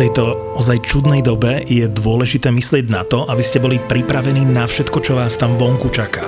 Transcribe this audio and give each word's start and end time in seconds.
tejto 0.00 0.56
ozaj 0.56 0.80
čudnej 0.80 1.20
dobe 1.20 1.60
je 1.68 1.84
dôležité 1.84 2.48
myslieť 2.48 2.88
na 2.88 3.04
to, 3.04 3.28
aby 3.28 3.44
ste 3.44 3.60
boli 3.60 3.76
pripravení 3.76 4.48
na 4.48 4.64
všetko, 4.64 4.96
čo 5.04 5.12
vás 5.12 5.36
tam 5.36 5.60
vonku 5.60 5.92
čaká. 5.92 6.24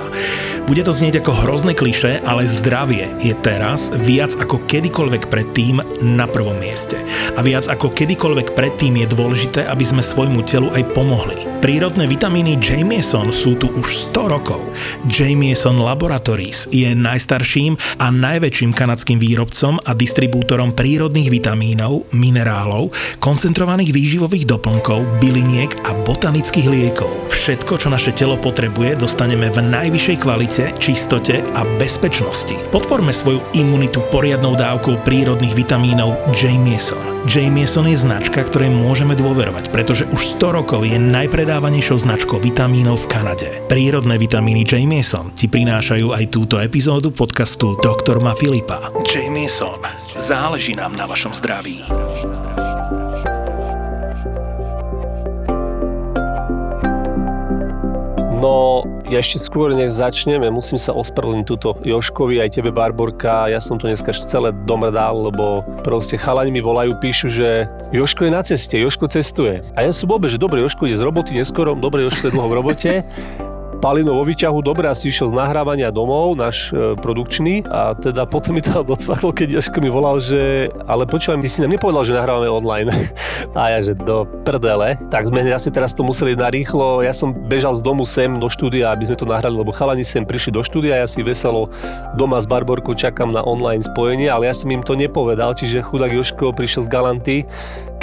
Bude 0.63 0.79
to 0.79 0.95
znieť 0.95 1.19
ako 1.19 1.43
hrozné 1.43 1.75
kliše, 1.75 2.23
ale 2.23 2.47
zdravie 2.47 3.11
je 3.19 3.35
teraz 3.43 3.91
viac 3.99 4.31
ako 4.39 4.63
kedykoľvek 4.63 5.27
predtým 5.27 5.83
na 5.99 6.23
prvom 6.23 6.55
mieste. 6.55 6.95
A 7.35 7.43
viac 7.43 7.67
ako 7.67 7.91
kedykoľvek 7.91 8.55
predtým 8.55 8.95
je 9.03 9.11
dôležité, 9.11 9.67
aby 9.67 9.83
sme 9.83 9.99
svojmu 9.99 10.39
telu 10.47 10.71
aj 10.71 10.87
pomohli. 10.95 11.35
Prírodné 11.59 12.07
vitamíny 12.07 12.59
Jamieson 12.59 13.31
sú 13.35 13.59
tu 13.59 13.71
už 13.75 14.11
100 14.15 14.35
rokov. 14.35 14.63
Jamieson 15.07 15.79
Laboratories 15.79 16.71
je 16.71 16.91
najstarším 16.95 17.75
a 17.99 18.11
najväčším 18.11 18.71
kanadským 18.71 19.19
výrobcom 19.19 19.83
a 19.83 19.91
distribútorom 19.91 20.75
prírodných 20.75 21.27
vitamínov, 21.27 22.07
minerálov, 22.15 22.91
koncentrovaných 23.19 23.95
výživových 23.95 24.47
doplnkov, 24.47 25.23
byliniek 25.23 25.71
a 25.87 25.95
botanických 26.07 26.67
liekov. 26.67 27.11
Všetko, 27.31 27.79
čo 27.79 27.87
naše 27.91 28.15
telo 28.15 28.35
potrebuje, 28.39 28.99
dostaneme 28.99 29.47
v 29.51 29.59
najvyššej 29.63 30.17
kvalite 30.19 30.52
kvalite, 30.53 30.77
čistote 30.77 31.41
a 31.53 31.65
bezpečnosti. 31.81 32.53
Podporme 32.69 33.09
svoju 33.13 33.41
imunitu 33.57 34.05
poriadnou 34.13 34.53
dávkou 34.53 35.01
prírodných 35.01 35.57
vitamínov 35.57 36.13
Jamieson. 36.37 37.25
Jamieson 37.25 37.89
je 37.89 37.97
značka, 37.97 38.43
ktorej 38.45 38.69
môžeme 38.69 39.17
dôverovať, 39.17 39.73
pretože 39.73 40.05
už 40.13 40.37
100 40.37 40.57
rokov 40.61 40.85
je 40.85 40.99
najpredávanejšou 40.99 42.05
značkou 42.05 42.37
vitamínov 42.37 43.07
v 43.07 43.09
Kanade. 43.09 43.49
Prírodné 43.65 44.21
vitamíny 44.21 44.67
Jamieson 44.67 45.33
ti 45.33 45.49
prinášajú 45.49 46.13
aj 46.13 46.25
túto 46.29 46.61
epizódu 46.61 47.09
podcastu 47.09 47.79
Dr. 47.81 48.21
Ma 48.21 48.37
Filipa. 48.37 48.93
Jamieson. 49.07 49.81
Záleží 50.19 50.77
nám 50.77 50.93
na 50.93 51.09
vašom 51.09 51.33
zdraví. 51.33 51.81
No, 58.43 58.83
ešte 59.07 59.39
skôr, 59.39 59.71
než 59.71 59.95
začneme, 59.95 60.51
musím 60.51 60.75
sa 60.75 60.91
ospravedlniť 60.91 61.47
túto 61.47 61.79
Joškovi, 61.79 62.43
aj 62.43 62.59
tebe, 62.59 62.75
Barborka. 62.75 63.47
Ja 63.47 63.63
som 63.63 63.79
to 63.79 63.87
dneska 63.87 64.11
celé 64.11 64.51
domrdal, 64.67 65.31
lebo 65.31 65.63
proste 65.79 66.19
chalani 66.19 66.51
mi 66.51 66.59
volajú, 66.59 66.99
píšu, 66.99 67.31
že 67.31 67.71
Joško 67.95 68.27
je 68.27 68.35
na 68.35 68.43
ceste, 68.43 68.75
Joško 68.75 69.07
cestuje. 69.07 69.63
A 69.79 69.87
ja 69.87 69.95
som 69.95 70.11
vôbec, 70.11 70.27
že 70.27 70.35
dobre, 70.35 70.59
Joško 70.59 70.91
ide 70.91 70.99
z 70.99 71.07
roboty 71.07 71.39
neskoro, 71.39 71.71
dobre, 71.71 72.03
Joško 72.03 72.27
je 72.27 72.33
dlho 72.35 72.51
v 72.51 72.57
robote. 72.59 72.91
Palino 73.83 74.15
vo 74.15 74.23
výťahu, 74.23 74.63
dobre, 74.63 74.87
asi 74.87 75.11
išiel 75.11 75.27
z 75.27 75.35
nahrávania 75.35 75.91
domov, 75.91 76.39
náš 76.39 76.71
e, 76.71 76.95
produkčný, 76.95 77.67
a 77.67 77.91
teda 77.91 78.23
potom 78.23 78.55
mi 78.55 78.63
to 78.63 78.79
docvaklo, 78.95 79.35
keď 79.35 79.59
Joško 79.59 79.83
mi 79.83 79.91
volal, 79.91 80.23
že 80.23 80.71
ale 80.87 81.03
počúvaj, 81.03 81.43
ty 81.43 81.51
si 81.51 81.59
nám 81.59 81.75
nepovedal, 81.75 82.07
že 82.07 82.15
nahrávame 82.15 82.47
online. 82.47 82.87
a 83.59 83.75
ja, 83.75 83.83
že 83.83 83.99
do 83.99 84.23
prdele. 84.47 84.95
Tak 85.11 85.27
sme 85.27 85.43
asi 85.51 85.67
teraz 85.67 85.91
to 85.91 85.99
museli 85.99 86.31
narýchlo. 86.31 87.03
Ja 87.03 87.11
som 87.11 87.35
bežal 87.35 87.75
z 87.75 87.83
domu 87.83 88.07
sem 88.07 88.39
do 88.39 88.47
štúdia, 88.47 88.87
aby 88.95 89.03
sme 89.03 89.19
to 89.19 89.27
nahrali, 89.27 89.51
lebo 89.51 89.75
chalani 89.75 90.07
sem 90.07 90.23
prišli 90.23 90.55
do 90.55 90.63
štúdia, 90.63 91.03
ja 91.03 91.07
si 91.11 91.19
veselo 91.19 91.67
doma 92.15 92.39
s 92.39 92.47
Barborkou 92.47 92.95
čakám 92.95 93.35
na 93.35 93.43
online 93.43 93.83
spojenie, 93.83 94.31
ale 94.31 94.47
ja 94.47 94.55
som 94.55 94.71
im 94.71 94.79
to 94.79 94.95
nepovedal, 94.95 95.59
čiže 95.59 95.83
chudák 95.83 96.15
Joško 96.15 96.55
prišiel 96.55 96.87
z 96.87 96.89
Galanty, 96.89 97.37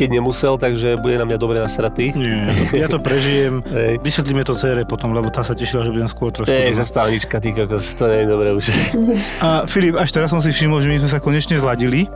keď 0.01 0.17
nemusel, 0.17 0.57
takže 0.57 0.97
bude 0.97 1.21
na 1.21 1.29
mňa 1.29 1.37
dobre 1.37 1.61
nasratý. 1.61 2.17
Nie, 2.17 2.49
ja 2.73 2.89
to 2.89 2.97
prežijem. 2.97 3.61
Vysvetlíme 4.07 4.41
to 4.49 4.57
cére 4.57 4.89
potom, 4.89 5.13
lebo 5.13 5.29
tá 5.29 5.45
sa 5.45 5.53
tešila, 5.53 5.85
že 5.85 5.93
budem 5.93 6.09
skôr 6.09 6.33
trošku. 6.33 6.49
Ej, 6.49 6.73
zastávnička, 6.81 7.37
ty 7.37 7.53
kokos, 7.53 7.93
to 7.93 8.09
nie 8.09 8.25
je 8.25 8.27
dobré 8.33 8.49
už. 8.57 8.73
A 9.45 9.69
Filip, 9.69 10.01
až 10.01 10.09
teraz 10.09 10.33
som 10.33 10.41
si 10.41 10.49
všimol, 10.57 10.81
že 10.81 10.89
my 10.89 11.05
sme 11.05 11.11
sa 11.13 11.21
konečne 11.21 11.61
zladili 11.61 12.09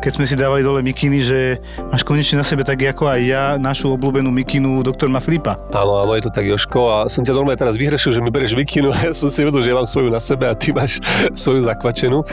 keď 0.00 0.12
sme 0.16 0.24
si 0.24 0.32
dávali 0.32 0.64
dole 0.64 0.80
mikiny, 0.80 1.20
že 1.20 1.60
máš 1.92 2.00
konečne 2.08 2.40
na 2.40 2.44
sebe 2.44 2.64
tak 2.64 2.80
ako 2.80 3.04
aj 3.04 3.20
ja 3.20 3.44
našu 3.60 3.92
obľúbenú 3.92 4.32
mikinu 4.32 4.80
doktor 4.80 5.12
Filipa. 5.20 5.60
Áno, 5.76 6.00
áno, 6.00 6.16
je 6.16 6.24
to 6.24 6.32
tak 6.32 6.48
Joško 6.48 6.80
a 6.88 6.96
som 7.12 7.20
ťa 7.20 7.36
normálne 7.36 7.60
teraz 7.60 7.76
vyhrešil, 7.76 8.16
že 8.16 8.24
mi 8.24 8.32
bereš 8.32 8.56
mikinu 8.56 8.88
a 8.96 8.96
ja 8.96 9.12
som 9.12 9.28
si 9.28 9.44
vedel, 9.44 9.60
že 9.60 9.70
ja 9.70 9.76
mám 9.76 9.84
svoju 9.84 10.08
na 10.08 10.16
sebe 10.16 10.48
a 10.48 10.56
ty 10.56 10.72
máš 10.72 11.04
svoju 11.44 11.68
zakvačenú. 11.68 12.24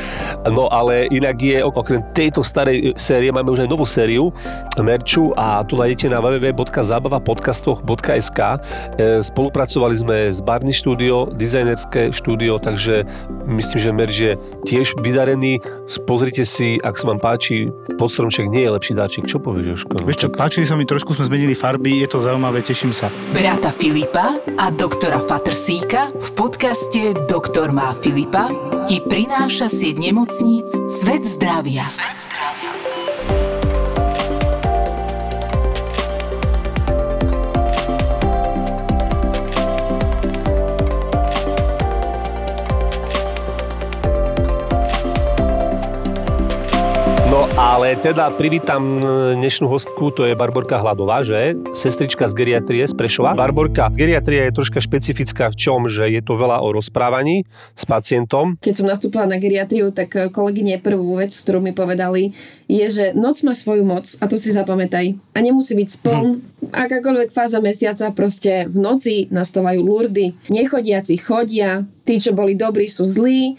No 0.48 0.72
ale 0.72 1.12
inak 1.12 1.36
je, 1.44 1.60
okrem 1.60 2.00
tejto 2.16 2.40
starej 2.40 2.96
série, 2.96 3.36
máme 3.36 3.52
už 3.52 3.68
aj 3.68 3.70
novú 3.70 3.84
sériu 3.84 4.32
merču 4.88 5.36
a 5.36 5.60
tu 5.68 5.76
nájdete 5.76 6.08
na 6.08 6.24
www.zabavapodcastoch.sk 6.24 8.40
e, 8.40 8.56
Spolupracovali 9.20 10.00
sme 10.00 10.32
s 10.32 10.40
Barney 10.40 10.72
Studio, 10.72 11.28
dizajnerské 11.28 12.16
štúdio, 12.16 12.64
takže 12.64 13.04
myslím, 13.44 13.80
že 13.84 13.92
merč 13.92 14.16
je 14.24 14.40
tiež 14.64 14.96
vydarený. 15.04 15.60
Pozrite 16.08 16.48
si, 16.48 16.80
ak 16.80 16.96
sa 16.96 17.12
vám 17.12 17.20
páči, 17.20 17.68
podstromček 18.00 18.48
nie 18.48 18.64
je 18.64 18.72
lepší 18.72 18.96
dáčik. 18.96 19.28
Čo 19.28 19.44
povieš, 19.44 19.84
Jožko? 19.84 20.00
Vieš 20.08 20.24
čo, 20.24 20.32
páčili 20.32 20.64
sa 20.64 20.80
mi, 20.80 20.88
trošku 20.88 21.12
sme 21.12 21.28
zmenili 21.28 21.52
farby, 21.52 22.08
je 22.08 22.10
to 22.16 22.24
zaujímavé, 22.24 22.64
teším 22.64 22.96
sa. 22.96 23.12
Brata 23.36 23.76
Filipa 23.76 24.40
a 24.56 24.72
doktora 24.72 25.20
Fatrsíka 25.20 26.16
v 26.16 26.30
podcaste 26.38 27.18
Doktor 27.28 27.76
má 27.76 27.92
Filipa 27.92 28.48
ti 28.88 29.04
prináša 29.04 29.68
sieť 29.68 30.00
nemocníc 30.00 30.72
Svet 30.88 31.28
zdravia. 31.28 31.84
Svet 31.84 32.16
zdravia. 32.16 32.57
Ale 47.58 47.98
teda 47.98 48.30
privítam 48.38 49.02
e, 49.02 49.34
dnešnú 49.34 49.66
hostku, 49.66 50.14
to 50.14 50.30
je 50.30 50.38
Barborka 50.38 50.78
Hladová, 50.78 51.26
že? 51.26 51.58
Sestrička 51.74 52.30
z 52.30 52.38
geriatrie 52.38 52.86
z 52.86 52.94
Prešova. 52.94 53.34
Barborka, 53.34 53.90
geriatria 53.90 54.46
je 54.46 54.62
troška 54.62 54.78
špecifická 54.78 55.50
v 55.50 55.58
čom, 55.58 55.90
že 55.90 56.06
je 56.06 56.22
to 56.22 56.38
veľa 56.38 56.62
o 56.62 56.70
rozprávaní 56.70 57.50
s 57.74 57.82
pacientom. 57.90 58.62
Keď 58.62 58.74
som 58.78 58.86
nastúpila 58.86 59.26
na 59.26 59.42
geriatriu, 59.42 59.90
tak 59.90 60.14
e, 60.14 60.30
kolegyne 60.30 60.78
prvú 60.78 61.18
vec, 61.18 61.34
ktorú 61.34 61.58
mi 61.58 61.74
povedali, 61.74 62.38
je, 62.70 62.86
že 62.94 63.06
noc 63.18 63.42
má 63.42 63.58
svoju 63.58 63.82
moc 63.90 64.06
a 64.22 64.30
to 64.30 64.38
si 64.38 64.54
zapamätaj. 64.54 65.18
A 65.34 65.38
nemusí 65.42 65.74
byť 65.74 65.90
spln, 65.90 66.28
hm. 66.38 66.78
akákoľvek 66.78 67.34
fáza 67.34 67.58
mesiaca, 67.58 68.14
proste 68.14 68.70
v 68.70 68.78
noci 68.78 69.34
nastávajú 69.34 69.82
lurdy. 69.82 70.38
Nechodiaci 70.54 71.18
chodia, 71.18 71.82
tí, 72.06 72.22
čo 72.22 72.38
boli 72.38 72.54
dobrí, 72.54 72.86
sú 72.86 73.10
zlí 73.10 73.58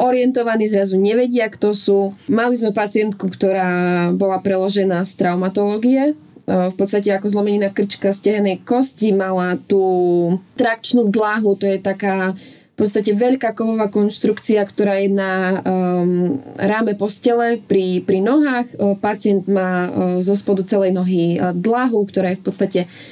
orientovaní, 0.00 0.68
zrazu 0.68 0.96
nevedia, 0.96 1.48
kto 1.52 1.76
sú. 1.76 1.98
Mali 2.26 2.56
sme 2.56 2.74
pacientku, 2.74 3.28
ktorá 3.28 4.10
bola 4.14 4.40
preložená 4.40 5.04
z 5.04 5.12
traumatológie, 5.20 6.02
e, 6.10 6.14
v 6.46 6.74
podstate 6.74 7.12
ako 7.12 7.28
zlomenina 7.28 7.70
krčka 7.70 8.10
stehenej 8.10 8.64
kosti, 8.64 9.12
mala 9.12 9.60
tú 9.68 9.84
trakčnú 10.56 11.08
dláhu, 11.08 11.54
to 11.54 11.68
je 11.68 11.78
taká 11.78 12.34
v 12.72 12.88
podstate 12.88 13.12
veľká 13.12 13.52
kovová 13.52 13.92
konštrukcia, 13.92 14.64
ktorá 14.64 14.96
je 14.96 15.12
na 15.12 15.60
um, 15.60 16.40
ráme 16.56 16.96
postele 16.96 17.60
pri, 17.60 18.00
pri 18.00 18.24
nohách. 18.24 18.64
Uh, 18.80 18.96
pacient 18.96 19.44
má 19.44 19.92
uh, 19.92 19.92
zo 20.24 20.32
spodu 20.32 20.64
celej 20.64 20.96
nohy 20.96 21.36
uh, 21.36 21.52
dlahu, 21.52 22.08
ktorá 22.08 22.32
je 22.32 22.40
v 22.40 22.44
podstate 22.48 22.80
Eh, 22.88 23.11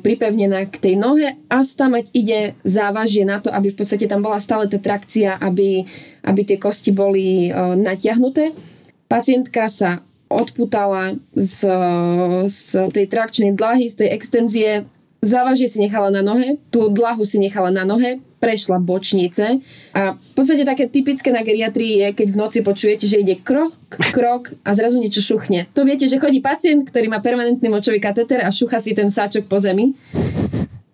pripevnená 0.00 0.64
k 0.68 0.76
tej 0.80 0.94
nohe 0.96 1.36
a 1.52 1.60
stamať 1.60 2.12
ide 2.16 2.56
závažie 2.64 3.28
na 3.28 3.40
to, 3.44 3.52
aby 3.52 3.68
v 3.72 3.76
podstate 3.76 4.08
tam 4.08 4.24
bola 4.24 4.40
stále 4.40 4.64
tá 4.72 4.80
trakcia, 4.80 5.36
aby, 5.36 5.84
aby 6.24 6.40
tie 6.48 6.56
kosti 6.56 6.90
boli 6.96 7.52
uh, 7.52 7.76
natiahnuté. 7.76 8.56
Pacientka 9.10 9.68
sa 9.68 10.00
odputala 10.30 11.18
z, 11.34 11.66
z 12.46 12.62
tej 12.94 13.06
trakčnej 13.10 13.52
dlahy, 13.58 13.90
z 13.90 14.06
tej 14.06 14.08
extenzie, 14.14 14.70
závažie 15.20 15.68
si 15.68 15.80
nechala 15.80 16.08
na 16.08 16.24
nohe, 16.24 16.56
tú 16.72 16.88
dlahu 16.88 17.24
si 17.28 17.36
nechala 17.36 17.68
na 17.68 17.84
nohe, 17.84 18.20
prešla 18.40 18.80
bočnice 18.80 19.60
a 19.92 20.16
v 20.16 20.32
podstate 20.32 20.64
také 20.64 20.88
typické 20.88 21.28
na 21.28 21.44
geriatrii 21.44 22.00
je, 22.00 22.08
keď 22.16 22.28
v 22.32 22.40
noci 22.40 22.58
počujete, 22.64 23.04
že 23.04 23.20
ide 23.20 23.36
krok, 23.36 23.76
krok 24.16 24.56
a 24.64 24.72
zrazu 24.72 24.96
niečo 24.96 25.20
šuchne. 25.20 25.68
To 25.76 25.84
viete, 25.84 26.08
že 26.08 26.16
chodí 26.16 26.40
pacient, 26.40 26.88
ktorý 26.88 27.12
má 27.12 27.20
permanentný 27.20 27.68
močový 27.68 28.00
kateter 28.00 28.40
a 28.40 28.48
šucha 28.48 28.80
si 28.80 28.96
ten 28.96 29.12
sáčok 29.12 29.44
po 29.44 29.60
zemi. 29.60 29.92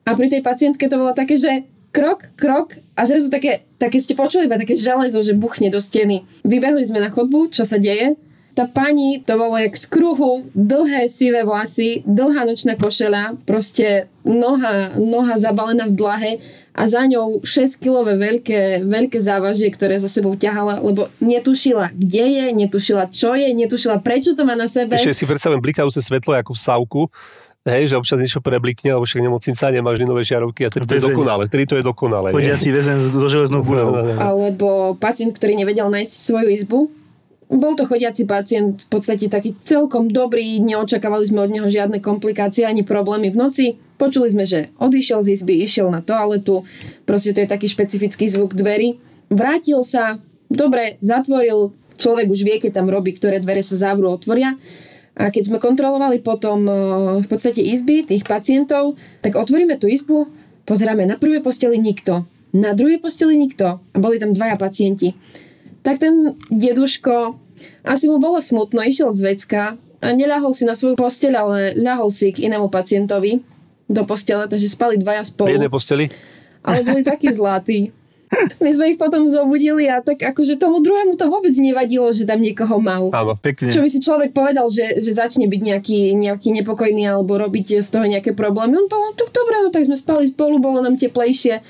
A 0.07 0.19
pri 0.19 0.27
tej 0.27 0.43
pacientke 0.43 0.91
to 0.91 0.99
bolo 0.99 1.15
také, 1.15 1.39
že 1.39 1.63
krok, 1.95 2.35
krok 2.35 2.75
a 2.99 3.07
zrazu 3.07 3.31
také, 3.31 3.63
také 3.79 4.03
ste 4.03 4.19
počuli 4.19 4.51
iba 4.51 4.59
také 4.59 4.75
železo, 4.75 5.23
že 5.23 5.39
buchne 5.39 5.71
do 5.71 5.79
steny. 5.79 6.27
Vybehli 6.43 6.83
sme 6.83 6.99
na 6.99 7.15
chodbu, 7.15 7.55
čo 7.55 7.63
sa 7.63 7.79
deje. 7.79 8.19
Tá 8.57 8.65
pani, 8.65 9.21
to 9.21 9.37
bolo 9.37 9.61
jak 9.61 9.77
z 9.77 9.85
kruhu, 9.85 10.49
dlhé 10.57 11.13
sivé 11.13 11.45
vlasy, 11.45 12.01
dlhá 12.09 12.49
nočná 12.49 12.73
košela, 12.73 13.37
proste 13.45 14.09
noha, 14.25 14.97
noha 14.97 15.37
zabalená 15.37 15.85
v 15.85 15.93
dlahe 15.93 16.33
a 16.73 16.89
za 16.89 17.05
ňou 17.05 17.45
6-kilové 17.45 18.17
veľké, 18.17 18.81
veľké 18.81 19.21
závažie, 19.21 19.69
ktoré 19.69 20.01
za 20.01 20.09
sebou 20.09 20.33
ťahala, 20.41 20.81
lebo 20.81 21.13
netušila, 21.21 21.93
kde 21.93 22.25
je, 22.33 22.45
netušila, 22.57 23.13
čo 23.13 23.37
je, 23.37 23.45
netušila, 23.53 24.01
prečo 24.01 24.33
to 24.33 24.49
má 24.49 24.57
na 24.57 24.73
sebe. 24.73 24.97
Ešte 24.97 25.13
si 25.13 25.29
predstavujem 25.29 25.61
blikajúce 25.61 26.01
svetlo 26.01 26.33
ako 26.41 26.57
v 26.57 26.61
savku, 26.61 27.03
Hej, 27.67 27.91
že 27.91 27.99
občas 27.99 28.23
niečo 28.23 28.39
preblikne, 28.39 28.95
lebo 28.95 29.03
však 29.03 29.27
nemocnica 29.27 29.75
nemá 29.75 29.91
vždy 29.91 30.07
nové 30.07 30.23
žiarovky 30.23 30.63
a 30.63 30.71
tedy 30.71 30.87
to 30.87 31.03
je 31.03 31.07
dokonale. 31.11 31.51
Vtedy 31.51 31.65
to 31.67 31.75
je 31.75 31.83
dokonale. 31.83 32.31
Chodiaci 32.31 32.71
väzen 32.71 33.11
so 33.11 33.27
železnou 33.27 33.67
budou. 33.67 33.91
Alebo 34.23 34.95
pacient, 34.95 35.35
ktorý 35.35 35.59
nevedel 35.59 35.91
nájsť 35.91 36.13
svoju 36.15 36.47
izbu, 36.55 36.87
bol 37.47 37.79
to 37.79 37.87
chodiaci 37.87 38.27
pacient, 38.27 38.83
v 38.83 38.89
podstate 38.91 39.31
taký 39.31 39.55
celkom 39.63 40.11
dobrý, 40.11 40.59
neočakávali 40.59 41.25
sme 41.31 41.47
od 41.47 41.51
neho 41.55 41.69
žiadne 41.71 42.03
komplikácie 42.03 42.67
ani 42.67 42.83
problémy 42.83 43.31
v 43.31 43.39
noci. 43.39 43.67
Počuli 43.97 44.29
sme, 44.35 44.45
že 44.45 44.75
odišiel 44.83 45.23
z 45.23 45.39
izby, 45.39 45.63
išiel 45.63 45.89
na 45.89 46.03
toaletu, 46.03 46.67
proste 47.07 47.33
to 47.33 47.47
je 47.47 47.49
taký 47.49 47.71
špecifický 47.71 48.27
zvuk 48.27 48.53
dverí. 48.59 48.99
Vrátil 49.31 49.81
sa, 49.87 50.19
dobre, 50.51 50.99
zatvoril, 50.99 51.71
človek 51.97 52.27
už 52.29 52.41
vie, 52.43 52.57
keď 52.59 52.83
tam 52.83 52.91
robí, 52.91 53.15
ktoré 53.15 53.39
dvere 53.39 53.63
sa 53.63 53.79
zavrú, 53.79 54.11
otvoria. 54.11 54.59
A 55.17 55.33
keď 55.33 55.49
sme 55.49 55.63
kontrolovali 55.63 56.21
potom 56.21 56.69
v 57.23 57.27
podstate 57.31 57.65
izby 57.65 58.05
tých 58.05 58.29
pacientov, 58.29 59.01
tak 59.25 59.39
otvoríme 59.39 59.81
tú 59.81 59.89
izbu, 59.89 60.29
pozeráme 60.69 61.09
na 61.09 61.17
prvej 61.17 61.41
posteli 61.41 61.81
nikto, 61.81 62.29
na 62.53 62.77
druhej 62.77 63.01
posteli 63.01 63.39
nikto 63.39 63.81
a 63.81 63.97
boli 63.97 64.21
tam 64.21 64.37
dvaja 64.37 64.61
pacienti 64.61 65.17
tak 65.87 66.03
ten 66.03 66.35
deduško, 66.51 67.39
asi 67.87 68.11
mu 68.11 68.19
bolo 68.19 68.43
smutno, 68.43 68.83
išiel 68.83 69.15
z 69.15 69.21
vecka 69.23 69.63
a 70.03 70.07
neľahol 70.11 70.51
si 70.51 70.67
na 70.67 70.75
svoju 70.75 70.99
posteľ, 70.99 71.33
ale 71.39 71.59
ľahol 71.79 72.11
si 72.11 72.35
k 72.35 72.51
inému 72.51 72.67
pacientovi 72.67 73.47
do 73.87 74.03
postele, 74.03 74.51
takže 74.51 74.67
spali 74.67 74.99
dvaja 74.99 75.23
spolu. 75.23 75.55
V 75.55 75.63
jednej 75.63 75.71
posteli? 75.71 76.11
Ale 76.67 76.83
boli 76.83 77.07
takí 77.07 77.31
zlatí. 77.31 77.95
My 78.59 78.75
sme 78.75 78.91
ich 78.91 78.99
potom 78.99 79.23
zobudili 79.31 79.87
a 79.87 80.03
tak 80.03 80.19
akože 80.19 80.59
tomu 80.59 80.83
druhému 80.83 81.15
to 81.15 81.31
vôbec 81.31 81.55
nevadilo, 81.55 82.11
že 82.11 82.27
tam 82.27 82.43
niekoho 82.43 82.83
mal. 82.83 83.07
Áno, 83.15 83.39
pekne. 83.39 83.71
Čo 83.71 83.87
by 83.87 83.89
si 83.89 84.03
človek 84.03 84.35
povedal, 84.35 84.67
že, 84.67 84.99
že 84.99 85.15
začne 85.15 85.47
byť 85.47 85.61
nejaký, 85.63 86.01
nejaký 86.19 86.51
nepokojný 86.51 87.07
alebo 87.07 87.39
robiť 87.39 87.79
z 87.79 87.87
toho 87.87 88.03
nejaké 88.11 88.35
problémy. 88.35 88.75
On 88.75 88.91
povedal, 88.91 89.15
tak 89.15 89.31
dobre, 89.31 89.55
no 89.63 89.71
tak 89.71 89.87
sme 89.87 89.95
spali 89.95 90.27
spolu, 90.27 90.59
bolo 90.59 90.83
nám 90.83 90.99
teplejšie. 90.99 91.63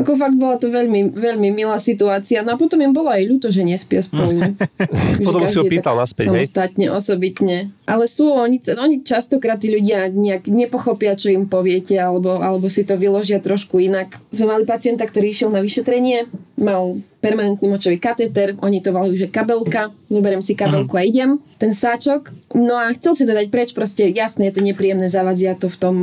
Ako 0.00 0.16
fakt 0.16 0.40
bola 0.40 0.56
to 0.56 0.72
veľmi, 0.72 1.12
veľmi 1.12 1.52
milá 1.52 1.76
situácia. 1.76 2.40
No 2.40 2.56
a 2.56 2.60
potom 2.60 2.80
im 2.80 2.96
bolo 2.96 3.12
aj 3.12 3.20
ľúto, 3.28 3.52
že 3.52 3.60
nespia 3.60 4.00
spolu. 4.00 4.40
potom 5.28 5.44
si 5.44 5.60
ho 5.60 5.64
pýtal 5.68 6.00
naspäť, 6.00 6.32
Samostatne, 6.32 6.88
hej? 6.88 6.96
osobitne. 6.96 7.58
Ale 7.84 8.08
sú, 8.08 8.32
oni, 8.32 8.64
oni 8.64 9.04
častokrát 9.04 9.60
tí 9.60 9.68
ľudia 9.68 10.08
nejak 10.08 10.48
nepochopia, 10.48 11.12
čo 11.20 11.28
im 11.28 11.44
poviete, 11.44 12.00
alebo, 12.00 12.40
alebo 12.40 12.72
si 12.72 12.88
to 12.88 12.96
vyložia 12.96 13.44
trošku 13.44 13.76
inak. 13.76 14.16
Sme 14.32 14.56
mali 14.56 14.64
pacienta, 14.64 15.04
ktorý 15.04 15.36
išiel 15.36 15.52
na 15.52 15.60
vyšetrenie, 15.60 16.24
mal 16.56 16.96
permanentný 17.20 17.68
močový 17.68 18.00
katéter, 18.00 18.56
oni 18.64 18.80
to 18.80 18.96
volajú, 18.96 19.12
že 19.12 19.28
kabelka, 19.28 19.92
zoberiem 20.08 20.40
si 20.40 20.56
kabelku 20.56 20.96
a 20.96 21.04
idem, 21.04 21.36
ten 21.60 21.76
sáčok. 21.76 22.32
No 22.56 22.80
a 22.80 22.88
chcel 22.96 23.12
si 23.12 23.28
to 23.28 23.36
dať 23.36 23.52
preč, 23.52 23.76
proste 23.76 24.08
jasne 24.08 24.48
je 24.48 24.56
to 24.56 24.64
nepríjemné, 24.64 25.12
zavadzia 25.12 25.52
to 25.52 25.68
v 25.68 25.76
tom 25.76 25.96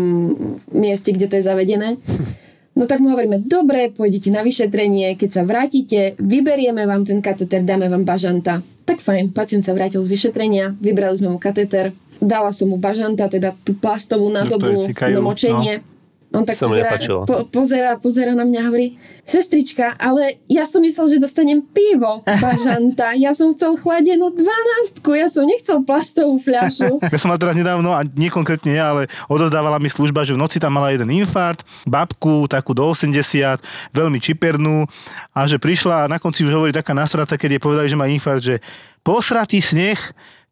mieste, 0.70 1.10
kde 1.10 1.26
to 1.26 1.42
je 1.42 1.44
zavedené. 1.50 1.98
No 2.78 2.86
tak 2.86 3.02
mu 3.02 3.10
hovoríme, 3.10 3.42
dobre, 3.42 3.90
pôjdete 3.90 4.30
na 4.30 4.46
vyšetrenie, 4.46 5.18
keď 5.18 5.30
sa 5.34 5.42
vrátite, 5.42 6.14
vyberieme 6.22 6.86
vám 6.86 7.10
ten 7.10 7.26
kateter, 7.26 7.66
dáme 7.66 7.90
vám 7.90 8.06
bažanta. 8.06 8.62
Tak 8.86 9.02
fajn, 9.02 9.34
pacient 9.34 9.66
sa 9.66 9.74
vrátil 9.74 10.06
z 10.06 10.14
vyšetrenia, 10.14 10.78
vybrali 10.78 11.18
sme 11.18 11.34
mu 11.34 11.42
kateter, 11.42 11.90
dala 12.22 12.54
som 12.54 12.70
mu 12.70 12.78
bažanta, 12.78 13.26
teda 13.26 13.58
tú 13.66 13.74
plastovú 13.74 14.30
nádobu 14.30 14.86
na 14.94 15.20
močenie. 15.20 15.82
No 15.82 15.97
on 16.38 16.45
tak 16.45 16.56
pozera, 16.62 16.94
po, 17.25 17.36
pozera, 17.50 17.92
pozera 17.98 18.31
na 18.38 18.45
mňa 18.45 18.60
a 18.62 18.66
hovorí, 18.69 18.88
sestrička, 19.28 19.98
ale 20.00 20.39
ja 20.48 20.63
som 20.63 20.80
myslel, 20.80 21.18
že 21.18 21.18
dostanem 21.19 21.60
pivo, 21.60 22.24
bažanta. 22.24 23.12
Ja 23.18 23.36
som 23.36 23.51
chcel 23.57 23.75
chladenú 23.75 24.31
dvanástku, 24.31 25.12
ja 25.18 25.28
som 25.28 25.44
nechcel 25.44 25.84
plastovú 25.84 26.39
fľašu. 26.39 27.01
Ja 27.18 27.19
som 27.19 27.34
mal 27.34 27.42
teraz 27.42 27.57
nedávno, 27.57 27.98
a 27.98 28.06
nie 28.06 28.30
konkrétne 28.30 28.78
ja, 28.78 28.94
ale 28.94 29.10
odozdávala 29.25 29.81
mi 29.81 29.89
služba, 29.89 30.22
že 30.22 30.38
v 30.38 30.42
noci 30.44 30.62
tam 30.62 30.78
mala 30.78 30.94
jeden 30.94 31.10
infarkt, 31.10 31.66
babku, 31.88 32.45
takú 32.45 32.78
do 32.78 32.86
80, 32.86 33.57
veľmi 33.90 34.22
čipernú 34.22 34.86
a 35.33 35.50
že 35.50 35.57
prišla 35.57 36.06
a 36.06 36.10
na 36.12 36.22
konci 36.22 36.45
už 36.45 36.54
hovorí 36.54 36.69
taká 36.69 36.94
nasrata, 36.94 37.40
keď 37.40 37.57
jej 37.57 37.62
povedali, 37.63 37.88
že 37.90 37.98
má 37.98 38.06
infarkt, 38.06 38.44
že 38.45 38.56
posratý 39.01 39.63
sneh, 39.63 39.98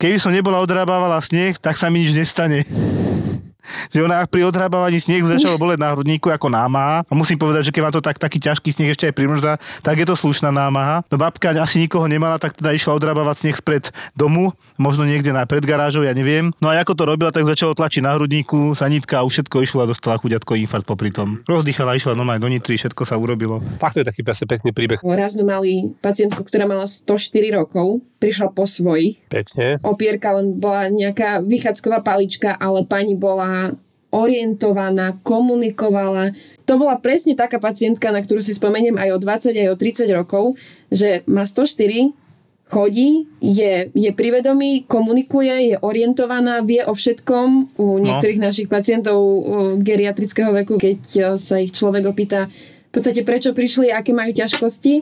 keby 0.02 0.18
som 0.18 0.34
nebola 0.34 0.58
odrábávala 0.58 1.22
sneh, 1.22 1.60
tak 1.62 1.78
sa 1.78 1.92
mi 1.94 2.02
nič 2.02 2.18
nestane 2.18 2.66
že 3.92 4.00
ona 4.02 4.24
pri 4.26 4.48
odhrábavaní 4.48 4.98
snehu 5.02 5.28
začala 5.30 5.60
boleť 5.60 5.80
na 5.82 5.94
hrudníku 5.94 6.32
ako 6.32 6.48
námaha. 6.52 7.04
A 7.06 7.14
musím 7.14 7.40
povedať, 7.40 7.70
že 7.70 7.74
keď 7.74 7.82
má 7.86 7.92
to 7.92 8.02
tak, 8.04 8.18
taký 8.18 8.38
ťažký 8.42 8.70
sneh 8.72 8.92
ešte 8.94 9.10
aj 9.10 9.14
primrzá, 9.16 9.54
tak 9.82 10.00
je 10.00 10.08
to 10.08 10.16
slušná 10.18 10.50
námaha. 10.50 11.02
No 11.10 11.16
babka 11.18 11.54
asi 11.56 11.86
nikoho 11.86 12.06
nemala, 12.06 12.42
tak 12.42 12.56
teda 12.58 12.74
išla 12.76 12.96
odhrábavať 12.98 13.36
sneh 13.48 13.58
spred 13.58 13.90
domu, 14.14 14.54
možno 14.76 15.06
niekde 15.08 15.32
na 15.34 15.48
predgarážou, 15.48 16.04
ja 16.04 16.14
neviem. 16.14 16.52
No 16.60 16.70
a 16.72 16.78
ako 16.80 16.94
to 16.94 17.04
robila, 17.08 17.32
tak 17.34 17.48
začalo 17.48 17.74
tlačiť 17.78 18.02
na 18.04 18.16
hrudníku, 18.16 18.76
sanitka 18.78 19.22
a 19.22 19.26
už 19.26 19.42
všetko 19.42 19.56
išlo 19.64 19.80
a 19.84 19.90
dostala 19.90 20.20
chuďatko 20.20 20.58
infarkt 20.60 20.88
popri 20.88 21.10
tom. 21.10 21.42
Rozdýchala, 21.48 21.98
išla 21.98 22.18
aj 22.18 22.40
do 22.42 22.50
Nitry, 22.50 22.76
všetko 22.78 23.04
sa 23.08 23.16
urobilo. 23.16 23.64
Fakt 23.80 23.98
to 23.98 24.04
je 24.04 24.08
taký 24.08 24.22
pekný 24.26 24.72
príbeh. 24.76 25.00
Raz 25.02 25.40
sme 25.40 25.48
mali 25.48 25.96
pacientku, 26.04 26.44
ktorá 26.44 26.68
mala 26.68 26.86
104 26.86 27.56
rokov, 27.56 28.04
prišla 28.20 28.52
po 28.52 28.68
svojich. 28.68 29.28
Pekne. 29.32 29.80
Opierka 29.86 30.36
len 30.36 30.60
bola 30.60 30.92
nejaká 30.92 31.46
vychádzková 31.46 32.04
palička, 32.04 32.58
ale 32.60 32.84
pani 32.84 33.16
bola 33.16 33.46
orientovaná, 34.16 35.20
komunikovala. 35.28 36.32
To 36.66 36.80
bola 36.80 36.96
presne 36.98 37.36
taká 37.36 37.60
pacientka, 37.60 38.16
na 38.16 38.24
ktorú 38.24 38.40
si 38.40 38.56
spomeniem 38.56 38.96
aj 38.96 39.10
o 39.12 39.18
20, 39.20 39.52
aj 39.54 39.70
o 39.70 39.76
30 39.76 40.08
rokov, 40.16 40.44
že 40.88 41.22
má 41.28 41.44
104, 41.44 42.16
chodí, 42.66 43.30
je, 43.44 43.94
je 43.94 44.12
privedomý, 44.16 44.90
komunikuje, 44.90 45.76
je 45.76 45.76
orientovaná, 45.84 46.66
vie 46.66 46.82
o 46.82 46.96
všetkom. 46.98 47.78
U 47.78 47.86
no. 48.00 48.02
niektorých 48.02 48.42
no. 48.42 48.46
našich 48.50 48.68
pacientov 48.72 49.20
geriatrického 49.84 50.50
veku, 50.64 50.82
keď 50.82 51.00
e, 51.14 51.22
sa 51.38 51.62
ich 51.62 51.76
človek 51.76 52.10
opýta 52.10 52.50
v 52.50 52.90
podstate 52.90 53.28
prečo 53.28 53.52
prišli, 53.52 53.92
aké 53.92 54.16
majú 54.16 54.32
ťažkosti, 54.32 54.94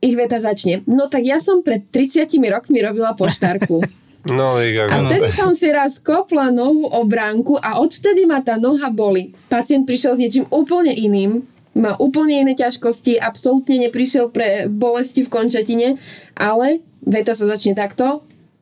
ich 0.00 0.14
veta 0.18 0.42
začne. 0.42 0.82
No 0.90 1.06
tak 1.06 1.24
ja 1.24 1.38
som 1.38 1.62
pred 1.62 1.86
30 1.88 2.26
rokmi 2.50 2.82
robila 2.82 3.14
poštárku. 3.16 3.80
No, 4.28 4.60
a 4.60 4.96
vtedy 5.00 5.32
som 5.32 5.56
si 5.56 5.72
raz 5.72 5.96
kopla 5.96 6.52
nohu 6.52 6.84
o 6.92 7.00
bránku 7.08 7.56
a 7.56 7.80
odvtedy 7.80 8.28
ma 8.28 8.44
tá 8.44 8.60
noha 8.60 8.92
boli. 8.92 9.32
Pacient 9.48 9.88
prišiel 9.88 10.12
s 10.16 10.20
niečím 10.20 10.44
úplne 10.52 10.92
iným, 10.92 11.40
má 11.72 11.96
úplne 11.96 12.44
iné 12.44 12.52
ťažkosti, 12.52 13.16
absolútne 13.16 13.80
neprišiel 13.88 14.28
pre 14.28 14.68
bolesti 14.68 15.24
v 15.24 15.32
končatine, 15.32 15.88
ale 16.36 16.84
veta 17.00 17.32
sa 17.32 17.48
začne 17.48 17.72
takto, 17.72 18.20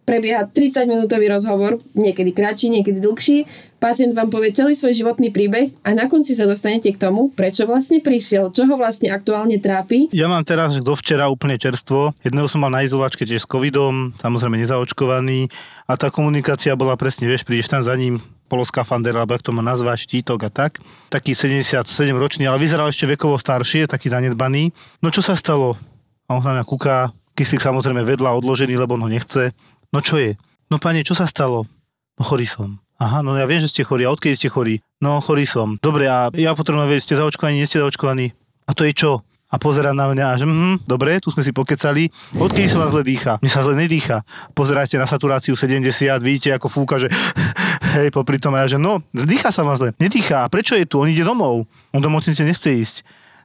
prebieha 0.09 0.49
30 0.49 0.89
minútový 0.89 1.29
rozhovor, 1.29 1.77
niekedy 1.93 2.33
kratší, 2.33 2.73
niekedy 2.73 3.05
dlhší. 3.05 3.45
Pacient 3.77 4.17
vám 4.17 4.33
povie 4.33 4.57
celý 4.57 4.73
svoj 4.73 4.97
životný 4.97 5.29
príbeh 5.29 5.69
a 5.85 5.93
na 5.93 6.09
konci 6.09 6.33
sa 6.33 6.49
dostanete 6.49 6.91
k 6.91 6.99
tomu, 6.99 7.29
prečo 7.31 7.69
vlastne 7.69 8.01
prišiel, 8.01 8.51
čo 8.51 8.65
ho 8.65 8.75
vlastne 8.81 9.13
aktuálne 9.13 9.61
trápi. 9.61 10.09
Ja 10.17 10.27
mám 10.27 10.43
teraz 10.49 10.81
do 10.81 10.95
včera 10.97 11.29
úplne 11.29 11.61
čerstvo. 11.61 12.17
Jedného 12.25 12.49
som 12.49 12.65
mal 12.65 12.73
na 12.73 12.83
izolačke 12.83 13.29
tiež 13.29 13.45
s 13.45 13.47
covidom, 13.47 14.17
samozrejme 14.19 14.57
nezaočkovaný 14.59 15.53
a 15.85 15.95
tá 15.95 16.09
komunikácia 16.09 16.73
bola 16.75 16.97
presne, 16.97 17.29
vieš, 17.29 17.47
prídeš 17.47 17.71
tam 17.71 17.85
za 17.85 17.95
ním, 17.95 18.19
poloskafander, 18.49 19.13
alebo 19.15 19.37
ak 19.37 19.45
to 19.45 19.53
má 19.53 19.61
nazvať, 19.61 20.09
štítok 20.09 20.49
a 20.49 20.51
tak. 20.51 20.81
Taký 21.13 21.37
77 21.37 21.85
ročný, 22.17 22.49
ale 22.49 22.59
vyzeral 22.59 22.89
ešte 22.89 23.07
vekovo 23.07 23.37
staršie, 23.37 23.87
taký 23.87 24.09
zanedbaný. 24.09 24.73
No 25.05 25.13
čo 25.13 25.21
sa 25.21 25.37
stalo? 25.37 25.77
A 26.27 26.35
on 26.35 26.43
na 26.43 26.59
mňa 26.59 26.65
kúka, 26.65 27.13
kyslík 27.39 27.63
samozrejme 27.63 28.03
vedľa 28.03 28.35
odložený, 28.43 28.75
lebo 28.75 28.99
on 28.99 29.07
ho 29.07 29.11
nechce. 29.13 29.55
No 29.89 30.05
čo 30.05 30.21
je? 30.21 30.37
No 30.69 30.77
pane, 30.77 31.01
čo 31.01 31.17
sa 31.17 31.25
stalo? 31.25 31.65
No 32.21 32.23
chorý 32.27 32.45
som. 32.45 32.77
Aha, 33.01 33.25
no 33.25 33.39
ja 33.39 33.49
viem, 33.49 33.63
že 33.63 33.73
ste 33.73 33.87
chorí. 33.87 34.05
A 34.05 34.13
odkedy 34.13 34.37
ste 34.37 34.49
chorí? 34.53 34.85
No 35.01 35.23
chorý 35.25 35.49
som. 35.49 35.81
Dobre, 35.81 36.11
a 36.11 36.29
ja 36.35 36.53
potrebujem 36.53 36.93
vedieť, 36.93 37.05
ste 37.09 37.17
zaočkovaní, 37.17 37.63
nie 37.63 37.69
ste 37.71 37.81
zaočkovaní? 37.81 38.35
A 38.69 38.77
to 38.77 38.85
je 38.85 38.93
čo? 38.93 39.25
A 39.49 39.57
pozerá 39.57 39.97
na 39.97 40.13
mňa 40.13 40.37
že 40.37 40.45
hm, 40.45 40.85
dobre, 40.85 41.17
tu 41.25 41.33
sme 41.33 41.41
si 41.41 41.57
pokecali. 41.57 42.13
Odkedy 42.37 42.69
sa 42.69 42.85
vás 42.85 42.93
zle 42.93 43.01
dýcha? 43.01 43.41
Mne 43.41 43.49
sa 43.49 43.65
zle 43.65 43.81
nedýcha. 43.81 44.21
Pozeráte 44.53 45.01
na 45.01 45.09
saturáciu 45.09 45.57
70, 45.57 45.89
vidíte 46.21 46.53
ako 46.53 46.69
fúka, 46.69 47.01
že 47.01 47.09
hej, 47.97 48.13
popri 48.13 48.37
tom 48.37 48.53
a 48.61 48.69
ja, 48.69 48.77
že 48.77 48.79
no, 48.83 49.01
dýcha 49.17 49.49
sa 49.49 49.65
vás 49.65 49.81
zle. 49.81 49.97
Nedýcha. 49.97 50.45
A 50.45 50.53
prečo 50.53 50.77
je 50.77 50.85
tu? 50.85 51.01
On 51.01 51.09
ide 51.09 51.25
domov. 51.25 51.65
On 51.97 52.03
do 52.05 52.13
mocnice 52.13 52.45
nechce 52.45 52.69
ísť 52.69 52.97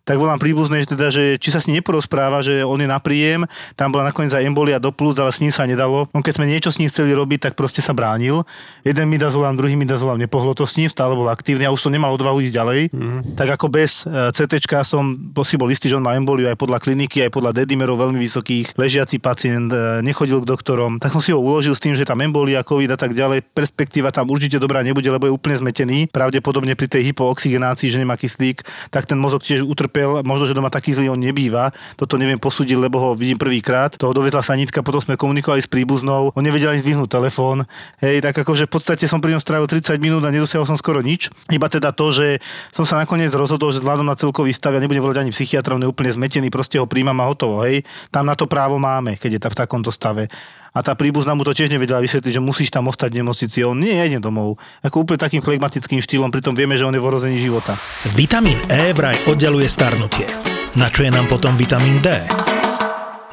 tak 0.04 0.20
volám 0.20 0.36
príbuzné, 0.36 0.84
že, 0.84 0.88
teda, 0.92 1.08
že 1.16 1.24
či 1.40 1.48
sa 1.48 1.64
s 1.64 1.72
ním 1.72 1.80
neporozpráva, 1.80 2.44
že 2.44 2.60
on 2.60 2.76
je 2.76 2.88
na 2.88 3.00
príjem, 3.00 3.48
tam 3.80 3.96
bola 3.96 4.12
nakoniec 4.12 4.36
aj 4.36 4.44
embolia 4.44 4.76
do 4.76 4.92
plus, 4.92 5.16
ale 5.16 5.32
s 5.32 5.40
ním 5.40 5.56
sa 5.56 5.64
nedalo. 5.64 6.12
On 6.12 6.20
keď 6.20 6.44
sme 6.44 6.52
niečo 6.52 6.76
s 6.76 6.80
ním 6.84 6.92
chceli 6.92 7.16
robiť, 7.16 7.48
tak 7.48 7.54
proste 7.56 7.80
sa 7.80 7.96
bránil. 7.96 8.44
Jeden 8.84 9.08
mi 9.08 9.16
dazolám, 9.16 9.56
druhý 9.56 9.80
mi 9.80 9.88
dazolám, 9.88 10.20
nepohlo 10.20 10.52
to 10.52 10.68
s 10.68 10.76
ním, 10.76 10.92
stále 10.92 11.16
bol 11.16 11.32
aktívny 11.32 11.64
a 11.64 11.72
už 11.72 11.88
som 11.88 11.92
nemal 11.96 12.12
odvahu 12.20 12.44
ísť 12.44 12.52
ďalej. 12.52 12.82
Mm. 12.92 13.20
Tak 13.40 13.56
ako 13.56 13.66
bez 13.72 14.04
e, 14.04 14.36
CT 14.36 14.60
som 14.84 15.16
si 15.48 15.56
bol 15.56 15.72
istý, 15.72 15.88
že 15.88 15.96
on 15.96 16.04
má 16.04 16.20
emboliu 16.20 16.52
aj 16.52 16.60
podľa 16.60 16.84
kliniky, 16.84 17.24
aj 17.24 17.32
podľa 17.32 17.64
dedimerov 17.64 17.96
veľmi 17.96 18.20
vysokých, 18.20 18.76
ležiaci 18.76 19.24
pacient, 19.24 19.72
e, 19.72 20.04
nechodil 20.04 20.44
k 20.44 20.50
doktorom. 20.52 21.00
Tak 21.00 21.16
som 21.16 21.24
si 21.24 21.32
ho 21.32 21.40
uložil 21.40 21.72
s 21.72 21.80
tým, 21.80 21.96
že 21.96 22.04
tam 22.04 22.20
embolia, 22.20 22.60
COVID 22.68 22.92
a 22.92 23.00
tak 23.00 23.16
ďalej. 23.16 23.56
Perspektíva 23.56 24.12
tam 24.12 24.28
určite 24.28 24.60
dobrá 24.60 24.84
nebude, 24.84 25.08
lebo 25.08 25.32
je 25.32 25.34
úplne 25.36 25.56
zmetený. 25.64 26.12
Pravdepodobne 26.12 26.76
pri 26.76 26.92
tej 26.92 27.16
hypooxigenácii, 27.16 27.88
že 27.88 28.02
nemá 28.04 28.20
kyslík, 28.20 28.68
tak 28.92 29.08
ten 29.08 29.16
mozog 29.16 29.40
tiež 29.48 29.64
utrpí 29.64 29.93
utrpel, 29.94 30.26
možno, 30.26 30.50
že 30.50 30.58
doma 30.58 30.74
taký 30.74 30.98
zlý 30.98 31.14
on 31.14 31.22
nebýva, 31.22 31.70
toto 31.94 32.18
neviem 32.18 32.42
posúdiť, 32.42 32.74
lebo 32.74 32.98
ho 32.98 33.10
vidím 33.14 33.38
prvýkrát. 33.38 33.94
Toho 33.94 34.10
dovezla 34.10 34.42
sanitka, 34.42 34.82
potom 34.82 34.98
sme 34.98 35.14
komunikovali 35.14 35.62
s 35.62 35.70
príbuznou, 35.70 36.34
on 36.34 36.42
nevedel 36.42 36.74
ani 36.74 36.82
zdvihnúť 36.82 37.14
telefón. 37.14 37.70
Hej, 38.02 38.26
tak 38.26 38.42
akože 38.42 38.66
v 38.66 38.74
podstate 38.74 39.06
som 39.06 39.22
pri 39.22 39.38
ňom 39.38 39.42
strávil 39.46 39.70
30 39.70 40.02
minút 40.02 40.26
a 40.26 40.34
nedosiahol 40.34 40.66
som 40.66 40.74
skoro 40.82 41.06
nič. 41.06 41.30
Iba 41.54 41.70
teda 41.70 41.94
to, 41.94 42.10
že 42.10 42.42
som 42.74 42.90
sa 42.90 42.98
nakoniec 42.98 43.30
rozhodol, 43.38 43.70
že 43.70 43.86
vzhľadom 43.86 44.10
na 44.10 44.18
celkový 44.18 44.50
stav, 44.50 44.74
ja 44.74 44.82
nebudem 44.82 45.06
volať 45.06 45.22
ani 45.22 45.30
psychiatra, 45.30 45.78
úplne 45.78 46.10
zmetený, 46.10 46.50
proste 46.50 46.82
ho 46.82 46.90
príjmam 46.90 47.22
a 47.22 47.30
hotovo. 47.30 47.62
Hej. 47.62 47.86
Tam 48.10 48.26
na 48.26 48.34
to 48.34 48.50
právo 48.50 48.82
máme, 48.82 49.22
keď 49.22 49.38
je 49.38 49.42
ta 49.46 49.50
v 49.54 49.60
takomto 49.62 49.94
stave 49.94 50.26
a 50.74 50.80
tá 50.82 50.98
príbuzná 50.98 51.38
mu 51.38 51.46
to 51.46 51.54
tiež 51.54 51.70
nevedela 51.70 52.02
vysvetliť, 52.02 52.34
že 52.34 52.42
musíš 52.42 52.74
tam 52.74 52.90
ostať 52.90 53.14
v 53.14 53.20
nemocnici. 53.22 53.62
On 53.62 53.78
nie, 53.78 53.94
ja 53.94 54.10
idem 54.10 54.20
domov. 54.20 54.58
Ako 54.82 55.06
úplne 55.06 55.22
takým 55.22 55.46
flegmatickým 55.46 56.02
štýlom, 56.02 56.34
pritom 56.34 56.58
vieme, 56.58 56.74
že 56.74 56.84
on 56.84 56.98
je 56.98 57.00
v 57.00 57.06
ohrození 57.06 57.38
života. 57.38 57.78
Vitamín 58.18 58.58
E 58.66 58.90
vraj 58.98 59.22
oddeluje 59.30 59.70
starnutie. 59.70 60.26
Na 60.74 60.90
čo 60.90 61.06
je 61.06 61.14
nám 61.14 61.30
potom 61.30 61.54
vitamín 61.54 62.02
D? 62.02 62.10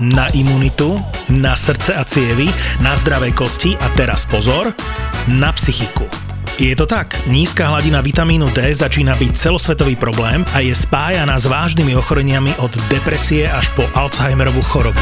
Na 0.04 0.28
imunitu, 0.36 1.00
na 1.32 1.56
srdce 1.56 1.96
a 1.96 2.04
cievy, 2.04 2.52
na 2.84 2.92
zdravé 2.96 3.32
kosti 3.32 3.72
a 3.80 3.88
teraz 3.96 4.28
pozor, 4.28 4.76
na 5.40 5.52
psychiku. 5.56 6.04
Je 6.60 6.76
to 6.76 6.84
tak, 6.84 7.16
nízka 7.24 7.72
hladina 7.72 8.04
vitamínu 8.04 8.52
D 8.52 8.68
začína 8.76 9.16
byť 9.16 9.32
celosvetový 9.32 9.96
problém 9.96 10.44
a 10.52 10.60
je 10.60 10.76
spájaná 10.76 11.40
s 11.40 11.48
vážnymi 11.48 11.96
ochoreniami 11.96 12.52
od 12.60 12.72
depresie 12.92 13.48
až 13.48 13.72
po 13.72 13.88
Alzheimerovú 13.96 14.60
chorobu. 14.60 15.00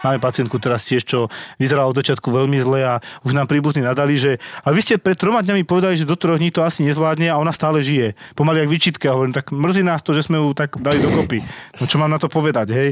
Máme 0.00 0.16
pacientku 0.16 0.56
teraz 0.56 0.88
tiež, 0.88 1.04
čo 1.04 1.28
vyzerala 1.60 1.88
od 1.88 1.96
začiatku 1.96 2.32
veľmi 2.32 2.56
zle 2.56 2.80
a 2.84 2.94
už 3.24 3.36
nám 3.36 3.44
príbuzní 3.44 3.84
nadali, 3.84 4.16
že 4.16 4.40
a 4.64 4.72
vy 4.72 4.80
ste 4.80 4.96
pred 4.96 5.16
troma 5.16 5.44
dňami 5.44 5.68
povedali, 5.68 5.96
že 5.96 6.08
do 6.08 6.16
troch 6.16 6.40
dní 6.40 6.48
to 6.48 6.64
asi 6.64 6.80
nezvládne 6.88 7.28
a 7.28 7.36
ona 7.36 7.52
stále 7.52 7.84
žije. 7.84 8.16
Pomaly 8.32 8.64
jak 8.64 8.72
vyčitke. 8.72 9.04
A 9.08 9.16
hovorím, 9.16 9.36
tak 9.36 9.52
mrzí 9.52 9.84
nás 9.84 10.00
to, 10.00 10.16
že 10.16 10.24
sme 10.24 10.40
ju 10.40 10.56
tak 10.56 10.80
dali 10.80 11.02
dokopy. 11.02 11.44
No 11.80 11.84
čo 11.84 12.00
mám 12.00 12.08
na 12.08 12.16
to 12.16 12.32
povedať, 12.32 12.72
hej? 12.72 12.88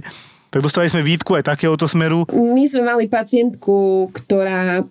Tak 0.48 0.64
dostali 0.64 0.88
sme 0.88 1.04
výtku 1.04 1.36
aj 1.36 1.44
takéhoto 1.44 1.84
smeru. 1.84 2.24
My 2.32 2.64
sme 2.64 2.88
mali 2.88 3.04
pacientku, 3.08 4.08
ktorá 4.12 4.84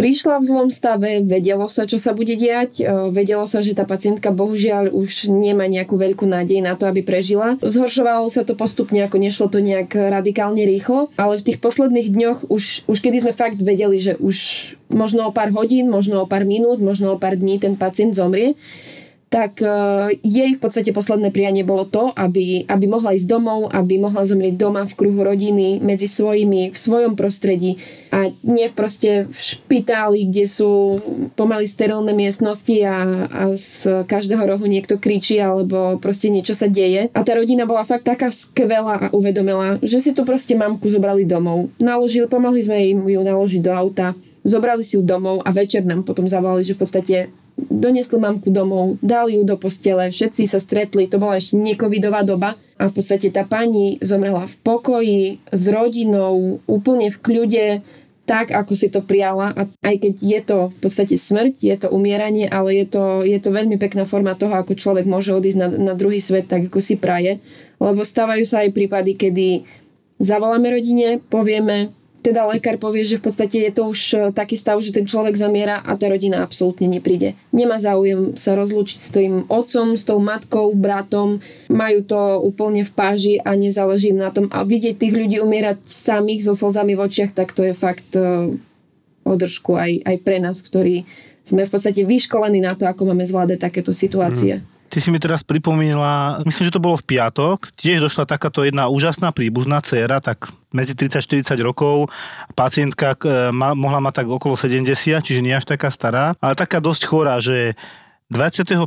prišla 0.00 0.40
v 0.40 0.48
zlom 0.48 0.68
stave, 0.72 1.20
vedelo 1.20 1.68
sa, 1.68 1.84
čo 1.84 2.00
sa 2.00 2.16
bude 2.16 2.32
diať, 2.32 2.80
e, 2.80 2.88
vedelo 3.12 3.44
sa, 3.44 3.60
že 3.60 3.76
tá 3.76 3.84
pacientka 3.84 4.32
bohužiaľ 4.32 4.96
už 4.96 5.28
nemá 5.28 5.68
nejakú 5.68 6.00
veľkú 6.00 6.24
nádej 6.24 6.64
na 6.64 6.72
to, 6.72 6.88
aby 6.88 7.04
prežila. 7.04 7.60
Zhoršovalo 7.60 8.32
sa 8.32 8.48
to 8.48 8.56
postupne, 8.56 8.96
ako 9.04 9.20
nešlo 9.20 9.52
to 9.52 9.60
nejak 9.60 9.92
radikálne 9.92 10.64
rýchlo, 10.64 11.12
ale 11.20 11.36
v 11.36 11.52
tých 11.52 11.60
posledných 11.60 12.08
dňoch 12.16 12.38
už, 12.48 12.88
už 12.88 12.98
kedy 13.04 13.28
sme 13.28 13.36
fakt 13.36 13.60
vedeli, 13.60 14.00
že 14.00 14.16
už 14.16 14.36
možno 14.88 15.28
o 15.28 15.34
pár 15.36 15.52
hodín, 15.52 15.92
možno 15.92 16.24
o 16.24 16.26
pár 16.26 16.48
minút, 16.48 16.80
možno 16.80 17.14
o 17.14 17.20
pár 17.20 17.36
dní 17.36 17.60
ten 17.60 17.76
pacient 17.76 18.16
zomrie, 18.16 18.56
tak 19.30 19.62
uh, 19.62 20.10
jej 20.26 20.50
v 20.50 20.60
podstate 20.60 20.90
posledné 20.90 21.30
prianie 21.30 21.62
bolo 21.62 21.86
to, 21.86 22.10
aby, 22.18 22.66
aby 22.66 22.84
mohla 22.90 23.14
ísť 23.14 23.30
domov, 23.30 23.70
aby 23.70 24.02
mohla 24.02 24.26
zomrieť 24.26 24.58
doma 24.58 24.82
v 24.82 24.96
kruhu 24.98 25.22
rodiny, 25.22 25.78
medzi 25.78 26.10
svojimi, 26.10 26.74
v 26.74 26.76
svojom 26.76 27.14
prostredí 27.14 27.78
a 28.10 28.26
nie 28.42 28.66
v 28.66 28.74
proste 28.74 29.30
v 29.30 29.38
špitáli, 29.38 30.26
kde 30.26 30.50
sú 30.50 30.98
pomaly 31.38 31.70
sterilné 31.70 32.10
miestnosti 32.10 32.74
a, 32.82 33.30
a 33.30 33.42
z 33.54 34.02
každého 34.10 34.42
rohu 34.50 34.66
niekto 34.66 34.98
kričí 34.98 35.38
alebo 35.38 36.02
proste 36.02 36.26
niečo 36.26 36.58
sa 36.58 36.66
deje. 36.66 37.06
A 37.14 37.22
tá 37.22 37.38
rodina 37.38 37.70
bola 37.70 37.86
fakt 37.86 38.10
taká 38.10 38.34
skvelá 38.34 38.98
a 38.98 39.10
uvedomila, 39.14 39.78
že 39.78 40.02
si 40.02 40.10
tu 40.10 40.26
proste 40.26 40.58
mamku 40.58 40.90
zobrali 40.90 41.22
domov. 41.22 41.70
Naložili, 41.78 42.26
pomohli 42.26 42.66
sme 42.66 42.82
im 42.82 43.06
ju 43.06 43.22
naložiť 43.22 43.62
do 43.62 43.70
auta, 43.70 44.10
zobrali 44.42 44.82
si 44.82 44.98
ju 44.98 45.06
domov 45.06 45.46
a 45.46 45.54
večer 45.54 45.86
nám 45.86 46.02
potom 46.02 46.26
zavolali, 46.26 46.66
že 46.66 46.74
v 46.74 46.82
podstate 46.82 47.16
donesli 47.56 48.18
mamku 48.18 48.50
domov, 48.50 48.98
dali 49.00 49.38
ju 49.38 49.42
do 49.46 49.56
postele, 49.56 50.10
všetci 50.10 50.46
sa 50.46 50.58
stretli, 50.60 51.06
to 51.08 51.22
bola 51.22 51.38
ešte 51.38 51.56
necovidová 51.56 52.26
doba. 52.26 52.58
A 52.80 52.88
v 52.88 52.96
podstate 52.96 53.28
tá 53.28 53.44
pani 53.44 54.00
zomrela 54.00 54.48
v 54.48 54.56
pokoji 54.64 55.22
s 55.52 55.64
rodinou, 55.68 56.64
úplne 56.64 57.12
v 57.12 57.18
kľude, 57.20 57.66
tak, 58.30 58.54
ako 58.54 58.72
si 58.78 58.94
to 58.94 59.02
prijala 59.02 59.50
a 59.58 59.66
aj 59.82 59.96
keď 60.06 60.14
je 60.22 60.40
to 60.46 60.58
v 60.70 60.78
podstate 60.78 61.18
smrť, 61.18 61.66
je 61.66 61.76
to 61.82 61.88
umieranie, 61.90 62.46
ale 62.46 62.78
je 62.78 62.86
to, 62.86 63.26
je 63.26 63.34
to 63.42 63.50
veľmi 63.50 63.74
pekná 63.74 64.06
forma 64.06 64.38
toho, 64.38 64.54
ako 64.54 64.78
človek 64.78 65.02
môže 65.02 65.34
odísť 65.34 65.58
na, 65.58 65.68
na 65.90 65.94
druhý 65.98 66.22
svet 66.22 66.46
tak, 66.46 66.70
ako 66.70 66.78
si 66.78 66.94
praje, 66.94 67.42
lebo 67.82 68.06
stávajú 68.06 68.46
sa 68.46 68.62
aj 68.62 68.70
prípady, 68.70 69.18
kedy 69.18 69.66
zavoláme 70.22 70.70
rodine, 70.70 71.18
povieme, 71.26 71.90
teda 72.20 72.44
lekár 72.44 72.76
povie, 72.76 73.04
že 73.08 73.16
v 73.16 73.24
podstate 73.28 73.64
je 73.64 73.72
to 73.72 73.88
už 73.88 74.00
e, 74.12 74.16
taký 74.36 74.52
stav, 74.56 74.76
že 74.84 74.92
ten 74.92 75.08
človek 75.08 75.32
zamiera 75.32 75.80
a 75.80 75.96
tá 75.96 76.12
rodina 76.12 76.44
absolútne 76.44 76.84
nepríde. 76.84 77.32
Nemá 77.50 77.80
záujem 77.80 78.36
sa 78.36 78.52
rozlúčiť 78.52 78.98
s 79.00 79.10
tým 79.10 79.32
otcom, 79.48 79.96
s 79.96 80.04
tou 80.04 80.20
matkou, 80.20 80.76
bratom, 80.76 81.40
majú 81.72 82.04
to 82.04 82.20
úplne 82.44 82.84
v 82.84 82.92
páži 82.92 83.34
a 83.40 83.56
nezáleží 83.56 84.12
im 84.12 84.20
na 84.20 84.28
tom. 84.28 84.52
A 84.52 84.68
vidieť 84.68 85.00
tých 85.00 85.16
ľudí 85.16 85.36
umierať 85.40 85.80
samých 85.82 86.44
so 86.44 86.52
slzami 86.52 86.92
v 86.92 87.08
očiach, 87.08 87.32
tak 87.32 87.56
to 87.56 87.64
je 87.64 87.72
fakt 87.72 88.12
uh, 88.14 88.52
održku 89.24 89.80
aj, 89.80 90.04
aj 90.04 90.16
pre 90.20 90.38
nás, 90.44 90.60
ktorí 90.60 91.08
sme 91.40 91.64
v 91.64 91.72
podstate 91.72 92.04
vyškolení 92.04 92.60
na 92.60 92.76
to, 92.76 92.84
ako 92.84 93.10
máme 93.10 93.24
zvládať 93.24 93.58
takéto 93.58 93.96
situácie. 93.96 94.60
Mm. 94.60 94.69
Ty 94.90 94.98
si 94.98 95.14
mi 95.14 95.22
teraz 95.22 95.46
pripomínala, 95.46 96.42
myslím, 96.42 96.66
že 96.66 96.74
to 96.74 96.82
bolo 96.82 96.98
v 96.98 97.14
piatok, 97.14 97.70
tiež 97.78 98.02
došla 98.02 98.26
takáto 98.26 98.66
jedna 98.66 98.90
úžasná 98.90 99.30
príbuzná 99.30 99.78
dcéra, 99.78 100.18
tak 100.18 100.50
medzi 100.74 100.98
30-40 100.98 101.46
rokov, 101.62 102.10
pacientka 102.58 103.14
e, 103.22 103.54
ma, 103.54 103.78
mohla 103.78 104.02
mať 104.02 104.26
tak 104.26 104.26
okolo 104.26 104.58
70, 104.58 104.90
čiže 105.22 105.46
nie 105.46 105.54
až 105.54 105.70
taká 105.70 105.94
stará, 105.94 106.34
ale 106.42 106.58
taká 106.58 106.82
dosť 106.82 107.06
chorá, 107.06 107.38
že 107.38 107.78
25. 108.30 108.86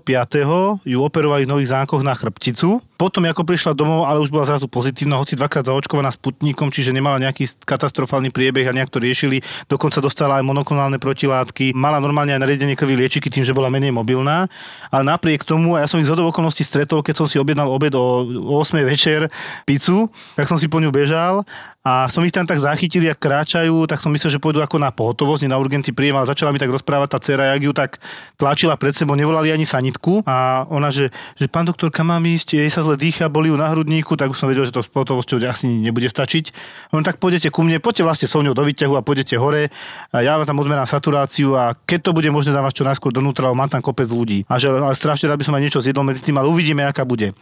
ju 0.88 0.98
operovali 1.04 1.44
v 1.44 1.52
Nových 1.52 1.76
zánkoch 1.76 2.00
na 2.00 2.16
chrbticu. 2.16 2.80
Potom, 2.96 3.28
ako 3.28 3.44
prišla 3.44 3.76
domov, 3.76 4.08
ale 4.08 4.24
už 4.24 4.32
bola 4.32 4.48
zrazu 4.48 4.72
pozitívna, 4.72 5.20
hoci 5.20 5.36
dvakrát 5.36 5.68
zaočkovaná 5.68 6.16
sputníkom, 6.16 6.72
čiže 6.72 6.96
nemala 6.96 7.20
nejaký 7.20 7.52
katastrofálny 7.68 8.32
priebeh 8.32 8.64
a 8.64 8.72
nejak 8.72 8.88
to 8.88 9.04
riešili. 9.04 9.44
Dokonca 9.68 10.00
dostala 10.00 10.40
aj 10.40 10.48
monoklonálne 10.48 10.96
protilátky. 10.96 11.76
Mala 11.76 12.00
normálne 12.00 12.32
aj 12.32 12.40
nariadenie 12.40 12.80
krvi 12.80 12.96
liečiky 12.96 13.28
tým, 13.28 13.44
že 13.44 13.52
bola 13.52 13.68
menej 13.68 13.92
mobilná. 13.92 14.48
Ale 14.88 15.04
napriek 15.04 15.44
tomu, 15.44 15.76
a 15.76 15.84
ja 15.84 15.92
som 15.92 16.00
ich 16.00 16.08
z 16.08 16.16
okolností 16.16 16.64
stretol, 16.64 17.04
keď 17.04 17.16
som 17.20 17.28
si 17.28 17.36
objednal 17.36 17.68
obed 17.68 17.92
o 18.00 18.24
8 18.64 18.80
večer 18.88 19.28
pizzu, 19.68 20.08
tak 20.40 20.48
som 20.48 20.56
si 20.56 20.72
po 20.72 20.80
ňu 20.80 20.88
bežal 20.88 21.44
a 21.84 22.08
som 22.08 22.24
ich 22.24 22.32
tam 22.32 22.48
tak 22.48 22.64
zachytil, 22.64 23.04
jak 23.04 23.20
kráčajú, 23.20 23.84
tak 23.92 24.00
som 24.00 24.08
myslel, 24.16 24.32
že 24.32 24.40
pôjdu 24.40 24.64
ako 24.64 24.80
na 24.80 24.88
pohotovosť, 24.96 25.44
nie 25.44 25.52
na 25.52 25.60
urgentný 25.60 25.92
príjem, 25.92 26.16
ale 26.16 26.32
začala 26.32 26.56
mi 26.56 26.60
tak 26.60 26.72
rozprávať 26.72 27.12
tá 27.12 27.20
dcera, 27.20 27.52
jak 27.52 27.62
ju 27.68 27.72
tak 27.76 28.00
tlačila 28.40 28.80
pred 28.80 28.96
sebou, 28.96 29.20
nevolali 29.20 29.52
ani 29.52 29.68
sanitku 29.68 30.24
a 30.24 30.64
ona, 30.72 30.96
že, 30.96 31.12
že 31.36 31.52
pán 31.52 31.68
doktor, 31.68 31.92
kam 31.92 32.16
mám 32.16 32.24
ísť, 32.24 32.56
jej 32.56 32.72
sa 32.72 32.88
zle 32.88 32.96
dýcha, 32.96 33.28
boli 33.28 33.52
ju 33.52 33.60
na 33.60 33.68
hrudníku, 33.68 34.16
tak 34.16 34.32
už 34.32 34.40
som 34.40 34.48
vedel, 34.48 34.64
že 34.64 34.72
to 34.72 34.80
s 34.80 34.88
pohotovosťou 34.88 35.44
asi 35.44 35.68
nebude 35.68 36.08
stačiť. 36.08 36.56
On 36.96 37.04
tak 37.04 37.20
pôjdete 37.20 37.52
ku 37.52 37.68
mne, 37.68 37.84
poďte 37.84 38.08
vlastne 38.08 38.32
so 38.32 38.40
mňou 38.40 38.56
do 38.56 38.64
výťahu 38.64 38.96
a 38.96 39.04
pôjdete 39.04 39.36
hore 39.36 39.68
a 40.16 40.24
ja 40.24 40.40
vám 40.40 40.48
tam 40.48 40.64
odmerám 40.64 40.88
saturáciu 40.88 41.60
a 41.60 41.76
keď 41.76 42.00
to 42.08 42.12
bude 42.16 42.32
možné 42.32 42.56
dávať 42.56 42.80
čo 42.80 42.88
najskôr 42.88 43.12
donútra, 43.12 43.52
mám 43.52 43.68
tam 43.68 43.84
kopec 43.84 44.08
ľudí. 44.08 44.48
A 44.48 44.56
že 44.56 44.72
ale 44.72 44.96
strašne 44.96 45.28
rád 45.28 45.44
by 45.44 45.52
som 45.52 45.56
aj 45.60 45.64
niečo 45.68 45.84
zjedol 45.84 46.08
medzi 46.08 46.24
tým, 46.24 46.40
ale 46.40 46.48
uvidíme, 46.48 46.88
aká 46.88 47.04
bude 47.04 47.36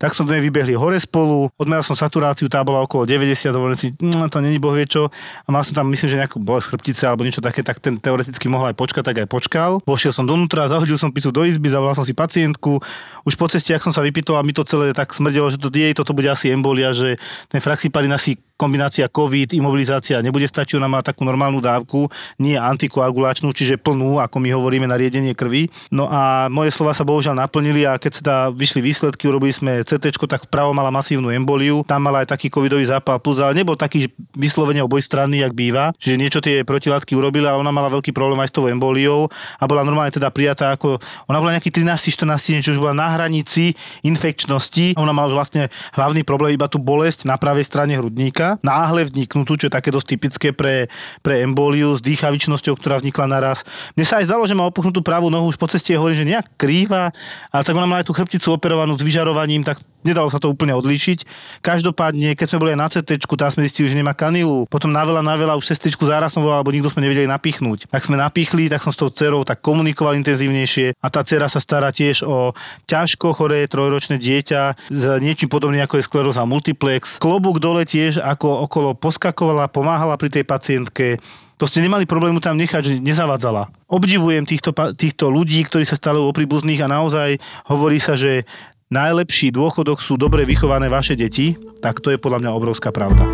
tak 0.00 0.16
som 0.16 0.24
sme 0.24 0.40
vybehli 0.40 0.72
hore 0.72 0.96
spolu, 0.96 1.52
odmeral 1.60 1.84
som 1.84 1.92
saturáciu, 1.92 2.48
tá 2.48 2.64
bola 2.64 2.80
okolo 2.80 3.04
90, 3.04 3.52
hovorím 3.52 3.76
si, 3.76 3.92
no, 4.00 4.24
to 4.32 4.40
není 4.40 4.56
boh 4.56 4.72
vie 4.72 4.88
čo. 4.88 5.12
A 5.44 5.48
mal 5.52 5.60
som 5.60 5.76
tam, 5.76 5.92
myslím, 5.92 6.08
že 6.08 6.16
nejakú 6.16 6.40
bolesť 6.40 6.72
chrbtice 6.72 7.04
alebo 7.04 7.28
niečo 7.28 7.44
také, 7.44 7.60
tak 7.60 7.84
ten 7.84 8.00
teoreticky 8.00 8.48
mohol 8.48 8.72
aj 8.72 8.80
počkať, 8.80 9.04
tak 9.04 9.16
aj 9.20 9.28
počkal. 9.28 9.84
Vošiel 9.84 10.16
som 10.16 10.24
donútra, 10.24 10.72
zahodil 10.72 10.96
som 10.96 11.12
picu 11.12 11.28
do 11.28 11.44
izby, 11.44 11.68
zavolal 11.68 11.92
som 11.92 12.08
si 12.08 12.16
pacientku. 12.16 12.80
Už 13.28 13.36
po 13.36 13.44
ceste, 13.52 13.76
ak 13.76 13.84
som 13.84 13.92
sa 13.92 14.00
vypýtal 14.00 14.40
a 14.40 14.42
mi 14.42 14.56
to 14.56 14.64
celé 14.64 14.96
tak 14.96 15.12
smrdelo, 15.12 15.52
že 15.52 15.60
to 15.60 15.68
jej 15.68 15.92
toto 15.92 16.16
bude 16.16 16.32
asi 16.32 16.48
embolia, 16.48 16.96
že 16.96 17.20
ten 17.52 17.60
fraxiparin 17.60 18.16
asi 18.16 18.40
kombinácia 18.60 19.08
COVID, 19.08 19.56
imobilizácia 19.56 20.20
nebude 20.20 20.44
stačiť, 20.44 20.76
ona 20.76 20.92
má 20.92 21.00
takú 21.00 21.24
normálnu 21.24 21.64
dávku, 21.64 22.12
nie 22.36 22.60
antikoagulačnú, 22.60 23.56
čiže 23.56 23.80
plnú, 23.80 24.20
ako 24.20 24.36
my 24.36 24.52
hovoríme, 24.52 24.84
na 24.84 25.00
riedenie 25.00 25.32
krvi. 25.32 25.72
No 25.88 26.12
a 26.12 26.52
moje 26.52 26.76
slova 26.76 26.92
sa 26.92 27.08
bohužiaľ 27.08 27.40
naplnili 27.40 27.88
a 27.88 27.96
keď 27.96 28.12
sa 28.12 28.20
teda 28.20 28.36
vyšli 28.52 28.84
výsledky, 28.84 29.24
urobili 29.24 29.56
sme 29.56 29.80
CT, 29.80 30.12
tak 30.28 30.44
vpravo 30.44 30.76
mala 30.76 30.92
masívnu 30.92 31.32
emboliu, 31.32 31.80
tam 31.88 32.04
mala 32.04 32.20
aj 32.20 32.36
taký 32.36 32.52
covidový 32.52 32.84
zápal 32.84 33.16
plus, 33.16 33.40
ale 33.40 33.56
nebol 33.56 33.80
taký 33.80 34.12
vyslovene 34.36 34.84
obojstranný, 34.84 35.40
jak 35.40 35.56
býva, 35.56 35.96
že 35.96 36.20
niečo 36.20 36.44
tie 36.44 36.60
protilátky 36.66 37.16
urobili, 37.16 37.48
ale 37.48 37.56
ona 37.56 37.72
mala 37.72 37.88
veľký 37.88 38.12
problém 38.12 38.36
aj 38.44 38.52
s 38.52 38.54
tou 38.60 38.68
emboliou 38.68 39.32
a 39.56 39.64
bola 39.64 39.86
normálne 39.86 40.12
teda 40.12 40.28
prijatá 40.28 40.74
ako, 40.76 41.00
ona 41.30 41.38
bola 41.38 41.56
nejaký 41.56 41.72
13-14 41.72 42.60
čo 42.60 42.74
už 42.74 42.82
bola 42.82 42.92
na 42.92 43.14
hranici 43.14 43.78
infekčnosti, 44.02 44.98
ona 44.98 45.14
mala 45.14 45.30
vlastne 45.30 45.70
hlavný 45.94 46.26
problém 46.26 46.58
iba 46.58 46.66
tú 46.66 46.82
bolesť 46.82 47.24
na 47.30 47.38
pravej 47.38 47.62
strane 47.62 47.94
hrudníka 47.94 48.49
náhle 48.64 49.06
vniknutú, 49.06 49.54
čo 49.54 49.70
je 49.70 49.76
také 49.76 49.94
dosť 49.94 50.06
typické 50.16 50.48
pre, 50.50 50.90
pre 51.22 51.44
emboliu 51.44 51.94
s 51.94 52.02
dýchavičnosťou, 52.02 52.74
ktorá 52.80 52.98
vznikla 52.98 53.26
naraz. 53.30 53.62
Mne 53.94 54.06
sa 54.08 54.18
aj 54.18 54.26
zdalo, 54.26 54.48
že 54.48 54.58
má 54.58 54.66
opuchnutú 54.66 55.04
pravú 55.04 55.30
nohu, 55.30 55.52
už 55.52 55.60
po 55.60 55.70
ceste 55.70 55.94
hovorí, 55.94 56.16
že 56.16 56.26
nejak 56.26 56.58
krýva, 56.58 57.14
ale 57.54 57.62
tak 57.62 57.76
ona 57.76 57.86
mala 57.86 58.00
aj 58.02 58.08
tú 58.10 58.16
chrbticu 58.16 58.56
operovanú 58.56 58.96
s 58.96 59.04
vyžarovaním, 59.04 59.62
tak 59.62 59.78
nedalo 60.02 60.28
sa 60.32 60.40
to 60.40 60.50
úplne 60.50 60.72
odlíšiť. 60.76 61.24
Každopádne, 61.60 62.34
keď 62.34 62.46
sme 62.46 62.60
boli 62.60 62.70
aj 62.76 62.80
na 62.80 62.88
CT, 62.88 63.10
tam 63.24 63.50
sme 63.50 63.66
zistili, 63.66 63.88
že 63.88 63.96
nemá 63.96 64.12
kanilu. 64.16 64.68
Potom 64.68 64.92
na 64.92 65.04
veľa, 65.04 65.24
na 65.24 65.34
veľa 65.36 65.56
už 65.56 65.64
sestričku 65.64 66.04
záraz 66.04 66.32
som 66.32 66.44
volal, 66.44 66.60
lebo 66.64 66.72
nikto 66.72 66.92
sme 66.92 67.04
nevedeli 67.04 67.28
napichnúť. 67.28 67.88
Tak 67.88 68.04
sme 68.04 68.20
napichli, 68.20 68.68
tak 68.68 68.84
som 68.84 68.92
s 68.92 69.00
tou 69.00 69.08
dcerou 69.08 69.44
tak 69.44 69.64
komunikoval 69.64 70.16
intenzívnejšie 70.20 70.96
a 71.00 71.06
tá 71.08 71.24
dcera 71.24 71.48
sa 71.48 71.60
stará 71.62 71.92
tiež 71.92 72.24
o 72.24 72.52
ťažko 72.88 73.32
choré 73.32 73.64
trojročné 73.68 74.20
dieťa 74.20 74.90
s 74.92 75.04
niečím 75.20 75.48
podobným 75.48 75.84
ako 75.84 76.00
je 76.00 76.08
skleróza 76.08 76.44
multiplex. 76.44 77.16
Klobúk 77.20 77.60
dole 77.62 77.88
tiež 77.88 78.20
ako 78.20 78.68
okolo 78.68 78.92
poskakovala, 78.96 79.72
pomáhala 79.72 80.16
pri 80.20 80.28
tej 80.28 80.44
pacientke 80.44 81.20
to 81.60 81.68
ste 81.68 81.84
nemali 81.84 82.08
problému 82.08 82.40
tam 82.40 82.56
nechať, 82.56 82.80
že 82.80 82.94
nezavadzala. 83.04 83.68
Obdivujem 83.84 84.48
týchto, 84.48 84.72
týchto 84.96 85.28
ľudí, 85.28 85.60
ktorí 85.68 85.84
sa 85.84 85.92
stali 85.92 86.16
o 86.16 86.32
príbuzných 86.32 86.80
a 86.80 86.88
naozaj 86.88 87.36
hovorí 87.68 88.00
sa, 88.00 88.16
že 88.16 88.48
najlepší 88.90 89.54
dôchodok 89.54 90.02
sú 90.02 90.18
dobre 90.18 90.42
vychované 90.44 90.90
vaše 90.90 91.14
deti, 91.14 91.56
tak 91.80 92.02
to 92.02 92.10
je 92.10 92.18
podľa 92.18 92.44
mňa 92.44 92.50
obrovská 92.52 92.90
pravda. 92.90 93.24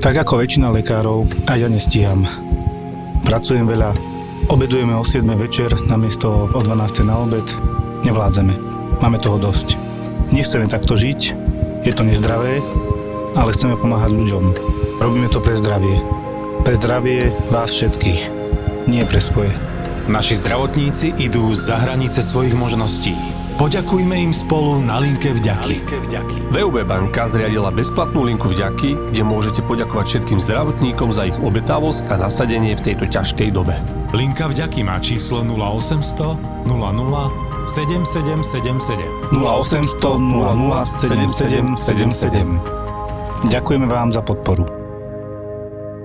Tak 0.00 0.14
ako 0.22 0.40
väčšina 0.40 0.70
lekárov, 0.70 1.28
aj 1.50 1.58
ja 1.60 1.68
nestíham. 1.70 2.26
Pracujem 3.26 3.66
veľa, 3.66 3.90
obedujeme 4.48 4.94
o 4.94 5.02
7 5.02 5.26
večer 5.36 5.74
namiesto 5.86 6.50
o 6.50 6.60
12 6.62 7.04
na 7.04 7.14
obed. 7.20 7.46
Nevládzeme. 8.06 8.54
Máme 9.02 9.18
toho 9.18 9.36
dosť. 9.36 9.74
Nechceme 10.30 10.70
takto 10.70 10.94
žiť 10.94 11.46
je 11.86 11.94
to 11.94 12.02
nezdravé, 12.02 12.58
ale 13.38 13.54
chceme 13.54 13.78
pomáhať 13.78 14.10
ľuďom. 14.10 14.44
Robíme 14.98 15.30
to 15.30 15.38
pre 15.38 15.54
zdravie. 15.54 16.02
Pre 16.66 16.74
zdravie 16.74 17.30
vás 17.46 17.70
všetkých. 17.70 18.45
Nie 18.86 19.02
pre 19.02 19.18
svoje. 19.18 19.50
Naši 20.06 20.38
zdravotníci 20.38 21.18
idú 21.18 21.50
za 21.58 21.82
hranice 21.82 22.22
svojich 22.22 22.54
možností. 22.54 23.18
Poďakujme 23.58 24.14
im 24.20 24.30
spolu 24.30 24.78
na 24.78 25.02
linke 25.02 25.34
vďaky. 25.34 25.82
VUB 26.54 26.86
banka 26.86 27.26
zriadila 27.26 27.74
bezplatnú 27.74 28.22
linku 28.28 28.46
vďaky, 28.46 29.10
kde 29.10 29.22
môžete 29.26 29.66
poďakovať 29.66 30.06
všetkým 30.06 30.38
zdravotníkom 30.38 31.10
za 31.10 31.26
ich 31.26 31.34
obetavosť 31.40 32.06
a 32.12 32.20
nasadenie 32.20 32.78
v 32.78 32.84
tejto 32.84 33.10
ťažkej 33.10 33.50
dobe. 33.50 33.74
Linka 34.14 34.46
vďaky 34.46 34.86
má 34.86 35.02
číslo 35.02 35.42
0800 35.42 36.68
00 36.70 37.66
7777 37.66 39.34
0800 39.34 39.98
00 39.98 40.86
7777 41.82 43.50
Ďakujeme 43.50 43.86
vám 43.90 44.14
za 44.14 44.22
podporu. 44.22 44.85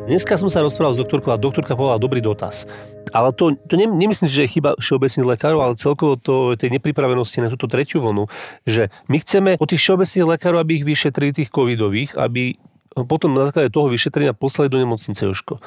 Dneska 0.01 0.34
som 0.34 0.50
sa 0.50 0.65
rozprával 0.65 0.98
s 0.98 1.01
doktorkou 1.01 1.29
a 1.29 1.38
doktorka 1.38 1.77
povedala 1.77 2.01
dobrý 2.01 2.25
dotaz. 2.25 2.65
Ale 3.13 3.29
to, 3.38 3.53
to 3.70 3.77
ne, 3.77 3.86
nemyslím, 3.86 4.25
že 4.25 4.50
je 4.50 4.53
chyba 4.58 4.74
všeobecných 4.81 5.38
lekárov, 5.38 5.62
ale 5.62 5.77
celkovo 5.77 6.17
to 6.17 6.58
tej 6.58 6.74
nepripravenosti 6.74 7.38
na 7.38 7.53
túto 7.53 7.70
tretiu 7.70 8.01
vlnu, 8.01 8.25
že 8.65 8.89
my 9.05 9.17
chceme 9.22 9.51
od 9.62 9.67
tých 9.70 9.81
všeobecných 9.86 10.29
lekárov, 10.38 10.58
aby 10.58 10.81
ich 10.81 10.86
vyšetrili 10.89 11.38
tých 11.38 11.53
covidových, 11.53 12.17
aby 12.17 12.58
potom 13.05 13.38
na 13.38 13.46
základe 13.46 13.70
toho 13.70 13.93
vyšetrenia 13.93 14.34
poslali 14.34 14.74
do 14.74 14.81
nemocnice 14.81 15.22
Joško. 15.22 15.62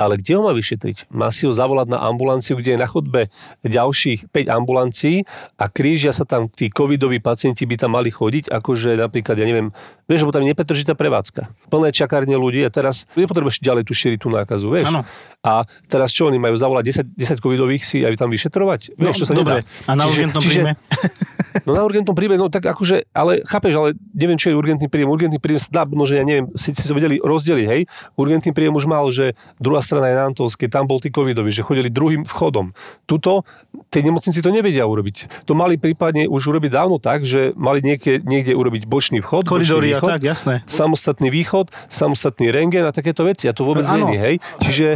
Ale 0.00 0.16
kde 0.16 0.40
ho 0.40 0.48
má 0.48 0.56
vyšetriť? 0.56 1.12
Má 1.12 1.28
si 1.28 1.44
ho 1.44 1.52
zavolať 1.52 1.92
na 1.92 2.00
ambulanciu, 2.00 2.56
kde 2.56 2.74
je 2.74 2.78
na 2.80 2.88
chodbe 2.88 3.28
ďalších 3.60 4.32
5 4.32 4.48
ambulancií 4.48 5.28
a 5.60 5.68
krížia 5.68 6.16
sa 6.16 6.24
tam 6.24 6.48
tí 6.48 6.72
covidoví 6.72 7.20
pacienti 7.20 7.68
by 7.68 7.76
tam 7.76 8.00
mali 8.00 8.08
chodiť, 8.08 8.48
akože 8.48 8.96
napríklad, 8.96 9.36
ja 9.36 9.44
neviem, 9.44 9.68
vieš, 10.08 10.24
lebo 10.24 10.32
tam 10.32 10.48
je 10.48 10.56
nepretržitá 10.56 10.96
prevádzka. 10.96 11.52
Plné 11.68 11.92
čakárne 11.92 12.32
ľudí 12.40 12.64
a 12.64 12.72
teraz 12.72 13.04
nepotrebuješ 13.20 13.60
ďalej 13.60 13.84
tu 13.84 13.92
šíriť 13.92 14.18
tú 14.24 14.32
nákazu, 14.32 14.72
vieš? 14.72 14.88
Ano. 14.88 15.04
A 15.44 15.68
teraz 15.92 16.08
čo, 16.16 16.24
oni 16.32 16.40
majú 16.40 16.56
zavolať 16.56 17.12
10, 17.12 17.36
10 17.36 17.44
covidových 17.44 17.84
si 17.84 18.00
aj 18.00 18.16
tam 18.16 18.32
vyšetrovať? 18.32 18.96
No, 18.96 19.12
vieš, 19.12 19.28
čo 19.28 19.28
sa 19.28 19.36
dobre. 19.36 19.60
Nedá. 19.60 19.92
A 19.92 19.92
na 19.92 20.08
urgentnom 20.08 20.40
príjme? 20.40 20.72
No 21.68 21.76
na 21.76 21.82
urgentnom 21.84 22.16
príjme, 22.16 22.36
no 22.40 22.48
tak 22.48 22.64
akože, 22.66 23.08
ale 23.12 23.44
chápeš, 23.44 23.74
ale 23.76 23.88
neviem, 24.12 24.38
čo 24.40 24.52
je 24.52 24.58
urgentný 24.58 24.88
príjem. 24.88 25.08
Urgentný 25.08 25.38
príjem 25.38 25.60
sa 25.60 25.70
dá, 25.70 25.82
možno, 25.88 26.18
ja 26.18 26.24
neviem, 26.24 26.48
si, 26.56 26.72
si 26.72 26.84
to 26.84 26.94
vedeli 26.96 27.20
rozdeliť, 27.20 27.66
hej. 27.68 27.82
Urgentný 28.16 28.50
príjem 28.56 28.74
už 28.74 28.84
mal, 28.88 29.04
že 29.12 29.36
druhá 29.60 29.80
strana 29.84 30.10
je 30.10 30.16
na 30.16 30.24
Antolskej, 30.32 30.72
tam 30.72 30.88
bol 30.88 30.98
tí 30.98 31.12
covidovi, 31.12 31.52
že 31.52 31.64
chodili 31.64 31.92
druhým 31.92 32.24
vchodom. 32.24 32.74
Tuto 33.06 33.44
tie 33.88 34.00
nemocnici 34.04 34.40
to 34.40 34.52
nevedia 34.52 34.84
urobiť. 34.84 35.48
To 35.48 35.52
mali 35.56 35.76
prípadne 35.80 36.28
už 36.28 36.52
urobiť 36.52 36.70
dávno 36.72 36.96
tak, 37.00 37.24
že 37.24 37.56
mali 37.56 37.80
niekde, 37.84 38.20
niekde 38.24 38.52
urobiť 38.52 38.88
bočný 38.88 39.20
vchod, 39.24 39.48
Koridory 39.48 39.92
bočný 39.92 40.00
východ, 40.00 40.10
tak, 40.16 40.22
jasné. 40.24 40.54
samostatný 40.68 41.28
východ, 41.32 41.72
samostatný 41.88 42.52
rengen 42.52 42.84
a 42.88 42.92
takéto 42.92 43.24
veci. 43.24 43.48
A 43.48 43.56
to 43.56 43.64
vôbec 43.64 43.84
nie 43.92 44.16
je, 44.16 44.18
hej. 44.20 44.34
Čiže 44.64 44.86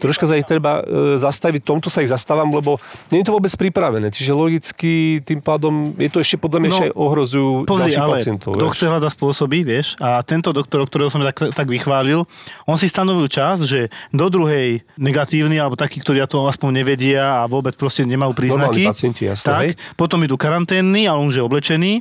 troška 0.00 0.24
sa 0.28 0.36
ich 0.36 0.48
treba 0.48 0.80
e, 0.80 1.16
zastaviť, 1.20 1.60
tomto 1.64 1.88
sa 1.92 2.04
ich 2.04 2.12
zastávam, 2.12 2.48
lebo 2.52 2.76
nie 3.12 3.20
je 3.20 3.26
to 3.28 3.36
vôbec 3.36 3.52
pripravené. 3.52 4.12
Čiže 4.12 4.32
logicky 4.32 4.92
tým 5.24 5.40
pádom 5.44 5.92
je 6.02 6.10
to 6.10 6.18
ešte 6.18 6.36
podľa 6.42 6.58
mňa 6.58 6.68
no, 6.68 6.74
ešte 6.74 6.86
aj 6.90 6.94
ohrozujú 6.98 7.50
pozri, 7.64 7.92
ale 7.94 8.18
pacientov. 8.18 8.52
Kto 8.58 8.66
chce 8.74 8.84
hľadať 8.90 9.10
spôsoby, 9.14 9.58
vieš, 9.62 9.94
a 10.02 10.18
tento 10.26 10.50
doktor, 10.50 10.82
ktorého 10.90 11.08
som 11.08 11.22
tak, 11.22 11.54
tak 11.54 11.66
vychválil, 11.70 12.26
on 12.66 12.76
si 12.76 12.90
stanovil 12.90 13.30
čas, 13.30 13.62
že 13.62 13.88
do 14.10 14.26
druhej 14.26 14.82
negatívny, 14.98 15.62
alebo 15.62 15.78
takí, 15.78 16.02
ktorí 16.02 16.18
to 16.26 16.44
aspoň 16.50 16.82
nevedia 16.82 17.42
a 17.42 17.46
vôbec 17.46 17.78
proste 17.78 18.02
nemajú 18.02 18.34
príznaky. 18.34 18.82
pacienti, 18.90 19.30
jasné, 19.30 19.46
tak, 19.46 19.62
hej? 19.62 19.72
potom 19.94 20.18
idú 20.26 20.34
karanténny, 20.34 21.06
ale 21.06 21.22
on 21.22 21.30
už 21.30 21.38
je 21.38 21.44
oblečený 21.46 21.92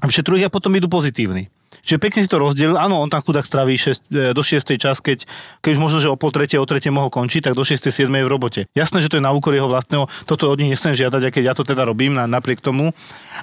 a 0.00 0.04
vyšetrujú 0.08 0.46
a 0.46 0.52
potom 0.52 0.72
idú 0.72 0.88
pozitívni. 0.88 1.52
Čiže 1.90 1.98
pekne 1.98 2.22
si 2.22 2.30
to 2.30 2.38
rozdelil. 2.38 2.78
Áno, 2.78 3.02
on 3.02 3.10
tam 3.10 3.18
chudák 3.18 3.42
straví 3.42 3.74
6, 3.74 4.14
e, 4.14 4.30
do 4.30 4.46
6. 4.46 4.78
čas, 4.78 5.02
keď, 5.02 5.26
keď 5.58 5.70
už 5.74 5.80
možno, 5.82 5.98
že 5.98 6.06
o 6.06 6.14
pol 6.14 6.30
tretie, 6.30 6.54
o 6.54 6.62
tretie 6.62 6.94
mohol 6.94 7.10
končiť, 7.10 7.50
tak 7.50 7.58
do 7.58 7.66
6. 7.66 7.90
7. 7.90 8.06
je 8.06 8.22
v 8.22 8.30
robote. 8.30 8.60
Jasné, 8.78 9.02
že 9.02 9.10
to 9.10 9.18
je 9.18 9.26
na 9.26 9.34
úkor 9.34 9.50
jeho 9.50 9.66
vlastného, 9.66 10.06
toto 10.22 10.46
od 10.46 10.62
nich 10.62 10.70
nechcem 10.70 10.94
žiadať, 10.94 11.18
aj 11.26 11.32
keď 11.34 11.42
ja 11.50 11.54
to 11.58 11.66
teda 11.66 11.82
robím 11.82 12.14
na, 12.14 12.30
napriek 12.30 12.62
tomu. 12.62 12.94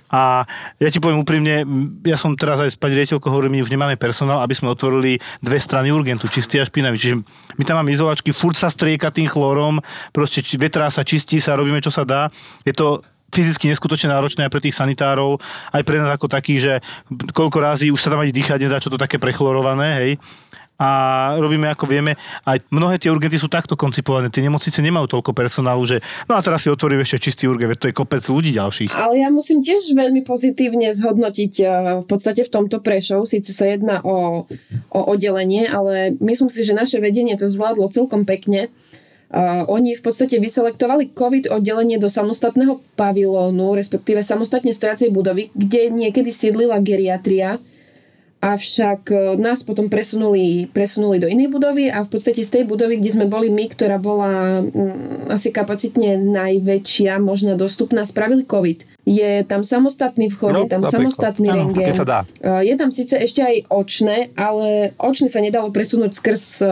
A 0.08 0.48
ja 0.80 0.88
ti 0.88 1.04
poviem 1.04 1.28
úprimne, 1.28 1.68
ja 2.08 2.16
som 2.16 2.40
teraz 2.40 2.64
aj 2.64 2.72
s 2.72 2.78
pani 2.80 2.96
riaditeľkou 2.96 3.28
hovorím, 3.28 3.60
my 3.60 3.62
už 3.68 3.72
nemáme 3.76 4.00
personál, 4.00 4.40
aby 4.40 4.56
sme 4.56 4.72
otvorili 4.72 5.20
dve 5.44 5.60
strany 5.60 5.92
urgentu, 5.92 6.32
čistý 6.32 6.64
a 6.64 6.64
špinavý. 6.64 6.96
Čiže 6.96 7.20
my 7.60 7.64
tam 7.68 7.84
máme 7.84 7.92
izolačky, 7.92 8.32
furt 8.32 8.56
sa 8.56 8.72
strieka 8.72 9.12
tým 9.12 9.28
chlórom, 9.28 9.84
proste 10.16 10.40
vetrá 10.56 10.88
sa, 10.88 11.04
čistí 11.04 11.44
sa, 11.44 11.60
robíme 11.60 11.84
čo 11.84 11.92
sa 11.92 12.08
dá. 12.08 12.32
Je 12.64 12.72
to 12.72 13.04
fyzicky 13.34 13.68
neskutočne 13.70 14.10
náročné 14.12 14.48
aj 14.48 14.52
pre 14.54 14.64
tých 14.64 14.78
sanitárov, 14.78 15.38
aj 15.76 15.84
pre 15.84 16.00
nás 16.00 16.10
ako 16.16 16.32
takých, 16.32 16.60
že 16.60 16.74
koľko 17.36 17.58
razy 17.60 17.88
už 17.92 18.00
sa 18.00 18.12
tam 18.12 18.24
ani 18.24 18.32
dýchať 18.32 18.60
nedá, 18.64 18.80
čo 18.80 18.92
to 18.92 19.00
také 19.00 19.20
prechlorované, 19.20 19.88
hej 20.00 20.12
a 20.78 20.90
robíme 21.42 21.66
ako 21.74 21.90
vieme. 21.90 22.14
Aj 22.46 22.58
mnohé 22.70 23.02
tie 23.02 23.10
urgenty 23.10 23.36
sú 23.42 23.50
takto 23.50 23.74
koncipované. 23.74 24.30
Tie 24.30 24.46
nemocnice 24.46 24.78
nemajú 24.78 25.10
toľko 25.10 25.34
personálu, 25.34 25.90
že 25.90 25.98
no 26.30 26.38
a 26.38 26.42
teraz 26.46 26.64
si 26.64 26.70
otvorím 26.70 27.02
ešte 27.02 27.30
čistý 27.30 27.50
urgent, 27.50 27.74
to 27.82 27.90
je 27.90 27.98
kopec 27.98 28.22
ľudí 28.22 28.54
ďalších. 28.54 28.94
Ale 28.94 29.26
ja 29.26 29.34
musím 29.34 29.66
tiež 29.66 29.98
veľmi 29.98 30.22
pozitívne 30.22 30.94
zhodnotiť 30.94 31.54
eh, 31.66 31.68
v 31.98 32.06
podstate 32.06 32.46
v 32.46 32.54
tomto 32.54 32.78
prešov. 32.86 33.26
Síce 33.26 33.52
sa 33.52 33.66
jedná 33.66 34.06
o, 34.06 34.46
o 34.94 35.02
oddelenie, 35.10 35.66
ale 35.66 36.14
myslím 36.22 36.54
si, 36.54 36.62
že 36.62 36.78
naše 36.78 37.02
vedenie 37.02 37.34
to 37.34 37.50
zvládlo 37.50 37.90
celkom 37.90 38.24
pekne 38.30 38.70
Uh, 39.28 39.68
oni 39.68 39.92
v 39.92 40.02
podstate 40.08 40.40
vyselektovali 40.40 41.12
COVID 41.12 41.52
oddelenie 41.52 42.00
do 42.00 42.08
samostatného 42.08 42.80
pavilónu, 42.96 43.76
respektíve 43.76 44.24
samostatne 44.24 44.72
stojacej 44.72 45.12
budovy, 45.12 45.52
kde 45.52 45.92
niekedy 45.92 46.32
sídlila 46.32 46.80
geriatria 46.80 47.60
avšak 48.48 49.02
e, 49.12 49.16
nás 49.36 49.68
potom 49.68 49.92
presunuli, 49.92 50.72
presunuli 50.72 51.20
do 51.20 51.28
inej 51.28 51.52
budovy 51.52 51.92
a 51.92 52.08
v 52.08 52.10
podstate 52.10 52.40
z 52.40 52.50
tej 52.60 52.64
budovy, 52.64 53.00
kde 53.04 53.12
sme 53.12 53.26
boli 53.28 53.52
my, 53.52 53.66
ktorá 53.68 54.00
bola 54.00 54.64
mm, 54.64 55.28
asi 55.28 55.52
kapacitne 55.52 56.16
najväčšia, 56.16 57.20
možno 57.20 57.60
dostupná, 57.60 58.08
spravili 58.08 58.48
COVID. 58.48 58.88
Je 59.08 59.44
tam 59.48 59.64
samostatný 59.64 60.28
vchod, 60.28 60.52
no, 60.52 60.60
je 60.68 60.72
tam 60.72 60.84
napríklad. 60.84 60.96
samostatný 61.00 61.48
ano, 61.48 61.72
rengen. 61.72 61.96
Je 62.44 62.76
tam 62.76 62.92
síce 62.92 63.16
ešte 63.16 63.40
aj 63.40 63.56
očné, 63.72 64.36
ale 64.36 64.92
očné 65.00 65.32
sa 65.32 65.40
nedalo 65.40 65.72
presunúť 65.72 66.12
skrz 66.12 66.44
e, 66.60 66.66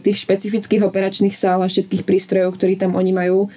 tých 0.00 0.24
špecifických 0.24 0.84
operačných 0.88 1.36
sál 1.36 1.60
a 1.64 1.68
všetkých 1.68 2.04
prístrojov, 2.04 2.56
ktorí 2.56 2.80
tam 2.80 2.96
oni 2.96 3.12
majú 3.12 3.48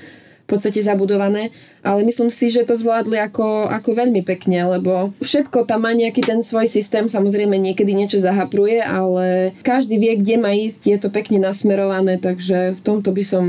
v 0.45 0.53
podstate 0.53 0.77
zabudované, 0.77 1.49
ale 1.81 2.05
myslím 2.05 2.29
si, 2.29 2.53
že 2.53 2.69
to 2.69 2.77
zvládli 2.77 3.17
ako, 3.17 3.65
ako 3.65 3.97
veľmi 3.97 4.21
pekne, 4.21 4.77
lebo 4.77 5.09
všetko 5.17 5.65
tam 5.65 5.89
má 5.89 5.91
nejaký 5.97 6.21
ten 6.21 6.45
svoj 6.45 6.69
systém, 6.69 7.09
samozrejme 7.09 7.57
niekedy 7.57 7.97
niečo 7.97 8.21
zahapruje, 8.21 8.77
ale 8.77 9.57
každý 9.65 9.97
vie, 9.97 10.13
kde 10.21 10.37
má 10.37 10.53
ísť, 10.53 10.81
je 10.85 10.97
to 11.01 11.09
pekne 11.09 11.41
nasmerované, 11.41 12.21
takže 12.21 12.77
v 12.77 12.81
tomto 12.85 13.09
by 13.09 13.23
som 13.25 13.43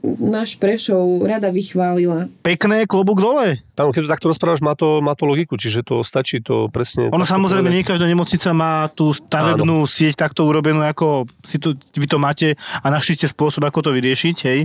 náš 0.00 0.56
Prešov 0.56 1.28
rada 1.28 1.52
vychválila. 1.52 2.32
Pekné, 2.40 2.88
klobúk 2.88 3.20
dole. 3.20 3.60
Tam, 3.76 3.92
keď 3.92 4.08
to 4.08 4.12
takto 4.16 4.28
rozprávaš, 4.32 4.64
má 4.64 4.72
to, 4.72 5.04
má 5.04 5.12
to 5.12 5.28
logiku, 5.28 5.60
čiže 5.60 5.84
to 5.84 6.00
stačí 6.00 6.40
to 6.40 6.72
presne... 6.72 7.12
Ono 7.12 7.28
samozrejme, 7.28 7.68
nie 7.68 7.84
každá 7.84 8.08
nemocnica 8.08 8.56
má 8.56 8.88
tú 8.88 9.12
stavebnú 9.12 9.84
Áno. 9.84 9.90
sieť 9.90 10.16
takto 10.16 10.48
urobenú, 10.48 10.80
ako 10.80 11.28
si 11.44 11.60
to, 11.60 11.76
vy 11.76 12.08
to 12.08 12.16
máte 12.16 12.56
a 12.56 12.86
našli 12.88 13.20
ste 13.20 13.28
spôsob, 13.28 13.68
ako 13.68 13.90
to 13.90 13.90
vyriešiť, 13.92 14.36
hej. 14.48 14.60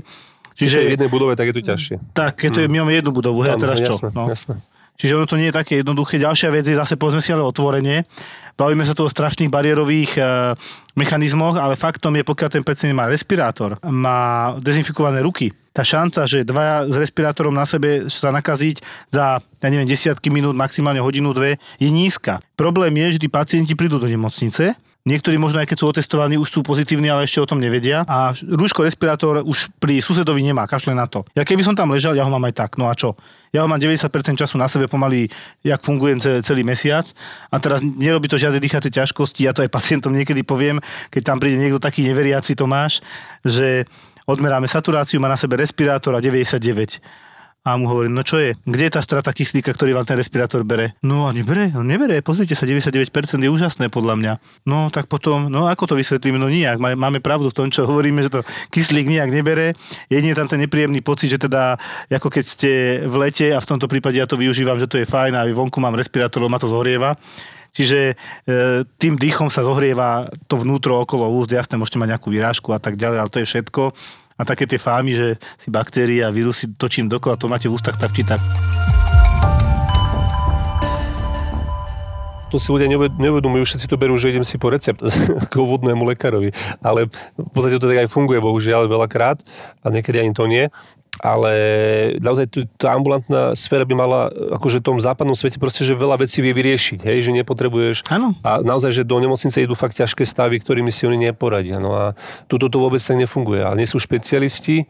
Čiže 0.54 0.76
je 0.82 0.88
v 0.90 0.94
jednej 0.96 1.10
budove, 1.10 1.34
tak 1.34 1.50
je 1.50 1.56
to 1.58 1.64
ťažšie. 1.66 1.96
Tak, 2.14 2.38
keď 2.38 2.50
to 2.54 2.60
je, 2.64 2.68
my 2.70 2.86
máme 2.86 2.94
jednu 2.94 3.12
budovu, 3.12 3.42
hej, 3.46 3.56
a 3.56 3.62
teraz 3.62 3.82
čo? 3.82 3.98
Jasné, 3.98 4.10
no. 4.14 4.26
jasné. 4.30 4.56
Čiže 4.94 5.18
ono 5.18 5.26
to 5.26 5.40
nie 5.42 5.50
je 5.50 5.58
také 5.58 5.82
jednoduché. 5.82 6.22
Ďalšia 6.22 6.54
vec 6.54 6.70
je, 6.70 6.78
zase 6.78 6.94
povedzme 7.02 7.18
si 7.18 7.34
ale 7.34 7.42
otvorenie. 7.42 8.06
Bavíme 8.54 8.86
sa 8.86 8.94
tu 8.94 9.02
o 9.02 9.10
strašných 9.10 9.50
bariérových 9.50 10.12
e, 10.14 10.22
mechanizmoch, 10.94 11.58
ale 11.58 11.74
faktom 11.74 12.14
je, 12.14 12.22
pokiaľ 12.22 12.50
ten 12.54 12.62
pacient 12.62 12.94
má 12.94 13.10
respirátor, 13.10 13.82
má 13.82 14.54
dezinfikované 14.62 15.26
ruky, 15.26 15.50
tá 15.74 15.82
šanca, 15.82 16.30
že 16.30 16.46
dvaja 16.46 16.86
s 16.86 16.94
respirátorom 16.94 17.50
na 17.50 17.66
sebe 17.66 18.06
sa 18.06 18.30
nakaziť 18.30 19.10
za, 19.10 19.42
ja 19.42 19.68
neviem, 19.74 19.90
desiatky 19.90 20.30
minút, 20.30 20.54
maximálne 20.54 21.02
hodinu, 21.02 21.34
dve, 21.34 21.58
je 21.82 21.90
nízka. 21.90 22.46
Problém 22.54 22.94
je, 23.02 23.18
že 23.18 23.22
tí 23.26 23.28
pacienti 23.34 23.74
prídu 23.74 23.98
do 23.98 24.06
nemocnice, 24.06 24.78
Niektorí 25.04 25.36
možno 25.36 25.60
aj 25.60 25.68
keď 25.68 25.78
sú 25.84 25.86
otestovaní, 25.92 26.40
už 26.40 26.48
sú 26.48 26.60
pozitívni, 26.64 27.12
ale 27.12 27.28
ešte 27.28 27.44
o 27.44 27.50
tom 27.50 27.60
nevedia. 27.60 28.08
A 28.08 28.32
rúško, 28.32 28.88
respirátor 28.88 29.44
už 29.44 29.68
pri 29.76 30.00
susedovi 30.00 30.40
nemá, 30.40 30.64
kašle 30.64 30.96
na 30.96 31.04
to. 31.04 31.28
Ja 31.36 31.44
keby 31.44 31.60
som 31.60 31.76
tam 31.76 31.92
ležal, 31.92 32.16
ja 32.16 32.24
ho 32.24 32.32
mám 32.32 32.48
aj 32.48 32.56
tak. 32.56 32.80
No 32.80 32.88
a 32.88 32.96
čo? 32.96 33.20
Ja 33.52 33.62
ho 33.62 33.68
mám 33.68 33.84
90% 33.84 34.00
času 34.40 34.56
na 34.56 34.72
sebe 34.72 34.88
pomaly, 34.88 35.28
jak 35.60 35.84
fungujem 35.84 36.24
celý 36.24 36.64
mesiac. 36.64 37.04
A 37.52 37.60
teraz 37.60 37.84
nerobí 37.84 38.32
to 38.32 38.40
žiadne 38.40 38.64
dýchacie 38.64 38.96
ťažkosti. 38.96 39.44
Ja 39.44 39.52
to 39.52 39.60
aj 39.60 39.76
pacientom 39.76 40.16
niekedy 40.16 40.40
poviem, 40.40 40.80
keď 41.12 41.36
tam 41.36 41.38
príde 41.44 41.60
niekto 41.60 41.84
taký 41.84 42.08
neveriaci 42.08 42.56
Tomáš, 42.56 43.04
že 43.44 43.84
odmeráme 44.24 44.72
saturáciu, 44.72 45.20
má 45.20 45.28
na 45.28 45.36
sebe 45.36 45.60
respirátor 45.60 46.16
a 46.16 46.24
99 46.24 47.23
a 47.64 47.80
mu 47.80 47.88
hovorím, 47.88 48.12
no 48.12 48.28
čo 48.28 48.44
je, 48.44 48.60
kde 48.68 48.92
je 48.92 48.94
tá 48.94 49.00
strata 49.00 49.32
kyslíka, 49.32 49.72
ktorý 49.72 49.96
vám 49.96 50.04
ten 50.04 50.20
respirátor 50.20 50.68
bere? 50.68 51.00
No 51.00 51.32
a 51.32 51.32
nebere, 51.32 51.72
on 51.72 51.88
nebere, 51.88 52.20
pozrite 52.20 52.60
sa, 52.60 52.68
99% 52.68 53.08
je 53.40 53.48
úžasné 53.48 53.88
podľa 53.88 54.20
mňa. 54.20 54.34
No 54.68 54.92
tak 54.92 55.08
potom, 55.08 55.48
no 55.48 55.72
ako 55.72 55.96
to 55.96 55.96
vysvetlíme? 55.96 56.36
No 56.36 56.52
nijak, 56.52 56.76
máme 56.76 57.24
pravdu 57.24 57.48
v 57.48 57.56
tom, 57.56 57.68
čo 57.72 57.88
hovoríme, 57.88 58.20
že 58.20 58.36
to 58.36 58.44
kyslík 58.68 59.08
nijak 59.08 59.32
nebere. 59.32 59.80
Jedine 60.12 60.36
tam 60.36 60.52
ten 60.52 60.60
nepríjemný 60.60 61.00
pocit, 61.00 61.32
že 61.32 61.40
teda 61.40 61.80
ako 62.12 62.28
keď 62.28 62.44
ste 62.44 62.72
v 63.08 63.16
lete 63.16 63.56
a 63.56 63.64
v 63.64 63.70
tomto 63.72 63.88
prípade 63.88 64.20
ja 64.20 64.28
to 64.28 64.36
využívam, 64.36 64.76
že 64.76 64.92
to 64.92 65.00
je 65.00 65.08
fajn 65.08 65.32
a 65.32 65.48
vonku 65.48 65.80
mám 65.80 65.96
respirátor, 65.96 66.44
ma 66.52 66.60
to 66.60 66.68
zhorieva. 66.68 67.16
Čiže 67.74 68.14
e, 68.14 68.16
tým 69.02 69.18
dýchom 69.18 69.50
sa 69.50 69.66
zohrieva 69.66 70.30
to 70.46 70.62
vnútro 70.62 71.02
okolo 71.02 71.26
úst, 71.34 71.50
jasné, 71.50 71.74
môžete 71.74 71.98
mať 71.98 72.14
nejakú 72.14 72.30
vyrážku 72.30 72.70
a 72.70 72.78
tak 72.78 73.02
ďalej, 73.02 73.18
ale 73.18 73.34
to 73.34 73.42
je 73.42 73.50
všetko 73.50 73.82
a 74.34 74.42
také 74.46 74.66
tie 74.66 74.82
fámy, 74.82 75.12
že 75.14 75.28
si 75.58 75.70
baktérie 75.70 76.26
a 76.26 76.34
vírusy 76.34 76.74
točím 76.78 77.10
dokola, 77.10 77.38
to 77.38 77.52
máte 77.52 77.70
v 77.70 77.76
ústach 77.76 77.98
tak 77.98 78.14
či 78.16 78.26
tak. 78.26 78.42
to 82.54 82.62
si 82.62 82.70
ľudia 82.70 82.86
neuvedomujú, 83.18 83.66
všetci 83.66 83.90
to 83.90 83.98
berú, 83.98 84.14
že 84.14 84.30
idem 84.30 84.46
si 84.46 84.62
po 84.62 84.70
recept 84.70 85.02
k 85.52 85.54
vodnému 85.58 86.06
lekárovi. 86.06 86.54
Ale 86.86 87.10
v 87.34 87.50
podstate 87.50 87.82
to 87.82 87.90
tak 87.90 88.06
aj 88.06 88.14
funguje, 88.14 88.38
bohužiaľ, 88.38 88.86
veľakrát 88.86 89.42
a 89.82 89.90
niekedy 89.90 90.22
ani 90.22 90.38
to 90.38 90.46
nie 90.46 90.70
ale 91.22 91.54
naozaj 92.18 92.50
tá 92.74 92.98
ambulantná 92.98 93.54
sféra 93.54 93.86
by 93.86 93.94
mala, 93.94 94.34
akože 94.58 94.82
v 94.82 94.88
tom 94.90 94.98
západnom 94.98 95.38
svete 95.38 95.62
proste, 95.62 95.86
že 95.86 95.94
veľa 95.94 96.26
vecí 96.26 96.42
vie 96.42 96.54
vyriešiť, 96.58 97.06
hej, 97.06 97.30
že 97.30 97.32
nepotrebuješ. 97.38 98.10
Áno. 98.10 98.34
A 98.42 98.66
naozaj, 98.66 98.90
že 98.90 99.04
do 99.06 99.22
nemocnice 99.22 99.62
idú 99.62 99.78
fakt 99.78 99.94
ťažké 99.94 100.26
stavy, 100.26 100.58
ktorými 100.58 100.90
si 100.90 101.06
oni 101.06 101.30
neporadia. 101.30 101.78
No 101.78 101.94
a 101.94 102.18
tuto 102.50 102.66
to 102.66 102.82
vôbec 102.82 102.98
tak 102.98 103.22
nefunguje. 103.22 103.62
A 103.62 103.78
nie 103.78 103.86
sú 103.86 104.02
špecialisti, 104.02 104.90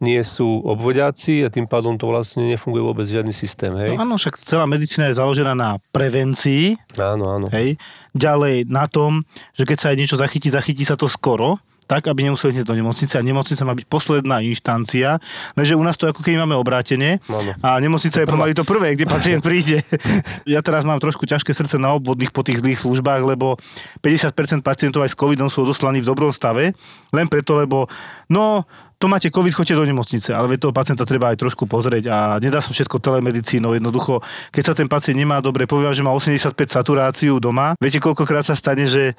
nie 0.00 0.20
sú 0.24 0.64
obvodiaci 0.64 1.44
a 1.44 1.52
tým 1.52 1.68
pádom 1.68 1.94
to 2.00 2.08
vlastne 2.08 2.48
nefunguje 2.48 2.82
vôbec 2.82 3.06
žiadny 3.06 3.36
systém. 3.36 3.70
Hej? 3.76 3.94
No 3.94 4.02
áno, 4.02 4.16
však 4.16 4.40
celá 4.40 4.64
medicína 4.64 5.12
je 5.12 5.20
založená 5.20 5.52
na 5.52 5.76
prevencii. 5.92 6.80
Áno, 6.96 7.28
áno. 7.28 7.46
Hej? 7.52 7.76
Ďalej 8.16 8.66
na 8.66 8.88
tom, 8.88 9.22
že 9.54 9.68
keď 9.68 9.76
sa 9.76 9.86
aj 9.92 9.96
niečo 10.00 10.16
zachytí, 10.16 10.48
zachytí 10.48 10.82
sa 10.88 10.96
to 10.96 11.04
skoro 11.06 11.60
tak, 11.90 12.06
aby 12.06 12.30
nemuseli 12.30 12.62
ísť 12.62 12.70
do 12.70 12.78
nemocnice 12.78 13.18
a 13.18 13.26
nemocnica 13.26 13.66
má 13.66 13.74
byť 13.74 13.86
posledná 13.90 14.38
inštancia, 14.46 15.18
lenže 15.58 15.74
u 15.74 15.82
nás 15.82 15.98
to 15.98 16.06
ako 16.06 16.22
keď 16.22 16.46
máme 16.46 16.54
obrátenie 16.54 17.18
a 17.66 17.82
nemocnica 17.82 18.22
je 18.22 18.30
pomaly 18.30 18.54
to 18.54 18.62
prvé, 18.62 18.94
kde 18.94 19.10
pacient 19.10 19.42
príde. 19.42 19.82
ja 20.54 20.62
teraz 20.62 20.86
mám 20.86 21.02
trošku 21.02 21.26
ťažké 21.26 21.50
srdce 21.50 21.82
na 21.82 21.90
obvodných 21.98 22.30
po 22.30 22.46
tých 22.46 22.62
zlých 22.62 22.78
službách, 22.78 23.26
lebo 23.26 23.58
50% 24.06 24.62
pacientov 24.62 25.02
aj 25.02 25.10
s 25.10 25.18
covidom 25.18 25.50
sú 25.50 25.66
odoslaní 25.66 25.98
v 25.98 26.06
dobrom 26.06 26.30
stave, 26.30 26.78
len 27.10 27.26
preto, 27.26 27.58
lebo 27.58 27.90
no, 28.30 28.62
to 29.00 29.08
máte 29.08 29.32
COVID, 29.32 29.56
choďte 29.56 29.80
do 29.80 29.88
nemocnice, 29.88 30.28
ale 30.36 30.60
toho 30.60 30.76
pacienta 30.76 31.08
treba 31.08 31.32
aj 31.32 31.40
trošku 31.40 31.64
pozrieť 31.64 32.12
a 32.12 32.18
nedá 32.36 32.60
sa 32.60 32.68
všetko 32.68 33.00
telemedicínou. 33.00 33.72
Jednoducho, 33.72 34.20
keď 34.52 34.62
sa 34.62 34.74
ten 34.76 34.92
pacient 34.92 35.16
nemá 35.16 35.40
dobre, 35.40 35.64
poviem, 35.64 35.96
že 35.96 36.04
má 36.04 36.12
85 36.12 36.52
saturáciu 36.68 37.40
doma, 37.40 37.72
viete, 37.80 37.96
koľkokrát 37.96 38.44
sa 38.44 38.52
stane, 38.52 38.84
že 38.84 39.16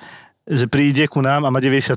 že 0.51 0.67
príde 0.67 1.07
ku 1.07 1.23
nám 1.23 1.47
a 1.47 1.49
má 1.49 1.63
97. 1.63 1.95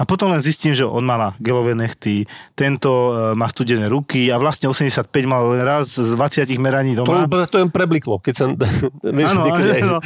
A 0.00 0.02
potom 0.08 0.32
len 0.32 0.40
zistím, 0.40 0.72
že 0.72 0.88
on 0.88 1.04
má 1.04 1.36
gelové 1.36 1.76
nechty, 1.76 2.24
tento 2.56 3.12
e, 3.12 3.36
má 3.36 3.44
studené 3.52 3.92
ruky 3.92 4.32
a 4.32 4.40
vlastne 4.40 4.64
85 4.72 5.12
mal 5.28 5.52
len 5.52 5.60
raz 5.60 5.92
z 6.00 6.16
20 6.16 6.48
meraní 6.56 6.96
doma. 6.96 7.28
To, 7.28 7.44
to 7.44 7.58
jen 7.60 7.68
prebliklo, 7.68 8.16
keď 8.24 8.34
sa... 8.34 8.44
Áno, 9.28 9.42
no. 9.52 9.98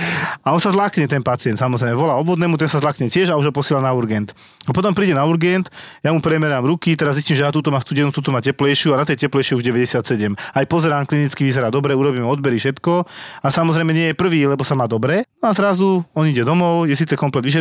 A 0.42 0.48
on 0.50 0.58
sa 0.58 0.74
zlákne, 0.74 1.06
ten 1.06 1.22
pacient, 1.22 1.54
samozrejme. 1.54 1.94
Volá 1.94 2.18
obvodnému, 2.18 2.58
ten 2.58 2.66
sa 2.66 2.82
zlákne 2.82 3.06
tiež 3.06 3.30
a 3.30 3.38
už 3.38 3.50
ho 3.50 3.54
posiela 3.54 3.78
na 3.78 3.94
urgent. 3.94 4.34
A 4.66 4.74
potom 4.74 4.90
príde 4.90 5.14
na 5.14 5.22
urgent, 5.22 5.70
ja 6.02 6.10
mu 6.10 6.18
premerám 6.18 6.66
ruky, 6.66 6.98
teraz 6.98 7.14
zistím, 7.18 7.38
že 7.38 7.46
ja 7.46 7.54
túto 7.54 7.70
má 7.70 7.78
studenú, 7.78 8.10
túto 8.10 8.34
má 8.34 8.42
teplejšiu 8.42 8.96
a 8.96 9.00
na 9.00 9.06
tej 9.06 9.26
teplejšej 9.26 9.54
už 9.60 9.64
97. 9.64 10.34
Aj 10.34 10.64
pozerám 10.66 11.06
klinicky, 11.06 11.46
vyzerá 11.46 11.70
dobre, 11.70 11.94
urobíme 11.94 12.26
odbery, 12.26 12.58
všetko. 12.58 13.06
A 13.44 13.48
samozrejme 13.48 13.94
nie 13.94 14.06
je 14.10 14.14
prvý, 14.18 14.42
lebo 14.48 14.66
sa 14.66 14.74
má 14.74 14.90
dobre. 14.90 15.22
No 15.38 15.50
a 15.50 15.52
zrazu 15.54 16.02
on 16.16 16.26
ide 16.26 16.42
domov, 16.42 16.88
je 16.88 16.96
síce 16.96 17.14
komplet 17.14 17.44
vyšetrený, 17.44 17.59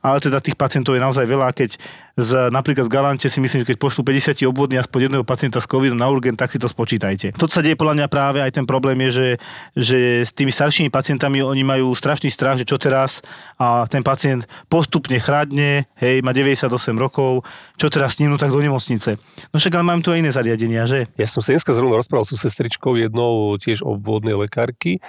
ale 0.00 0.18
teda 0.22 0.38
tých 0.38 0.54
pacientov 0.54 0.94
je 0.94 1.02
naozaj 1.02 1.26
veľa, 1.26 1.50
keď 1.52 1.80
z, 2.16 2.48
napríklad 2.48 2.88
v 2.88 2.94
Galante 2.96 3.28
si 3.28 3.38
myslím, 3.44 3.60
že 3.62 3.68
keď 3.68 3.76
pošlu 3.76 4.00
50 4.00 4.40
obvodní 4.48 4.80
aspoň 4.80 5.12
jedného 5.12 5.24
pacienta 5.28 5.60
s 5.60 5.68
covidom 5.68 6.00
na 6.00 6.08
urgent, 6.08 6.40
tak 6.40 6.48
si 6.48 6.56
to 6.56 6.64
spočítajte. 6.64 7.36
To 7.36 7.44
sa 7.44 7.60
deje 7.60 7.76
podľa 7.76 8.00
mňa 8.00 8.06
práve 8.08 8.40
aj 8.40 8.56
ten 8.56 8.64
problém 8.64 8.96
je, 9.04 9.10
že, 9.12 9.28
že 9.76 9.98
s 10.24 10.32
tými 10.32 10.48
staršími 10.48 10.88
pacientami 10.88 11.44
oni 11.44 11.60
majú 11.60 11.92
strašný 11.92 12.32
strach, 12.32 12.56
že 12.56 12.64
čo 12.64 12.80
teraz 12.80 13.20
a 13.60 13.84
ten 13.84 14.00
pacient 14.00 14.48
postupne 14.72 15.20
chradne, 15.20 15.84
hej, 16.00 16.24
má 16.24 16.32
98 16.32 16.72
rokov, 16.96 17.44
čo 17.76 17.92
teraz 17.92 18.16
s 18.16 18.24
ním, 18.24 18.32
no 18.32 18.40
tak 18.40 18.48
do 18.48 18.64
nemocnice. 18.64 19.20
No 19.52 19.60
však 19.60 19.76
ale 19.76 19.84
mám 19.84 20.00
tu 20.00 20.08
aj 20.08 20.24
iné 20.24 20.32
zariadenia, 20.32 20.88
že? 20.88 21.12
Ja 21.20 21.28
som 21.28 21.44
sa 21.44 21.52
dneska 21.52 21.76
zrovna 21.76 22.00
rozprával 22.00 22.24
so 22.24 22.40
sestričkou 22.40 22.96
jednou 22.96 23.60
tiež 23.60 23.84
obvodnej 23.84 24.32
lekárky, 24.32 25.04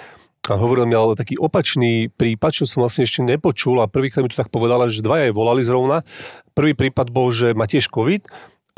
a 0.50 0.60
hovoril 0.60 0.88
mi 0.88 0.96
ale 0.96 1.18
taký 1.18 1.36
opačný 1.36 2.08
prípad, 2.12 2.50
čo 2.50 2.64
som 2.64 2.84
vlastne 2.84 3.04
ešte 3.04 3.24
nepočul 3.24 3.78
a 3.80 3.90
prvýkrát 3.90 4.24
mi 4.24 4.32
to 4.32 4.40
tak 4.40 4.52
povedala, 4.52 4.88
že 4.88 5.04
dvaja 5.04 5.30
jej 5.30 5.34
volali 5.34 5.62
zrovna. 5.64 6.04
Prvý 6.56 6.72
prípad 6.72 7.12
bol, 7.12 7.30
že 7.30 7.52
má 7.52 7.68
tiež 7.68 7.92
COVID, 7.92 8.26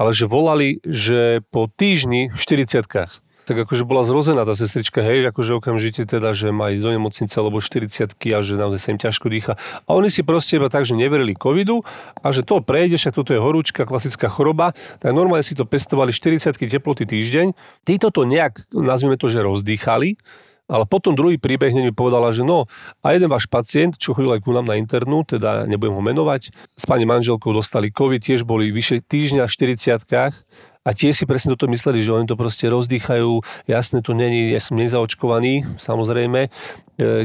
ale 0.00 0.10
že 0.16 0.24
volali, 0.24 0.80
že 0.82 1.44
po 1.52 1.68
týždni 1.68 2.32
v 2.32 2.38
40 2.38 3.30
tak 3.50 3.66
akože 3.66 3.82
bola 3.82 4.06
zrozená 4.06 4.46
tá 4.46 4.54
sestrička, 4.54 5.02
hej, 5.02 5.26
akože 5.26 5.58
okamžite 5.58 6.06
teda, 6.06 6.38
že 6.38 6.54
má 6.54 6.70
ísť 6.70 6.86
do 6.86 6.90
nemocnice, 6.94 7.34
alebo 7.34 7.58
40 7.58 8.14
a 8.14 8.38
že 8.46 8.54
naozaj 8.54 8.78
sa 8.78 8.88
im 8.94 9.00
ťažko 9.02 9.26
dýcha. 9.26 9.58
A 9.90 9.98
oni 9.98 10.06
si 10.06 10.22
proste 10.22 10.62
iba 10.62 10.70
tak, 10.70 10.86
že 10.86 10.94
neverili 10.94 11.34
covidu 11.34 11.82
a 12.22 12.30
že 12.30 12.46
to 12.46 12.62
prejde, 12.62 12.94
však 12.94 13.10
toto 13.10 13.34
je 13.34 13.42
horúčka, 13.42 13.82
klasická 13.82 14.30
choroba, 14.30 14.70
tak 15.02 15.10
normálne 15.10 15.42
si 15.42 15.58
to 15.58 15.66
pestovali 15.66 16.14
40 16.14 16.46
teploty 16.54 17.10
týždeň. 17.10 17.50
Títo 17.82 18.14
to 18.14 18.22
nejak, 18.22 18.70
nazvime 18.70 19.18
to, 19.18 19.26
že 19.26 19.42
rozdýchali, 19.42 20.14
ale 20.70 20.86
potom 20.86 21.18
druhý 21.18 21.36
príbeh 21.36 21.74
mi 21.74 21.90
povedala, 21.90 22.30
že 22.30 22.46
no, 22.46 22.70
a 23.02 23.10
jeden 23.10 23.26
váš 23.26 23.50
pacient, 23.50 23.98
čo 23.98 24.14
chodil 24.14 24.30
aj 24.30 24.46
ku 24.46 24.54
nám 24.54 24.70
na 24.70 24.78
internú, 24.78 25.26
teda 25.26 25.66
nebudem 25.66 25.98
ho 25.98 26.02
menovať, 26.02 26.54
s 26.54 26.84
pani 26.86 27.02
manželkou 27.02 27.50
dostali 27.50 27.90
COVID, 27.90 28.22
tiež 28.22 28.46
boli 28.46 28.70
vyše 28.70 29.02
týždňa 29.02 29.50
v 29.50 29.52
40 29.52 30.06
a 30.80 30.96
tie 30.96 31.12
si 31.12 31.28
presne 31.28 31.52
toto 31.52 31.68
mysleli, 31.68 32.00
že 32.00 32.08
oni 32.08 32.24
to 32.24 32.40
proste 32.40 32.64
rozdýchajú, 32.64 33.44
jasne 33.68 34.00
to 34.00 34.16
není, 34.16 34.56
ja 34.56 34.64
som 34.64 34.80
nezaočkovaný, 34.80 35.76
samozrejme, 35.76 36.48
e, 36.48 36.48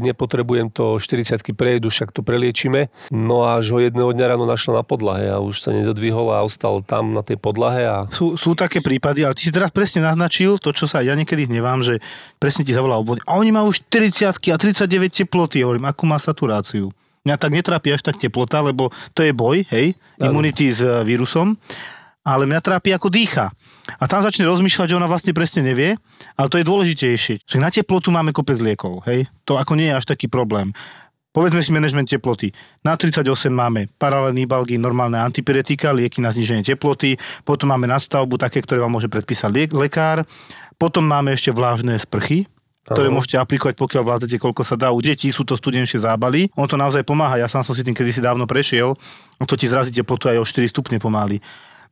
nepotrebujem 0.04 0.68
to 0.76 1.00
40 1.00 1.56
prejdu, 1.56 1.88
však 1.88 2.12
to 2.12 2.20
preliečíme. 2.20 2.91
No 3.15 3.48
a 3.48 3.63
až 3.63 3.72
ho 3.72 3.80
jedného 3.80 4.12
dňa 4.12 4.36
ráno 4.36 4.44
našla 4.44 4.80
na 4.80 4.84
podlahe 4.84 5.32
a 5.32 5.39
už 5.39 5.63
sa 5.63 5.72
nezodvihol 5.72 6.36
a 6.36 6.44
ostal 6.44 6.84
tam 6.84 7.15
na 7.15 7.24
tej 7.24 7.39
podlahe. 7.39 7.88
A... 7.88 8.12
Sú, 8.12 8.36
sú 8.36 8.60
také 8.60 8.84
prípady, 8.84 9.24
ale 9.24 9.39
ty 9.39 9.48
si 9.48 9.56
teraz 9.56 9.72
presne 9.72 10.04
naznačil 10.04 10.60
to, 10.60 10.76
čo 10.76 10.84
sa 10.84 11.00
ja 11.00 11.15
niekedy 11.15 11.48
nevám, 11.48 11.80
že 11.80 12.04
presne 12.36 12.68
ti 12.68 12.76
zavolal 12.76 13.08
obvod. 13.08 13.24
A 13.24 13.39
oni 13.39 13.56
majú 13.56 13.72
40 13.72 14.36
a 14.36 14.58
39 14.60 15.15
teploty, 15.15 15.63
hovorím, 15.63 15.88
akú 15.88 16.04
má 16.04 16.20
saturáciu. 16.20 16.91
Mňa 17.24 17.39
tak 17.39 17.56
netrápi 17.56 17.89
až 17.96 18.04
tak 18.04 18.20
teplota, 18.20 18.60
lebo 18.62 18.91
to 19.15 19.24
je 19.24 19.32
boj, 19.32 19.63
hej, 19.72 19.96
imunity 20.20 20.76
s 20.76 20.84
e, 20.84 21.08
vírusom 21.08 21.56
ale 22.26 22.50
mňa 22.50 22.60
trápi 22.66 22.90
ako 22.98 23.14
dýcha. 23.14 23.54
A 24.02 24.04
tam 24.10 24.26
začne 24.26 24.50
rozmýšľať, 24.50 24.92
že 24.92 24.98
ona 24.98 25.06
vlastne 25.06 25.30
presne 25.32 25.62
nevie, 25.62 25.94
ale 26.34 26.50
to 26.50 26.58
je 26.58 26.66
dôležitejšie. 26.66 27.46
Však 27.46 27.62
na 27.62 27.70
teplotu 27.70 28.10
máme 28.10 28.34
kopec 28.34 28.58
liekov, 28.58 29.06
hej? 29.06 29.30
To 29.46 29.62
ako 29.62 29.78
nie 29.78 29.94
je 29.94 29.98
až 30.02 30.10
taký 30.10 30.26
problém. 30.26 30.74
Povedzme 31.36 31.60
si 31.60 31.70
management 31.70 32.08
teploty. 32.08 32.50
Na 32.82 32.96
38 32.96 33.28
máme 33.52 33.92
paralelný 34.00 34.48
balgín, 34.48 34.80
normálne 34.80 35.20
antipiretika, 35.20 35.92
lieky 35.92 36.24
na 36.24 36.32
zniženie 36.32 36.64
teploty, 36.64 37.20
potom 37.44 37.70
máme 37.70 37.86
nastavbu 37.86 38.40
také, 38.40 38.64
ktoré 38.64 38.82
vám 38.82 38.96
môže 38.96 39.12
predpísať 39.12 39.52
liek, 39.52 39.70
lekár, 39.76 40.24
potom 40.80 41.04
máme 41.04 41.36
ešte 41.36 41.52
vlážne 41.52 42.00
sprchy, 42.00 42.48
ktoré 42.88 43.12
Aha. 43.12 43.16
môžete 43.20 43.36
aplikovať, 43.36 43.76
pokiaľ 43.76 44.04
vládzete, 44.08 44.38
koľko 44.40 44.64
sa 44.64 44.80
dá. 44.80 44.96
U 44.96 45.04
detí 45.04 45.28
sú 45.28 45.44
to 45.44 45.60
studenšie 45.60 46.00
zábaly. 46.00 46.48
On 46.56 46.70
to 46.70 46.80
naozaj 46.80 47.04
pomáha. 47.04 47.42
Ja 47.42 47.52
sám 47.52 47.68
som 47.68 47.76
si 47.76 47.84
tým 47.84 47.98
kedysi 47.98 48.24
dávno 48.24 48.48
prešiel. 48.48 48.96
To 49.42 49.56
ti 49.60 49.68
zrazí 49.68 49.92
teplotu 49.92 50.32
aj 50.32 50.40
o 50.40 50.46
4 50.48 50.72
stupne 50.72 50.98
pomaly 51.04 51.42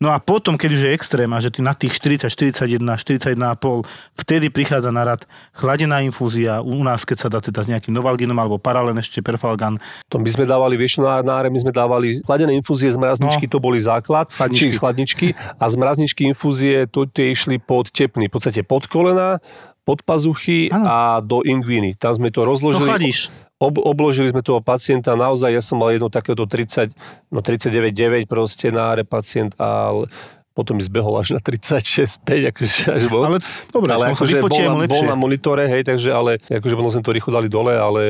No 0.01 0.13
a 0.13 0.17
potom, 0.17 0.57
keď 0.57 0.69
už 0.73 0.81
je 0.87 0.91
extrém 0.95 1.29
a 1.29 1.37
že 1.41 1.53
ty 1.53 1.59
na 1.61 1.73
tých 1.77 1.97
40, 1.97 2.29
41, 2.29 2.81
41,5, 2.81 3.85
vtedy 4.17 4.47
prichádza 4.49 4.89
na 4.89 5.03
rad 5.05 5.21
chladená 5.53 6.01
infúzia, 6.01 6.61
u 6.61 6.81
nás 6.81 7.05
keď 7.05 7.17
sa 7.17 7.27
dá 7.29 7.39
teda 7.43 7.61
s 7.65 7.67
nejakým 7.69 7.93
novalginom 7.93 8.35
alebo 8.37 8.57
paralen 8.57 8.97
ešte 8.97 9.21
perfalgan. 9.21 9.77
To 10.09 10.17
my 10.17 10.29
sme 10.29 10.45
dávali, 10.49 10.75
vieš, 10.79 11.03
na 11.03 11.21
náre 11.21 11.53
my 11.53 11.59
sme 11.61 11.71
dávali 11.73 12.23
chladené 12.25 12.57
infúzie 12.57 12.89
z 12.89 12.97
mrazničky, 12.97 13.45
no. 13.47 13.51
to 13.53 13.57
boli 13.61 13.79
základ, 13.81 14.29
chladničky. 14.33 14.69
či 14.69 14.77
chladničky 14.77 15.27
a 15.37 15.65
z 15.69 15.75
mrazničky 15.77 16.21
infúzie 16.27 16.85
to 16.89 17.05
tie 17.05 17.33
išli 17.33 17.61
pod 17.61 17.89
tepný, 17.93 18.27
v 18.27 18.33
podstate 18.33 18.61
pod 18.65 18.89
kolena, 18.89 19.37
pod 19.83 20.01
pazuchy 20.07 20.71
ano. 20.71 20.85
a 20.87 20.97
do 21.19 21.43
ingviny. 21.43 21.99
Tam 21.99 22.15
sme 22.15 22.31
to 22.31 22.47
rozložili. 22.47 22.87
No 22.87 22.91
chladíš 22.95 23.27
ob, 23.63 23.79
obložili 23.79 24.35
sme 24.35 24.43
toho 24.43 24.59
pacienta, 24.59 25.15
naozaj 25.15 25.55
ja 25.55 25.63
som 25.63 25.79
mal 25.79 25.95
jedno 25.95 26.11
takéto 26.11 26.43
30, 26.43 26.91
no 27.31 27.39
39,9 27.39 28.27
proste 28.27 28.67
na 28.69 28.91
áre 28.91 29.07
pacient, 29.07 29.55
ale 29.55 30.11
potom 30.53 30.77
mi 30.77 30.83
zbehol 30.85 31.17
až 31.17 31.33
na 31.33 31.41
36,5, 31.41 32.51
akože 32.53 32.81
až 32.93 33.03
moc. 33.09 33.25
Ale 33.25 33.37
dobre, 33.73 33.89
ale 33.89 34.05
akože 34.13 34.37
bol, 34.37 34.53
na, 34.53 34.85
bol 34.85 35.03
na 35.09 35.17
monitore, 35.17 35.65
hej, 35.65 35.81
takže 35.81 36.13
ale 36.13 36.37
akože 36.37 36.75
potom 36.77 36.91
sme 36.93 37.03
to 37.03 37.15
rýchlo 37.15 37.31
dali 37.33 37.49
dole, 37.49 37.73
ale 37.73 38.01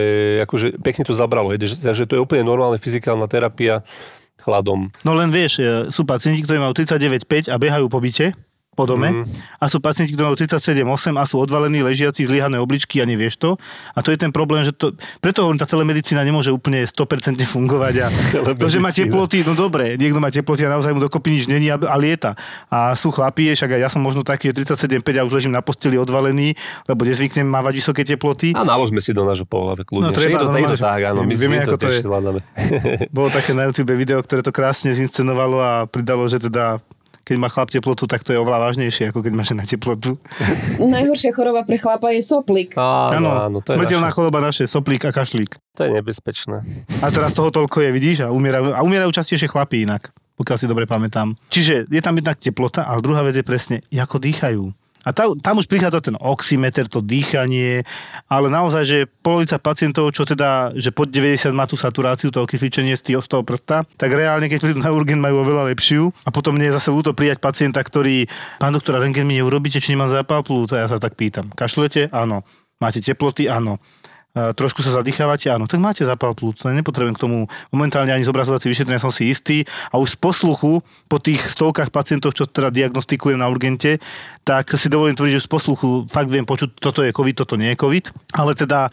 akože 0.44 0.84
pekne 0.84 1.08
to 1.08 1.16
zabralo, 1.16 1.56
hej, 1.56 1.64
takže 1.80 2.04
to 2.04 2.20
je 2.20 2.22
úplne 2.22 2.44
normálna 2.44 2.76
fyzikálna 2.76 3.32
terapia 3.32 3.80
chladom. 4.44 4.92
No 5.08 5.16
len 5.16 5.32
vieš, 5.32 5.64
e, 5.64 5.88
sú 5.88 6.04
pacienti, 6.04 6.44
ktorí 6.44 6.60
majú 6.60 6.76
39,5 6.76 7.48
a 7.48 7.56
behajú 7.56 7.88
po 7.88 8.04
byte, 8.04 8.36
po 8.74 8.90
dome 8.90 9.24
mm. 9.24 9.62
a 9.62 9.66
sú 9.70 9.78
pacienti, 9.78 10.18
ktorí 10.18 10.34
majú 10.34 10.38
37,8 10.38 11.14
a 11.18 11.24
sú 11.30 11.38
odvalení, 11.38 11.86
ležiaci, 11.86 12.26
zlyhané 12.26 12.58
obličky 12.58 13.00
a 13.00 13.06
nevieš 13.06 13.38
to. 13.38 13.50
A 13.94 14.02
to 14.02 14.10
je 14.10 14.18
ten 14.18 14.34
problém, 14.34 14.66
že 14.66 14.74
to, 14.74 14.98
preto 15.22 15.46
hovorím, 15.46 15.62
tá 15.62 15.70
telemedicína 15.70 16.26
nemôže 16.26 16.50
úplne 16.50 16.86
100% 16.86 17.40
fungovať 17.46 17.94
a 18.02 18.08
to, 18.62 18.68
že 18.68 18.82
má 18.82 18.90
teploty, 18.90 19.46
no 19.46 19.54
dobre, 19.54 19.96
niekto 19.96 20.18
má 20.18 20.34
teploty 20.34 20.66
a 20.66 20.74
naozaj 20.74 20.92
mu 20.98 21.02
dokopy 21.02 21.40
nič 21.40 21.46
není 21.46 21.70
a, 21.70 21.78
a 21.78 21.96
lieta. 21.96 22.34
A 22.74 22.98
sú 22.98 23.14
chlapí, 23.14 23.54
však 23.54 23.78
aj 23.78 23.82
ja 23.86 23.90
som 23.90 24.02
možno 24.02 24.26
taký, 24.26 24.50
že 24.52 24.66
37,5 24.76 25.22
a 25.22 25.22
už 25.24 25.34
ležím 25.38 25.54
na 25.54 25.62
posteli 25.62 25.96
odvalený, 25.96 26.58
lebo 26.90 27.06
nezvyknem 27.06 27.46
mávať 27.46 27.74
vysoké 27.80 28.02
teploty. 28.02 28.58
A 28.58 28.66
naložme 28.66 28.98
si 28.98 29.14
do 29.14 29.22
nášho 29.24 29.46
pohľadu 29.46 29.86
kľudne. 29.86 30.10
No, 30.10 30.16
treba, 30.16 30.38
to, 30.42 30.50
no, 30.50 30.74
to, 30.74 30.78
tak, 30.82 31.02
áno, 31.14 31.22
my 31.22 31.36
vieme, 31.38 31.62
ako 31.62 31.78
to, 31.78 31.86
to 31.86 31.94
je. 31.94 32.02
Bolo 33.16 33.30
také 33.30 33.54
na 33.54 33.70
YouTube 33.70 33.94
video, 33.94 34.20
ktoré 34.22 34.42
to 34.42 34.50
krásne 34.50 34.96
zinscenovalo 34.98 35.58
a 35.62 35.72
pridalo, 35.86 36.26
že 36.26 36.42
teda 36.42 36.82
keď 37.24 37.36
má 37.40 37.48
chlap 37.48 37.72
teplotu, 37.72 38.04
tak 38.04 38.22
to 38.28 38.36
je 38.36 38.40
oveľa 38.40 38.70
vážnejšie, 38.70 39.16
ako 39.16 39.24
keď 39.24 39.34
má 39.34 39.44
žena 39.48 39.64
teplotu. 39.64 40.20
Najhoršia 40.94 41.32
choroba 41.32 41.64
pre 41.64 41.80
chlapa 41.80 42.12
je 42.12 42.20
soplík. 42.20 42.76
Áno, 42.76 43.32
áno, 43.32 43.58
to 43.64 43.74
je 43.74 43.80
Smrteľná 43.80 44.12
naša. 44.12 44.16
choroba 44.16 44.40
naše, 44.44 44.64
soplík 44.68 45.08
a 45.08 45.12
kašlík. 45.16 45.56
To 45.80 45.88
je 45.88 45.92
nebezpečné. 45.96 46.68
A 47.00 47.08
teraz 47.08 47.32
toho 47.32 47.50
toľko 47.50 47.80
je, 47.80 47.90
vidíš? 47.96 48.18
A 48.28 48.30
umierajú, 48.30 48.76
a 48.76 48.84
umierajú 48.84 49.12
častejšie 49.16 49.48
chlapí 49.48 49.88
inak 49.88 50.12
pokiaľ 50.34 50.58
si 50.58 50.66
dobre 50.66 50.90
pamätám. 50.90 51.38
Čiže 51.54 51.86
je 51.88 52.02
tam 52.02 52.18
jednak 52.18 52.42
teplota, 52.42 52.84
ale 52.90 53.06
druhá 53.06 53.22
vec 53.22 53.38
je 53.38 53.46
presne, 53.46 53.86
ako 53.94 54.18
dýchajú. 54.18 54.66
A 55.04 55.12
tam, 55.12 55.36
tam 55.36 55.60
už 55.60 55.68
prichádza 55.68 56.00
ten 56.00 56.16
oximeter, 56.20 56.88
to 56.88 57.04
dýchanie, 57.04 57.84
ale 58.32 58.48
naozaj, 58.48 58.84
že 58.88 58.98
polovica 59.22 59.60
pacientov, 59.60 60.16
čo 60.16 60.24
teda, 60.24 60.72
že 60.74 60.96
pod 60.96 61.12
90 61.12 61.52
má 61.52 61.68
tú 61.68 61.76
saturáciu, 61.76 62.32
to 62.32 62.44
okysličenie 62.44 62.96
z, 62.96 63.20
z 63.20 63.28
toho 63.28 63.44
prsta, 63.44 63.84
tak 64.00 64.10
reálne, 64.16 64.48
keď 64.48 64.60
prídu 64.64 64.80
na 64.80 64.96
urgen, 64.96 65.20
majú 65.20 65.44
oveľa 65.44 65.70
lepšiu. 65.76 66.10
A 66.24 66.30
potom 66.32 66.56
mne 66.56 66.72
je 66.72 66.78
zase 66.80 66.90
ľúto 66.90 67.12
prijať 67.12 67.44
pacienta, 67.44 67.84
ktorý, 67.84 68.26
pán 68.58 68.72
doktor, 68.72 69.00
rengen 69.00 69.28
mi 69.28 69.40
neurobíte, 69.40 69.84
či 69.84 69.92
nemám 69.92 70.12
zápal 70.12 70.42
plúca, 70.42 70.80
ja 70.80 70.88
sa 70.88 70.98
tak 70.98 71.20
pýtam. 71.20 71.52
Kašlete? 71.52 72.08
Áno. 72.16 72.48
Máte 72.80 73.00
teploty? 73.00 73.48
Áno 73.48 73.80
trošku 74.34 74.82
sa 74.82 74.98
zadýchávate, 74.98 75.54
áno, 75.54 75.70
tak 75.70 75.78
máte 75.78 76.02
zápal 76.02 76.34
plúc. 76.34 76.58
Nepotrebujem 76.66 77.14
k 77.14 77.24
tomu 77.24 77.38
momentálne 77.70 78.10
ani 78.10 78.26
zobrazovací 78.26 78.66
vyšetrenia, 78.66 78.98
som 78.98 79.14
si 79.14 79.30
istý. 79.30 79.62
A 79.94 80.02
už 80.02 80.18
z 80.18 80.18
posluchu 80.18 80.82
po 81.06 81.18
tých 81.22 81.46
stovkách 81.54 81.94
pacientov, 81.94 82.34
čo 82.34 82.50
teda 82.50 82.74
diagnostikujem 82.74 83.38
na 83.38 83.46
urgente, 83.46 84.02
tak 84.42 84.74
si 84.74 84.90
dovolím 84.90 85.14
tvrdiť, 85.14 85.38
že 85.38 85.46
z 85.46 85.50
posluchu 85.54 86.10
fakt 86.10 86.34
viem 86.34 86.50
počuť, 86.50 86.82
toto 86.82 87.06
je 87.06 87.14
COVID, 87.14 87.46
toto 87.46 87.56
nie 87.56 87.74
je 87.74 87.82
COVID. 87.82 88.06
Ale 88.34 88.58
teda 88.58 88.90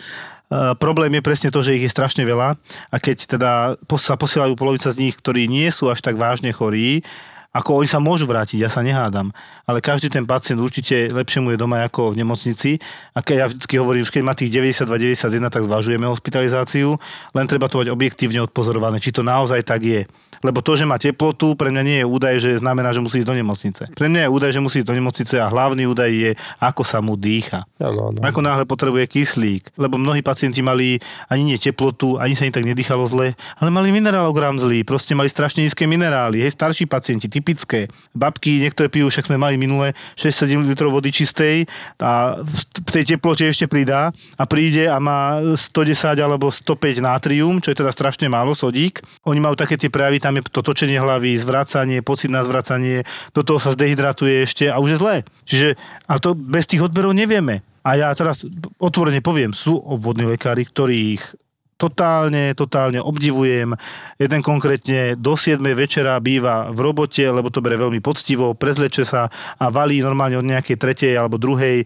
Uh, 0.51 0.75
problém 0.75 1.15
je 1.15 1.23
presne 1.23 1.55
to, 1.55 1.63
že 1.63 1.79
ich 1.79 1.87
je 1.87 1.95
strašne 1.95 2.27
veľa 2.27 2.59
a 2.91 2.97
keď 2.99 3.39
teda 3.39 3.79
sa 4.03 4.19
posielajú 4.19 4.59
polovica 4.59 4.91
z 4.91 4.99
nich, 4.99 5.15
ktorí 5.15 5.47
nie 5.47 5.71
sú 5.71 5.87
až 5.87 6.03
tak 6.03 6.19
vážne 6.19 6.51
chorí, 6.51 7.07
ako 7.51 7.83
oni 7.83 7.89
sa 7.91 7.99
môžu 7.99 8.31
vrátiť, 8.31 8.63
ja 8.63 8.71
sa 8.71 8.79
nehádam, 8.87 9.35
ale 9.67 9.83
každý 9.83 10.07
ten 10.07 10.23
pacient 10.23 10.63
určite 10.63 11.11
lepšie 11.11 11.43
mu 11.43 11.51
je 11.51 11.59
doma 11.59 11.83
ako 11.83 12.15
v 12.15 12.23
nemocnici. 12.23 12.79
A 13.11 13.27
keď 13.27 13.37
ja 13.37 13.47
vždy 13.51 13.75
hovorím, 13.75 14.07
že 14.07 14.15
keď 14.15 14.23
má 14.23 14.33
tých 14.39 14.55
92-91, 14.55 15.51
tak 15.51 15.67
zvažujeme 15.67 16.07
hospitalizáciu, 16.07 16.95
len 17.35 17.47
treba 17.51 17.67
to 17.67 17.83
mať 17.83 17.91
objektívne 17.91 18.39
odpozorované, 18.47 19.03
či 19.03 19.11
to 19.11 19.27
naozaj 19.27 19.67
tak 19.67 19.83
je. 19.83 20.07
Lebo 20.41 20.65
to, 20.65 20.73
že 20.73 20.89
má 20.89 20.97
teplotu, 20.97 21.53
pre 21.53 21.69
mňa 21.69 21.83
nie 21.85 21.99
je 22.01 22.07
údaj, 22.09 22.35
že 22.41 22.51
znamená, 22.65 22.97
že 22.97 23.05
musí 23.05 23.21
ísť 23.21 23.29
do 23.29 23.37
nemocnice. 23.37 23.83
Pre 23.93 24.09
mňa 24.09 24.25
je 24.25 24.31
údaj, 24.33 24.51
že 24.57 24.61
musí 24.65 24.77
ísť 24.81 24.89
do 24.89 24.97
nemocnice 24.97 25.35
a 25.37 25.53
hlavný 25.53 25.85
údaj 25.85 26.09
je, 26.09 26.31
ako 26.63 26.81
sa 26.81 27.05
mu 27.05 27.13
dýcha. 27.19 27.69
Ano, 27.77 28.09
ano. 28.09 28.19
Ako 28.25 28.41
náhle 28.41 28.65
potrebuje 28.65 29.05
kyslík. 29.05 29.77
Lebo 29.77 30.01
mnohí 30.01 30.25
pacienti 30.25 30.65
mali 30.65 30.97
ani 31.29 31.45
nie 31.45 31.59
teplotu, 31.61 32.17
ani 32.17 32.33
sa 32.33 32.49
im 32.49 32.57
tak 32.57 32.65
nedýchalo 32.65 33.05
zle, 33.05 33.37
ale 33.61 33.69
mali 33.69 33.93
minerálogram 33.93 34.57
zlý. 34.57 34.81
Proste 34.81 35.13
mali 35.13 35.29
strašne 35.29 35.61
nízke 35.61 35.85
minerály. 35.85 36.41
Hej, 36.41 36.57
starší 36.57 36.89
pacienti, 36.89 37.29
typické. 37.41 37.89
Babky, 38.13 38.61
niektoré 38.61 38.93
pijú, 38.93 39.09
však 39.09 39.33
sme 39.33 39.41
mali 39.41 39.57
minule 39.57 39.97
6-7 40.21 40.69
litrov 40.69 40.93
vody 40.93 41.09
čistej 41.09 41.65
a 41.97 42.37
v 42.45 42.91
tej 42.93 43.17
teplote 43.17 43.49
ešte 43.49 43.65
pridá 43.65 44.13
a 44.37 44.45
príde 44.45 44.85
a 44.85 45.01
má 45.01 45.41
110 45.57 46.21
alebo 46.21 46.53
105 46.53 47.01
natrium, 47.01 47.65
čo 47.65 47.73
je 47.73 47.81
teda 47.81 47.91
strašne 47.91 48.29
málo, 48.29 48.53
sodík. 48.53 49.01
Oni 49.25 49.41
majú 49.41 49.57
také 49.57 49.81
tie 49.81 49.89
prejavy, 49.89 50.21
tam 50.21 50.37
je 50.37 50.53
to 50.53 50.61
točenie 50.61 51.01
hlavy, 51.01 51.41
zvracanie, 51.41 52.05
pocit 52.05 52.29
na 52.29 52.45
zvracanie, 52.45 53.09
do 53.33 53.41
toho 53.41 53.57
sa 53.57 53.73
zdehydratuje 53.73 54.45
ešte 54.45 54.69
a 54.69 54.77
už 54.77 54.95
je 54.95 55.01
zlé. 55.01 55.17
Čiže, 55.49 55.69
ale 56.05 56.21
to 56.21 56.37
bez 56.37 56.69
tých 56.69 56.85
odberov 56.85 57.17
nevieme. 57.17 57.65
A 57.81 57.97
ja 57.97 58.13
teraz 58.13 58.45
otvorene 58.77 59.25
poviem, 59.25 59.57
sú 59.57 59.73
obvodní 59.73 60.29
lekári, 60.29 60.69
ktorých 60.69 61.50
totálne, 61.81 62.53
totálne 62.53 63.01
obdivujem. 63.01 63.73
Jeden 64.21 64.41
konkrétne 64.45 65.17
do 65.17 65.33
7 65.33 65.57
večera 65.73 66.21
býva 66.21 66.69
v 66.69 66.85
robote, 66.85 67.25
lebo 67.25 67.49
to 67.49 67.65
bere 67.65 67.81
veľmi 67.81 68.05
poctivo, 68.05 68.53
prezleče 68.53 69.09
sa 69.09 69.33
a 69.57 69.73
valí 69.73 70.05
normálne 70.05 70.37
od 70.37 70.45
nejakej 70.45 70.77
tretej 70.77 71.17
alebo 71.17 71.41
druhej 71.41 71.81
e, 71.81 71.85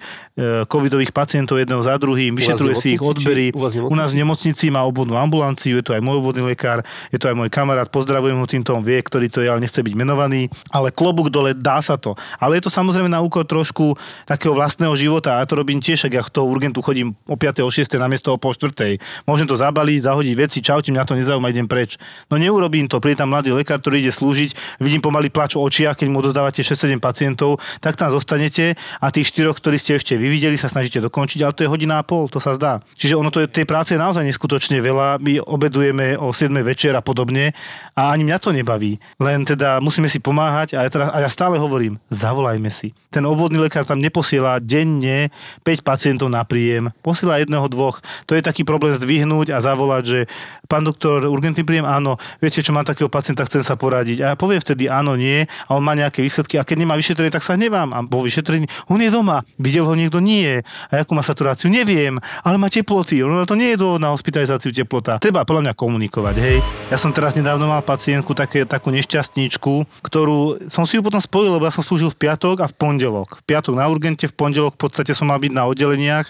covidových 0.66 1.14
pacientov 1.14 1.62
jedného 1.62 1.78
za 1.86 1.94
druhým, 1.94 2.34
vyšetruje 2.34 2.74
si 2.74 2.98
ich 2.98 3.02
odbery. 3.02 3.54
U, 3.54 3.62
u 3.70 3.94
nás 3.94 4.10
v 4.10 4.26
nemocnici 4.26 4.74
má 4.74 4.82
obvodnú 4.82 5.14
ambulanciu, 5.14 5.78
je 5.78 5.86
to 5.86 5.94
aj 5.94 6.02
môj 6.02 6.18
obvodný 6.18 6.42
lekár, 6.42 6.82
je 7.14 7.22
to 7.22 7.30
aj 7.30 7.38
môj 7.38 7.46
kamarát, 7.54 7.86
pozdravujem 7.86 8.34
ho 8.34 8.46
týmto, 8.50 8.74
on 8.74 8.82
vie, 8.82 8.98
ktorý 8.98 9.30
to 9.30 9.46
je, 9.46 9.46
ale 9.46 9.62
nechce 9.62 9.78
byť 9.78 9.94
menovaný. 9.94 10.50
Ale 10.74 10.90
klobúk 10.90 11.30
dole, 11.30 11.54
dá 11.54 11.78
sa 11.78 11.94
to. 11.94 12.18
Ale 12.42 12.58
je 12.58 12.66
to 12.66 12.70
samozrejme 12.74 13.06
na 13.06 13.22
úkor 13.22 13.46
trošku 13.46 13.94
takého 14.26 14.58
vlastného 14.58 14.98
života. 14.98 15.38
Ja 15.38 15.46
to 15.46 15.54
robím 15.54 15.78
tiež, 15.78 16.10
ak 16.10 16.12
ja 16.18 16.22
toho 16.26 16.50
urgentu 16.50 16.82
chodím 16.82 17.14
o 17.30 17.38
5. 17.38 17.62
o 17.62 17.70
6. 17.70 17.94
na 17.94 18.10
miesto 18.10 18.34
o 18.34 18.40
pol 18.40 18.58
4. 18.58 18.98
Môžem 19.28 19.46
to 19.46 19.54
zabať 19.54 19.83
zabaliť, 19.84 20.00
zahodiť 20.00 20.34
veci, 20.40 20.58
čaute, 20.64 20.88
mňa 20.88 21.04
to 21.04 21.12
nezaujíma, 21.20 21.52
idem 21.52 21.68
preč. 21.68 22.00
No 22.32 22.40
neurobím 22.40 22.88
to, 22.88 23.04
príde 23.04 23.20
tam 23.20 23.36
mladý 23.36 23.52
lekár, 23.52 23.84
ktorý 23.84 24.00
ide 24.00 24.12
slúžiť, 24.16 24.80
vidím 24.80 25.04
pomaly 25.04 25.28
plač 25.28 25.52
v 25.52 25.60
očiach, 25.60 26.00
keď 26.00 26.08
mu 26.08 26.24
dozdávate 26.24 26.64
6-7 26.64 26.96
pacientov, 27.04 27.60
tak 27.84 28.00
tam 28.00 28.08
zostanete 28.08 28.80
a 28.80 29.12
tých 29.12 29.28
štyroch, 29.28 29.60
ktorí 29.60 29.76
ste 29.76 30.00
ešte 30.00 30.16
vyvideli, 30.16 30.56
sa 30.56 30.72
snažíte 30.72 31.04
dokončiť, 31.04 31.44
ale 31.44 31.52
to 31.52 31.68
je 31.68 31.68
hodina 31.68 32.00
a 32.00 32.06
pol, 32.06 32.32
to 32.32 32.40
sa 32.40 32.56
zdá. 32.56 32.80
Čiže 32.96 33.20
ono 33.20 33.28
to 33.28 33.44
je, 33.44 33.46
tej 33.52 33.68
práce 33.68 33.92
je 33.92 34.00
naozaj 34.00 34.24
neskutočne 34.24 34.80
veľa, 34.80 35.20
my 35.20 35.44
obedujeme 35.44 36.16
o 36.16 36.32
7 36.32 36.48
večer 36.64 36.96
a 36.96 37.04
podobne 37.04 37.52
a 37.92 38.08
ani 38.08 38.24
mňa 38.24 38.38
to 38.40 38.56
nebaví. 38.56 38.96
Len 39.20 39.44
teda 39.44 39.84
musíme 39.84 40.08
si 40.08 40.16
pomáhať 40.16 40.80
a 40.80 40.88
ja, 40.88 40.88
teraz, 40.88 41.12
a 41.12 41.20
ja 41.20 41.28
stále 41.28 41.60
hovorím, 41.60 42.00
zavolajme 42.08 42.72
si. 42.72 42.96
Ten 43.12 43.28
obvodný 43.28 43.60
lekár 43.60 43.84
tam 43.84 44.00
neposiela 44.00 44.64
denne 44.64 45.28
5 45.60 45.84
pacientov 45.84 46.32
na 46.32 46.40
príjem, 46.42 46.88
posiela 47.04 47.36
jedného, 47.36 47.68
dvoch. 47.68 48.00
To 48.24 48.32
je 48.32 48.42
taký 48.44 48.62
problém 48.64 48.94
zdvihnúť 48.94 49.50
a 49.50 49.58
zavolať, 49.58 49.73
že 50.04 50.30
pán 50.66 50.82
doktor, 50.82 51.28
urgentný 51.28 51.62
príjem, 51.62 51.84
áno, 51.84 52.16
viete 52.40 52.64
čo, 52.64 52.72
mám 52.72 52.88
takého 52.88 53.12
pacienta, 53.12 53.44
chcem 53.44 53.60
sa 53.60 53.76
poradiť. 53.76 54.18
A 54.24 54.26
ja 54.32 54.36
poviem 54.36 54.58
vtedy 54.58 54.88
áno, 54.88 55.14
nie, 55.14 55.44
a 55.44 55.70
on 55.76 55.84
má 55.84 55.92
nejaké 55.92 56.24
výsledky. 56.24 56.56
A 56.56 56.64
keď 56.64 56.82
nemá 56.82 56.94
vyšetrenie, 56.96 57.30
tak 57.30 57.44
sa 57.44 57.54
hnevám. 57.54 57.92
A 57.92 58.02
po 58.02 58.24
vyšetrení, 58.24 58.66
on 58.88 58.98
je 59.00 59.10
doma, 59.12 59.44
videl 59.60 59.84
ho 59.84 59.94
niekto, 59.94 60.18
nie. 60.18 60.64
A 60.88 61.04
akú 61.04 61.12
má 61.12 61.22
saturáciu, 61.22 61.68
neviem, 61.68 62.16
ale 62.42 62.56
má 62.56 62.72
teploty. 62.72 63.20
No 63.20 63.44
to 63.44 63.54
nie 63.54 63.76
je 63.76 63.80
dôvod 63.80 64.00
na 64.00 64.10
hospitalizáciu 64.10 64.72
teplota. 64.72 65.20
Treba 65.20 65.44
podľa 65.44 65.70
mňa 65.70 65.74
komunikovať, 65.76 66.36
hej. 66.40 66.58
Ja 66.88 66.96
som 66.96 67.12
teraz 67.12 67.36
nedávno 67.36 67.68
mal 67.68 67.84
pacientku, 67.84 68.32
také, 68.32 68.64
takú 68.64 68.88
nešťastníčku, 68.90 70.02
ktorú 70.02 70.68
som 70.72 70.88
si 70.88 70.96
ju 70.98 71.02
potom 71.04 71.20
spojil, 71.20 71.54
lebo 71.54 71.68
ja 71.68 71.72
som 71.74 71.84
slúžil 71.84 72.10
v 72.10 72.28
piatok 72.28 72.64
a 72.64 72.66
v 72.70 72.74
pondelok. 72.74 73.44
V 73.44 73.44
piatok 73.44 73.76
na 73.76 73.86
urgente, 73.86 74.26
v 74.26 74.34
pondelok 74.34 74.74
v 74.78 74.88
podstate 74.88 75.12
som 75.12 75.28
mal 75.28 75.38
byť 75.38 75.52
na 75.52 75.64
oddeleniach 75.68 76.28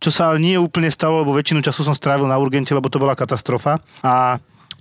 čo 0.00 0.08
sa 0.08 0.32
ale 0.32 0.40
nie 0.40 0.56
úplne 0.56 0.88
stalo, 0.88 1.20
lebo 1.20 1.36
väčšinu 1.36 1.60
času 1.60 1.84
som 1.84 1.92
strávil 1.92 2.24
na 2.24 2.40
urgente, 2.40 2.72
lebo 2.72 2.88
to 2.88 2.96
bola 2.96 3.12
katastrofa. 3.12 3.84
A 4.00 4.40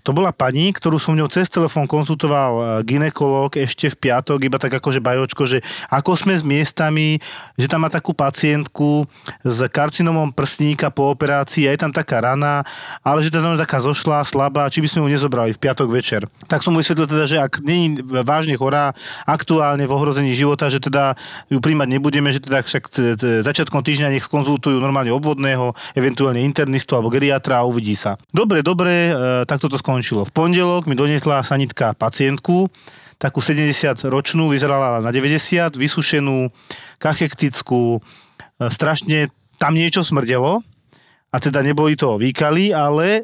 To 0.10 0.18
bola 0.18 0.34
pani, 0.34 0.74
ktorú 0.74 0.98
som 0.98 1.14
ňou 1.14 1.30
cez 1.30 1.54
telefón 1.54 1.86
konzultoval 1.86 2.52
e, 2.58 2.62
ginekolog 2.82 3.54
ešte 3.54 3.94
v 3.94 4.10
piatok, 4.10 4.42
iba 4.42 4.58
tak 4.58 4.74
akože 4.82 4.98
bajočko, 4.98 5.46
že 5.46 5.62
ako 5.86 6.18
sme 6.18 6.34
s 6.34 6.42
miestami, 6.42 7.22
že 7.54 7.70
tam 7.70 7.86
má 7.86 7.94
takú 7.94 8.18
pacientku 8.18 9.06
s 9.46 9.62
karcinomom 9.70 10.34
prsníka 10.34 10.90
po 10.90 11.14
operácii, 11.14 11.70
je 11.70 11.78
tam 11.78 11.94
taká 11.94 12.26
rana, 12.26 12.66
ale 13.06 13.22
že 13.22 13.30
teda 13.30 13.54
je 13.54 13.62
taká 13.62 13.86
zošlá, 13.86 14.26
slabá, 14.26 14.66
či 14.74 14.82
by 14.82 14.90
sme 14.90 15.06
ju 15.06 15.14
nezobrali 15.14 15.54
v 15.54 15.62
piatok 15.62 15.86
večer. 15.94 16.26
Tak 16.50 16.66
som 16.66 16.74
mu 16.74 16.82
vysvetlil 16.82 17.06
teda, 17.06 17.30
že 17.30 17.38
ak 17.38 17.62
je 17.62 18.02
vážne 18.26 18.58
chorá, 18.58 18.98
aktuálne 19.30 19.86
v 19.86 19.94
ohrození 19.94 20.34
života, 20.34 20.74
že 20.74 20.82
teda 20.82 21.14
ju 21.54 21.62
príjmať 21.62 21.86
nebudeme, 21.86 22.34
že 22.34 22.42
teda 22.42 22.66
však 22.66 22.90
začiatkom 23.46 23.86
týždňa 23.86 24.18
nech 24.18 24.26
skonzultujú 24.26 24.82
normálne 24.82 25.14
obvodného, 25.14 25.78
eventuálne 25.94 26.42
internistu 26.42 26.98
alebo 26.98 27.14
geriatra 27.14 27.62
a 27.62 27.68
uvidí 27.70 27.94
sa. 27.94 28.18
Dobre, 28.34 28.66
dobre, 28.66 29.14
e, 29.14 29.46
tak 29.46 29.62
toto 29.62 29.78
skončilo. 30.00 30.24
V 30.24 30.32
pondelok 30.32 30.88
mi 30.88 30.96
doniesla 30.96 31.44
sanitka 31.44 31.92
pacientku, 31.92 32.72
takú 33.20 33.44
70 33.44 34.00
ročnú, 34.08 34.48
vyzerala 34.48 35.04
na 35.04 35.12
90, 35.12 35.76
vysušenú, 35.76 36.48
kachektickú, 37.04 38.00
e, 38.00 38.72
strašne 38.72 39.28
tam 39.60 39.76
niečo 39.76 40.00
smrdelo 40.08 40.64
a 41.28 41.36
teda 41.44 41.60
neboli 41.60 42.00
to 42.00 42.16
výkaly, 42.16 42.72
ale 42.72 43.20
e, 43.20 43.22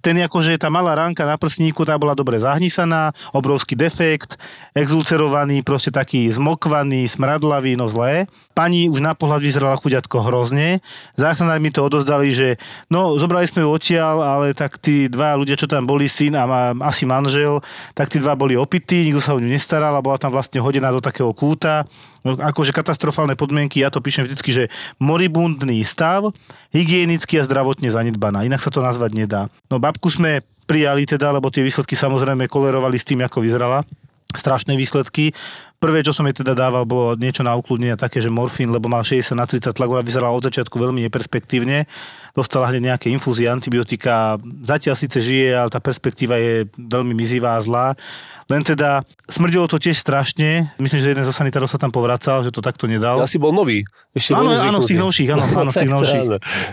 ten 0.00 0.16
akože 0.20 0.56
tá 0.56 0.72
malá 0.72 0.96
ránka 0.96 1.28
na 1.28 1.36
prsníku, 1.36 1.84
tá 1.84 1.96
bola 2.00 2.16
dobre 2.16 2.40
zahnisaná, 2.40 3.12
obrovský 3.36 3.76
defekt, 3.76 4.40
exulcerovaný, 4.72 5.60
proste 5.60 5.92
taký 5.92 6.28
zmokvaný, 6.32 7.06
smradlavý, 7.06 7.76
no 7.76 7.86
zlé. 7.88 8.28
Pani 8.56 8.88
už 8.88 9.00
na 9.00 9.12
pohľad 9.12 9.40
vyzerala 9.40 9.76
chuďatko 9.78 10.16
hrozne. 10.24 10.80
Záchranári 11.16 11.60
mi 11.60 11.70
to 11.72 11.84
odozdali, 11.84 12.32
že 12.32 12.56
no, 12.88 13.16
zobrali 13.20 13.44
sme 13.44 13.64
ju 13.64 13.68
odtiaľ, 13.70 14.16
ale 14.20 14.56
tak 14.56 14.80
tí 14.80 15.06
dva 15.08 15.36
ľudia, 15.36 15.56
čo 15.56 15.68
tam 15.68 15.84
boli, 15.84 16.08
syn 16.08 16.36
a 16.36 16.44
má, 16.48 16.62
asi 16.84 17.04
manžel, 17.04 17.60
tak 17.92 18.08
tí 18.08 18.18
dva 18.18 18.34
boli 18.34 18.56
opití, 18.56 19.08
nikto 19.08 19.20
sa 19.20 19.36
o 19.36 19.40
ňu 19.40 19.48
nestaral 19.48 19.92
a 19.94 20.04
bola 20.04 20.16
tam 20.16 20.32
vlastne 20.32 20.60
hodená 20.60 20.88
do 20.90 21.04
takého 21.04 21.30
kúta. 21.36 21.84
No, 22.20 22.36
akože 22.36 22.76
katastrofálne 22.76 23.32
podmienky, 23.32 23.80
ja 23.80 23.88
to 23.88 24.04
píšem 24.04 24.28
vždycky, 24.28 24.50
že 24.52 24.64
moribundný 25.00 25.80
stav, 25.88 26.28
hygienicky 26.68 27.40
a 27.40 27.46
zdravotne 27.48 27.88
zanedbaná. 27.88 28.44
Inak 28.44 28.60
sa 28.60 28.68
to 28.68 28.84
nazvať 28.84 29.16
nedá. 29.16 29.42
No 29.72 29.80
babku 29.80 30.12
sme 30.12 30.44
prijali 30.68 31.08
teda, 31.08 31.32
lebo 31.32 31.48
tie 31.48 31.64
výsledky 31.64 31.96
samozrejme 31.96 32.46
kolerovali 32.46 32.94
s 33.00 33.08
tým, 33.08 33.24
ako 33.24 33.42
vyzerala. 33.42 33.82
Strašné 34.30 34.78
výsledky. 34.78 35.34
Prvé, 35.80 36.04
čo 36.04 36.12
som 36.12 36.28
jej 36.28 36.36
teda 36.36 36.52
dával, 36.52 36.84
bolo 36.84 37.16
niečo 37.16 37.40
na 37.40 37.56
ukludnenie 37.56 37.96
také, 37.96 38.20
že 38.20 38.28
morfín, 38.28 38.68
lebo 38.68 38.86
mal 38.86 39.00
60 39.00 39.32
na 39.32 39.48
30 39.48 39.72
tlak, 39.72 39.88
ona 39.88 40.04
vyzerala 40.04 40.36
od 40.36 40.44
začiatku 40.44 40.76
veľmi 40.76 41.02
neperspektívne. 41.08 41.88
Dostala 42.36 42.68
hneď 42.68 42.94
nejaké 42.94 43.08
infúzie, 43.08 43.48
antibiotika. 43.48 44.36
Zatiaľ 44.60 44.94
síce 44.94 45.18
žije, 45.24 45.56
ale 45.56 45.72
tá 45.72 45.80
perspektíva 45.80 46.36
je 46.36 46.68
veľmi 46.76 47.16
mizivá 47.16 47.56
a 47.56 47.64
zlá. 47.64 47.96
Len 48.50 48.66
teda 48.66 49.06
smrdilo 49.30 49.70
to 49.70 49.78
tiež 49.78 49.94
strašne. 49.94 50.74
Myslím, 50.82 50.98
že 50.98 51.14
jeden 51.14 51.22
zo 51.22 51.30
sanitárov 51.30 51.70
sa 51.70 51.78
tam 51.78 51.94
povracal, 51.94 52.42
že 52.42 52.50
to 52.50 52.58
takto 52.58 52.90
nedal. 52.90 53.22
Asi 53.22 53.38
bol 53.38 53.54
nový. 53.54 53.86
Ešte 54.10 54.34
áno, 54.34 54.50
áno, 54.50 54.82
z 54.82 54.90
tých 54.90 55.00
novších, 55.00 55.28
áno, 55.30 55.44
áno, 55.62 55.70
z 55.70 55.86
tých 55.86 55.92
novších. 55.94 56.22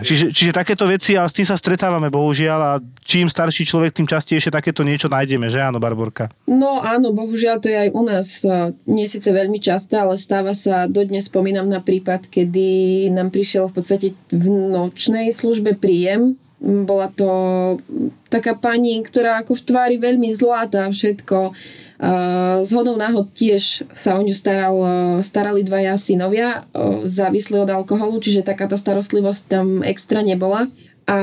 Čiže, 0.02 0.24
čiže 0.34 0.50
takéto 0.50 0.90
veci, 0.90 1.14
ale 1.14 1.30
s 1.30 1.38
tým 1.38 1.46
sa 1.46 1.54
stretávame 1.54 2.10
bohužiaľ 2.10 2.60
a 2.60 2.72
čím 3.06 3.30
starší 3.30 3.62
človek, 3.62 3.94
tým 3.94 4.10
častejšie 4.10 4.50
takéto 4.50 4.82
niečo 4.82 5.06
nájdeme, 5.06 5.46
že 5.46 5.62
áno, 5.62 5.78
Barborka? 5.78 6.26
No 6.50 6.82
áno, 6.82 7.14
bohužiaľ 7.14 7.62
to 7.62 7.70
je 7.70 7.78
aj 7.78 7.90
u 7.94 8.02
nás 8.02 8.28
eh, 8.42 8.74
nie 8.90 9.06
síce 9.06 9.30
veľmi 9.30 9.62
časté, 9.62 10.02
ale 10.02 10.18
stáva 10.18 10.58
sa, 10.58 10.90
dodnes 10.90 11.30
spomínam 11.30 11.70
na 11.70 11.78
prípad, 11.78 12.26
kedy 12.26 13.06
nám 13.14 13.30
prišiel 13.30 13.70
v 13.70 13.74
podstate 13.78 14.08
v 14.34 14.50
nočnej 14.50 15.30
službe 15.30 15.78
príjem. 15.78 16.34
Bola 16.58 17.06
to 17.14 17.30
taká 18.26 18.58
pani, 18.58 18.98
ktorá 19.06 19.40
ako 19.40 19.54
v 19.54 19.66
tvári 19.66 19.96
veľmi 19.96 20.34
zlatá 20.34 20.90
všetko. 20.90 21.54
Uh, 21.98 22.62
z 22.62 22.70
hodou 22.78 22.94
náhod 22.94 23.34
tiež 23.34 23.82
sa 23.90 24.14
o 24.14 24.22
ňu 24.22 24.30
staral, 24.30 24.76
eh, 24.78 24.92
starali 25.26 25.66
dvaja 25.66 25.98
synovia, 25.98 26.62
uh, 26.62 27.02
závislí 27.02 27.58
od 27.58 27.70
alkoholu, 27.70 28.22
čiže 28.22 28.46
taká 28.46 28.70
tá 28.70 28.78
starostlivosť 28.78 29.42
tam 29.50 29.82
extra 29.82 30.22
nebola. 30.22 30.70
A 31.08 31.18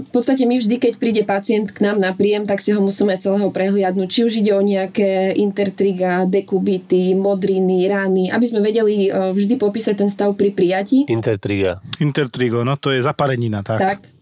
v 0.00 0.10
podstate 0.10 0.48
my 0.48 0.58
vždy, 0.58 0.80
keď 0.80 0.92
príde 0.96 1.22
pacient 1.22 1.70
k 1.70 1.84
nám 1.84 2.00
na 2.00 2.16
príjem, 2.16 2.48
tak 2.48 2.64
si 2.64 2.72
ho 2.72 2.80
musíme 2.80 3.12
celého 3.20 3.52
prehliadnúť. 3.52 4.08
Či 4.08 4.20
už 4.24 4.32
ide 4.40 4.56
o 4.56 4.64
nejaké 4.64 5.36
intertriga, 5.36 6.24
dekubity, 6.24 7.12
modriny, 7.12 7.92
rany, 7.92 8.32
aby 8.32 8.46
sme 8.48 8.64
vedeli 8.64 9.12
vždy 9.12 9.60
popísať 9.60 10.00
ten 10.00 10.08
stav 10.08 10.32
pri 10.32 10.56
prijatí. 10.56 11.12
Intertriga. 11.12 11.76
Intertrigo, 12.00 12.64
no 12.64 12.80
to 12.80 12.88
je 12.88 13.04
zaparenina, 13.04 13.60
tak. 13.60 13.78
Tak. 13.84 14.17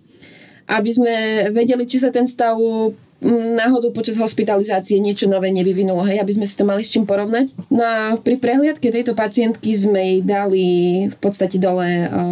Aby 0.66 0.90
sme 0.90 1.14
vedeli, 1.54 1.86
či 1.86 2.02
sa 2.02 2.10
ten 2.10 2.26
stav 2.26 2.58
mm, 2.58 3.54
náhodou 3.54 3.94
počas 3.94 4.18
hospitalizácie 4.18 4.98
niečo 4.98 5.30
nové 5.30 5.54
nevyvinulo, 5.54 6.02
hej, 6.06 6.18
aby 6.18 6.32
sme 6.34 6.46
si 6.46 6.58
to 6.58 6.66
mali 6.66 6.82
s 6.82 6.90
čím 6.90 7.06
porovnať. 7.06 7.54
No 7.70 7.82
a 7.82 7.98
pri 8.18 8.36
prehliadke 8.42 8.90
tejto 8.90 9.14
pacientky 9.14 9.70
sme 9.72 10.00
jej 10.02 10.20
dali 10.26 10.66
v 11.06 11.16
podstate 11.22 11.62
dole 11.62 11.86
o, 11.86 12.22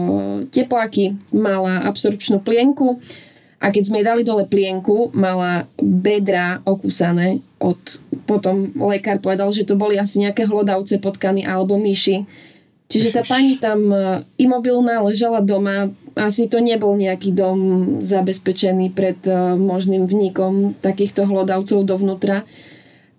tepláky, 0.50 1.14
mala 1.30 1.86
absorpčnú 1.86 2.42
plienku 2.42 2.98
a 3.64 3.72
keď 3.72 3.82
sme 3.88 3.98
jej 4.04 4.08
dali 4.12 4.22
dole 4.28 4.44
plienku, 4.44 5.08
mala 5.16 5.64
bedra 5.80 6.60
okúsané 6.68 7.40
od, 7.56 7.80
potom 8.28 8.68
lekár 8.92 9.24
povedal, 9.24 9.48
že 9.56 9.64
to 9.64 9.72
boli 9.72 9.96
asi 9.96 10.20
nejaké 10.20 10.44
hlodavce 10.44 11.00
potkany 11.00 11.48
alebo 11.48 11.80
myši. 11.80 12.28
Čiže 12.84 13.16
tá 13.16 13.22
pani 13.24 13.56
tam 13.56 13.88
e, 13.90 14.22
imobilná 14.36 15.00
ležala 15.00 15.40
doma, 15.40 15.88
asi 16.14 16.46
to 16.46 16.60
nebol 16.60 16.94
nejaký 16.94 17.32
dom 17.32 17.58
zabezpečený 18.04 18.92
pred 18.92 19.18
e, 19.24 19.56
možným 19.56 20.04
vnikom 20.04 20.76
takýchto 20.78 21.24
hlodavcov 21.24 21.80
dovnútra. 21.82 22.44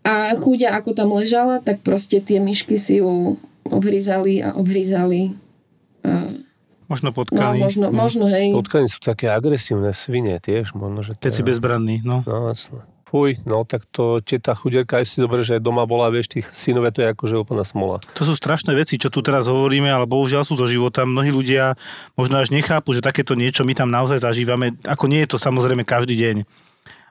A 0.06 0.38
chuďa, 0.38 0.78
ako 0.78 0.94
tam 0.94 1.18
ležala, 1.18 1.66
tak 1.66 1.82
proste 1.82 2.22
tie 2.22 2.38
myšky 2.38 2.78
si 2.78 3.02
ju 3.02 3.42
obhryzali 3.66 4.46
a 4.46 4.54
obhryzali. 4.54 5.34
A, 6.06 6.30
Možno 6.86 7.10
no, 7.10 7.18
potkany. 7.18 7.58
možno, 7.58 7.90
možno, 7.90 8.30
hej. 8.30 8.54
Potkani 8.54 8.86
sú 8.86 9.02
také 9.02 9.34
agresívne 9.34 9.90
svine 9.90 10.38
tiež, 10.38 10.78
možno, 10.78 11.02
že 11.02 11.18
to 11.18 11.26
Keď 11.26 11.34
si 11.34 11.42
bezbranný, 11.42 12.06
no. 12.06 12.22
No, 12.30 12.54
jasné. 12.54 12.86
Fuj, 13.16 13.48
no 13.48 13.64
tak 13.64 13.88
to 13.96 14.20
teta 14.20 14.52
chuderka, 14.52 15.00
aj 15.00 15.08
si 15.08 15.24
dobre, 15.24 15.40
že 15.40 15.64
doma 15.64 15.88
bola, 15.88 16.12
vieš, 16.12 16.36
tých 16.36 16.52
synové, 16.52 16.92
to 16.92 17.00
je 17.00 17.16
akože 17.16 17.40
úplná 17.40 17.64
smola. 17.64 18.04
To 18.20 18.28
sú 18.28 18.36
strašné 18.36 18.76
veci, 18.76 19.00
čo 19.00 19.08
tu 19.08 19.24
teraz 19.24 19.48
hovoríme, 19.48 19.88
ale 19.88 20.04
bohužiaľ 20.04 20.44
sú 20.44 20.60
zo 20.60 20.68
života. 20.68 21.08
Mnohí 21.08 21.32
ľudia 21.32 21.80
možno 22.20 22.44
až 22.44 22.52
nechápu, 22.52 22.92
že 22.92 23.00
takéto 23.00 23.32
niečo 23.32 23.64
my 23.64 23.72
tam 23.72 23.88
naozaj 23.88 24.20
zažívame. 24.20 24.76
Ako 24.84 25.08
nie 25.08 25.24
je 25.24 25.32
to 25.32 25.38
samozrejme 25.40 25.88
každý 25.88 26.20
deň. 26.20 26.44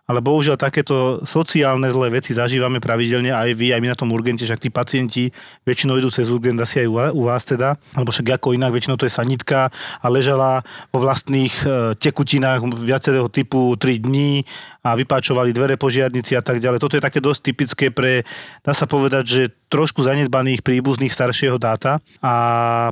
Ale 0.05 0.21
bohužiaľ 0.21 0.61
takéto 0.61 1.25
sociálne 1.25 1.89
zlé 1.89 2.21
veci 2.21 2.37
zažívame 2.37 2.77
pravidelne 2.77 3.33
aj 3.33 3.57
vy, 3.57 3.73
aj 3.73 3.81
my 3.81 3.89
na 3.89 3.97
tom 3.97 4.13
urgente, 4.13 4.45
však 4.45 4.61
tí 4.61 4.69
pacienti 4.69 5.23
väčšinou 5.65 5.97
idú 5.97 6.13
cez 6.13 6.29
urgent 6.29 6.61
asi 6.61 6.85
aj 6.85 7.17
u 7.17 7.23
vás- 7.25 7.49
teda, 7.49 7.81
alebo 7.97 8.13
však 8.13 8.37
ako 8.37 8.53
inak, 8.53 8.77
väčšinou 8.77 9.01
to 9.01 9.09
je 9.09 9.17
sanitka 9.17 9.73
a 9.73 10.07
ležala 10.13 10.61
vo 10.93 11.01
vlastných 11.01 11.55
e, 11.65 11.69
tekutinách 11.97 12.85
viacerého 12.85 13.33
typu 13.33 13.73
3 13.81 14.05
dní 14.05 14.45
a 14.85 14.93
vypáčovali 14.93 15.57
dvere 15.57 15.81
požiarnici 15.81 16.37
a 16.37 16.45
tak 16.45 16.61
ďalej. 16.61 16.85
Toto 16.85 17.01
je 17.01 17.03
také 17.05 17.25
dosť 17.25 17.41
typické 17.41 17.89
pre, 17.89 18.29
dá 18.61 18.77
sa 18.77 18.85
povedať, 18.85 19.25
že 19.25 19.43
trošku 19.69 20.05
zanedbaných 20.05 20.63
príbuzných 20.63 21.13
staršieho 21.13 21.59
dáta 21.59 21.99
a 22.21 22.35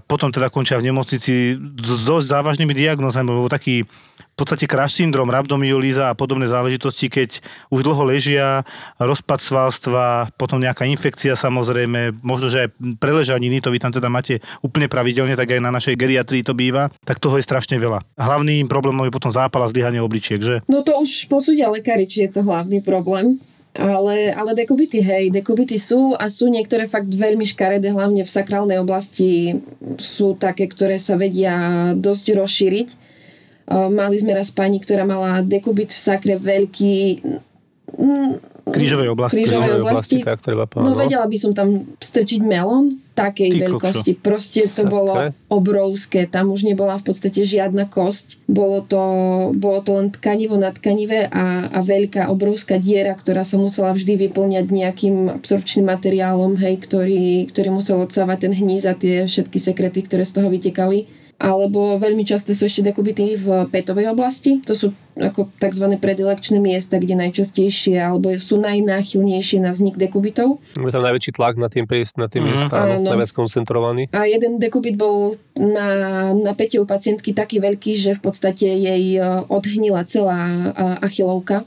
potom 0.05 0.33
teda 0.33 0.51
končia 0.51 0.81
v 0.81 0.89
nemocnici 0.91 1.57
s 1.59 2.03
dosť 2.05 2.27
závažnými 2.27 2.75
diagnózami, 2.75 3.29
lebo 3.29 3.49
taký 3.51 3.87
v 4.33 4.37
podstate 4.41 4.65
crash 4.65 4.97
syndrom, 4.97 5.29
rhabdomyolíza 5.29 6.09
a 6.09 6.17
podobné 6.17 6.49
záležitosti, 6.49 7.13
keď 7.13 7.45
už 7.69 7.85
dlho 7.85 8.01
ležia, 8.09 8.65
rozpad 8.97 9.45
svalstva, 9.45 10.33
potom 10.41 10.57
nejaká 10.57 10.89
infekcia 10.89 11.37
samozrejme, 11.37 12.17
možno, 12.25 12.49
že 12.49 12.65
aj 12.65 12.69
preležaniny, 12.97 13.61
to 13.61 13.69
vy 13.69 13.77
tam 13.77 13.93
teda 13.93 14.09
máte 14.09 14.41
úplne 14.65 14.89
pravidelne, 14.89 15.37
tak 15.37 15.53
aj 15.53 15.61
na 15.61 15.69
našej 15.69 16.01
geriatrii 16.01 16.41
to 16.41 16.57
býva, 16.57 16.89
tak 17.05 17.21
toho 17.21 17.37
je 17.37 17.45
strašne 17.45 17.77
veľa. 17.77 18.01
Hlavným 18.17 18.73
problémom 18.73 19.05
je 19.05 19.13
potom 19.13 19.29
zápal 19.29 19.69
a 19.69 19.71
zlyhanie 19.71 20.01
obličiek, 20.01 20.41
že? 20.41 20.65
No 20.65 20.81
to 20.81 20.97
už 20.97 21.29
posúdia 21.29 21.69
lekári, 21.69 22.09
či 22.09 22.25
je 22.25 22.41
to 22.41 22.41
hlavný 22.41 22.81
problém. 22.81 23.37
Ale, 23.73 24.37
ale 24.37 24.53
dekubity, 24.53 25.01
hej, 25.01 25.33
dekubity 25.33 25.81
sú 25.81 26.13
a 26.13 26.29
sú 26.29 26.53
niektoré 26.53 26.85
fakt 26.85 27.09
veľmi 27.09 27.49
škaredé, 27.49 27.89
hlavne 27.89 28.21
v 28.21 28.29
sakrálnej 28.29 28.77
oblasti 28.77 29.65
sú 29.97 30.37
také, 30.37 30.69
ktoré 30.69 31.01
sa 31.01 31.17
vedia 31.17 31.57
dosť 31.97 32.37
rozšíriť. 32.37 32.89
Uh, 33.73 33.89
Mali 33.89 34.21
sme 34.21 34.37
raz 34.37 34.53
pani, 34.53 34.77
ktorá 34.77 35.09
mala 35.09 35.41
dekubit 35.41 35.89
v 35.89 36.01
sakre 36.05 36.37
veľký, 36.37 37.25
Krížovej 38.63 39.11
oblasti. 39.11 39.43
Krížovej 39.43 39.67
Krížovej 39.67 39.83
oblasti. 39.83 40.17
tak 40.23 40.39
treba 40.39 40.71
povedať. 40.71 40.87
no 40.87 40.95
vedela 40.95 41.27
by 41.27 41.39
som 41.39 41.51
tam 41.51 41.83
strčiť 41.99 42.41
melón 42.47 43.03
takej 43.13 43.51
Ty 43.53 43.59
veľkosti. 43.69 44.13
Proste 44.23 44.65
to 44.65 44.87
Sakre. 44.87 44.93
bolo 44.93 45.13
obrovské. 45.53 46.25
Tam 46.31 46.49
už 46.49 46.65
nebola 46.65 46.97
v 46.97 47.13
podstate 47.13 47.45
žiadna 47.45 47.91
kosť. 47.91 48.41
Bolo 48.49 48.81
to, 48.87 49.03
bolo 49.53 49.85
to 49.85 49.99
len 49.99 50.09
tkanivo 50.15 50.57
na 50.57 50.73
tkanive 50.73 51.29
a, 51.29 51.69
a 51.69 51.79
veľká 51.83 52.33
obrovská 52.33 52.81
diera, 52.81 53.13
ktorá 53.13 53.45
sa 53.45 53.61
musela 53.61 53.93
vždy 53.93 54.29
vyplňať 54.29 54.67
nejakým 54.71 55.43
absorpčným 55.43 55.91
materiálom, 55.93 56.57
hej, 56.57 56.81
ktorý, 56.81 57.53
ktorý 57.53 57.69
musel 57.75 58.01
odsávať 58.01 58.49
ten 58.49 58.53
hníz 58.57 58.89
a 58.89 58.97
tie 58.97 59.29
všetky 59.29 59.59
sekrety, 59.61 60.09
ktoré 60.09 60.25
z 60.25 60.39
toho 60.41 60.49
vytekali. 60.49 61.22
Alebo 61.43 61.99
veľmi 61.99 62.23
často 62.23 62.55
sú 62.55 62.71
ešte 62.71 62.87
dekubity 62.87 63.35
v 63.35 63.67
petovej 63.67 64.15
oblasti. 64.15 64.63
To 64.63 64.79
sú 64.79 64.95
ako 65.19 65.51
tzv. 65.59 65.99
predilekčné 65.99 66.63
miesta, 66.63 67.03
kde 67.03 67.19
najčastejšie 67.19 67.99
alebo 67.99 68.33
sú 68.39 68.63
najnáchylnejšie 68.63 69.59
na 69.59 69.75
vznik 69.75 69.99
dekubitov. 69.99 70.63
Je 70.79 70.95
tam 70.95 71.03
najväčší 71.03 71.35
tlak 71.35 71.59
na 71.59 71.67
tým, 71.67 71.85
na 72.17 72.31
tým 72.31 72.43
mm. 72.47 72.49
miesta, 72.49 72.75
áno, 72.79 73.03
najviac 73.03 73.35
koncentrovaný. 73.35 74.07
A 74.15 74.25
jeden 74.31 74.63
dekubit 74.63 74.95
bol 74.95 75.35
na, 75.59 76.31
na 76.33 76.55
pete 76.55 76.79
u 76.79 76.87
pacientky 76.87 77.35
taký 77.35 77.59
veľký, 77.59 77.99
že 77.99 78.17
v 78.17 78.23
podstate 78.23 78.71
jej 78.71 79.19
e, 79.19 79.21
odhnila 79.51 80.07
celá 80.07 80.73
achilovka. 81.03 81.67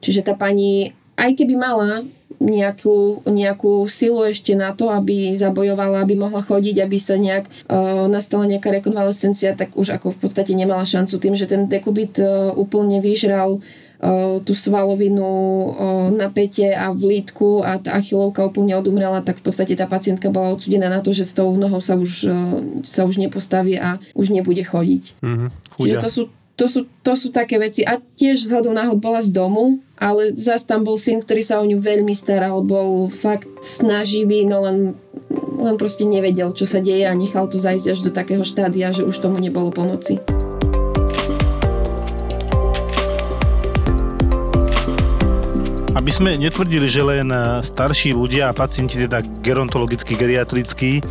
Čiže 0.00 0.22
tá 0.22 0.38
pani, 0.38 0.94
aj 1.18 1.34
keby 1.34 1.58
mala 1.58 2.06
nejakú, 2.40 3.24
nejakú 3.24 3.88
silu 3.88 4.24
ešte 4.24 4.52
na 4.52 4.76
to, 4.76 4.92
aby 4.92 5.32
zabojovala, 5.32 6.04
aby 6.04 6.14
mohla 6.18 6.44
chodiť, 6.44 6.76
aby 6.84 6.98
sa 7.00 7.16
nejak 7.16 7.48
uh, 7.68 8.06
nastala 8.06 8.44
nejaká 8.44 8.68
rekonvalescencia, 8.70 9.56
tak 9.56 9.72
už 9.74 9.96
ako 9.96 10.12
v 10.12 10.18
podstate 10.20 10.52
nemala 10.52 10.84
šancu 10.84 11.16
tým, 11.16 11.34
že 11.34 11.48
ten 11.48 11.68
dekubit 11.68 12.20
uh, 12.20 12.52
úplne 12.52 13.00
vyžral 13.00 13.58
uh, 13.58 14.38
tú 14.44 14.52
svalovinu 14.52 15.24
uh, 15.24 15.68
na 16.12 16.28
pete 16.28 16.72
a 16.76 16.92
v 16.92 17.18
lítku 17.18 17.64
a 17.64 17.80
tá 17.80 17.96
achilovka 17.96 18.44
úplne 18.44 18.76
odumrela, 18.76 19.24
tak 19.24 19.40
v 19.40 19.44
podstate 19.48 19.72
tá 19.72 19.88
pacientka 19.88 20.28
bola 20.28 20.54
odsudená 20.54 20.92
na 20.92 21.00
to, 21.00 21.16
že 21.16 21.24
s 21.24 21.32
tou 21.32 21.48
nohou 21.56 21.80
sa 21.80 21.96
už, 21.96 22.12
uh, 22.28 22.34
sa 22.84 23.08
už 23.08 23.16
nepostaví 23.16 23.80
a 23.80 23.96
už 24.12 24.30
nebude 24.36 24.60
chodiť. 24.60 25.24
Mm-hmm. 25.24 25.48
Čiže 25.80 25.96
to 26.04 26.10
sú 26.12 26.22
to 26.56 26.64
sú, 26.64 26.88
to 27.04 27.12
sú 27.12 27.28
také 27.30 27.60
veci. 27.60 27.84
A 27.84 28.00
tiež 28.00 28.40
z 28.40 28.50
hodou 28.56 28.72
náhod 28.72 28.96
bola 28.96 29.20
z 29.20 29.30
domu, 29.32 29.80
ale 30.00 30.32
zase 30.32 30.64
tam 30.64 30.88
bol 30.88 30.96
syn, 30.96 31.20
ktorý 31.20 31.44
sa 31.44 31.60
o 31.60 31.68
ňu 31.68 31.76
veľmi 31.76 32.16
staral, 32.16 32.64
bol 32.64 33.12
fakt 33.12 33.48
snaživý, 33.60 34.48
no 34.48 34.64
len, 34.64 34.96
len 35.60 35.76
proste 35.76 36.08
nevedel, 36.08 36.56
čo 36.56 36.64
sa 36.64 36.80
deje 36.80 37.04
a 37.04 37.12
nechal 37.12 37.48
to 37.52 37.60
zajsť 37.60 37.86
až 37.92 38.00
do 38.04 38.10
takého 38.12 38.44
štádia, 38.44 38.92
že 38.96 39.04
už 39.04 39.20
tomu 39.20 39.36
nebolo 39.36 39.68
pomoci. 39.68 40.16
Aby 45.96 46.12
sme 46.12 46.36
netvrdili, 46.36 46.92
že 46.92 47.00
len 47.00 47.32
e, 47.32 47.64
starší 47.64 48.12
ľudia 48.12 48.52
a 48.52 48.56
pacienti, 48.56 49.00
teda 49.00 49.24
gerontologicky, 49.40 50.12
geriatrickí, 50.12 51.00
e, 51.00 51.02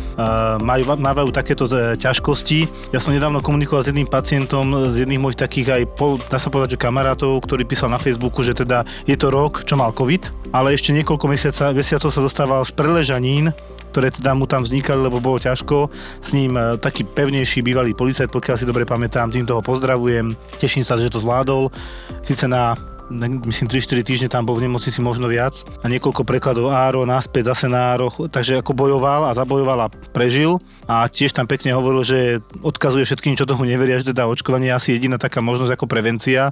majú, 0.62 0.94
mávajú 0.94 1.34
takéto 1.34 1.66
e, 1.66 1.98
ťažkosti. 1.98 2.94
Ja 2.94 3.02
som 3.02 3.10
nedávno 3.10 3.42
komunikoval 3.42 3.82
s 3.82 3.90
jedným 3.90 4.06
pacientom, 4.06 4.94
z 4.94 5.02
jedných 5.02 5.18
mojich 5.18 5.42
takých 5.42 5.68
aj, 5.74 5.82
pol, 5.98 6.22
dá 6.30 6.38
sa 6.38 6.54
povedať, 6.54 6.78
že 6.78 6.84
kamarátov, 6.86 7.42
ktorý 7.42 7.66
písal 7.66 7.90
na 7.90 7.98
Facebooku, 7.98 8.46
že 8.46 8.54
teda 8.54 8.86
je 9.10 9.18
to 9.18 9.26
rok, 9.26 9.66
čo 9.66 9.74
mal 9.74 9.90
COVID, 9.90 10.54
ale 10.54 10.78
ešte 10.78 10.94
niekoľko 10.94 11.26
mesiaca, 11.26 11.74
mesiacov 11.74 12.14
sa 12.14 12.22
dostával 12.22 12.62
z 12.62 12.70
preležanín, 12.78 13.50
ktoré 13.90 14.14
teda 14.14 14.38
mu 14.38 14.46
tam 14.46 14.62
vznikali, 14.62 15.02
lebo 15.02 15.18
bolo 15.18 15.42
ťažko. 15.42 15.90
S 16.22 16.30
ním 16.30 16.54
taký 16.78 17.02
pevnejší 17.02 17.64
bývalý 17.64 17.90
policajt, 17.90 18.30
pokiaľ 18.30 18.54
si 18.60 18.68
dobre 18.68 18.86
pamätám, 18.86 19.34
tým 19.34 19.48
toho 19.48 19.64
pozdravujem. 19.64 20.36
Teším 20.62 20.84
sa, 20.86 21.00
že 21.00 21.10
to 21.10 21.18
zvládol. 21.18 21.72
Sice 22.20 22.44
na 22.44 22.76
myslím 23.10 23.66
3-4 23.70 24.02
týždne 24.02 24.28
tam 24.30 24.46
bol 24.46 24.58
v 24.58 24.66
nemocnici 24.66 24.98
možno 24.98 25.30
viac. 25.30 25.62
A 25.82 25.86
niekoľko 25.86 26.26
prekladov 26.26 26.74
áro, 26.74 27.06
naspäť 27.06 27.54
zase 27.54 27.66
na 27.70 27.94
áro, 27.94 28.10
takže 28.10 28.58
ako 28.60 28.72
bojoval 28.74 29.30
a 29.30 29.36
zabojoval 29.36 29.86
a 29.86 29.92
prežil. 30.10 30.58
A 30.90 31.06
tiež 31.06 31.34
tam 31.34 31.46
pekne 31.46 31.74
hovoril, 31.74 32.02
že 32.02 32.18
odkazuje 32.62 33.06
všetkým, 33.06 33.38
čo 33.38 33.46
tomu 33.48 33.66
neveria, 33.66 34.02
že 34.02 34.10
teda 34.10 34.26
očkovanie 34.26 34.70
je 34.70 34.78
asi 34.78 34.88
jediná 34.98 35.18
taká 35.18 35.38
možnosť 35.38 35.74
ako 35.74 35.86
prevencia. 35.86 36.50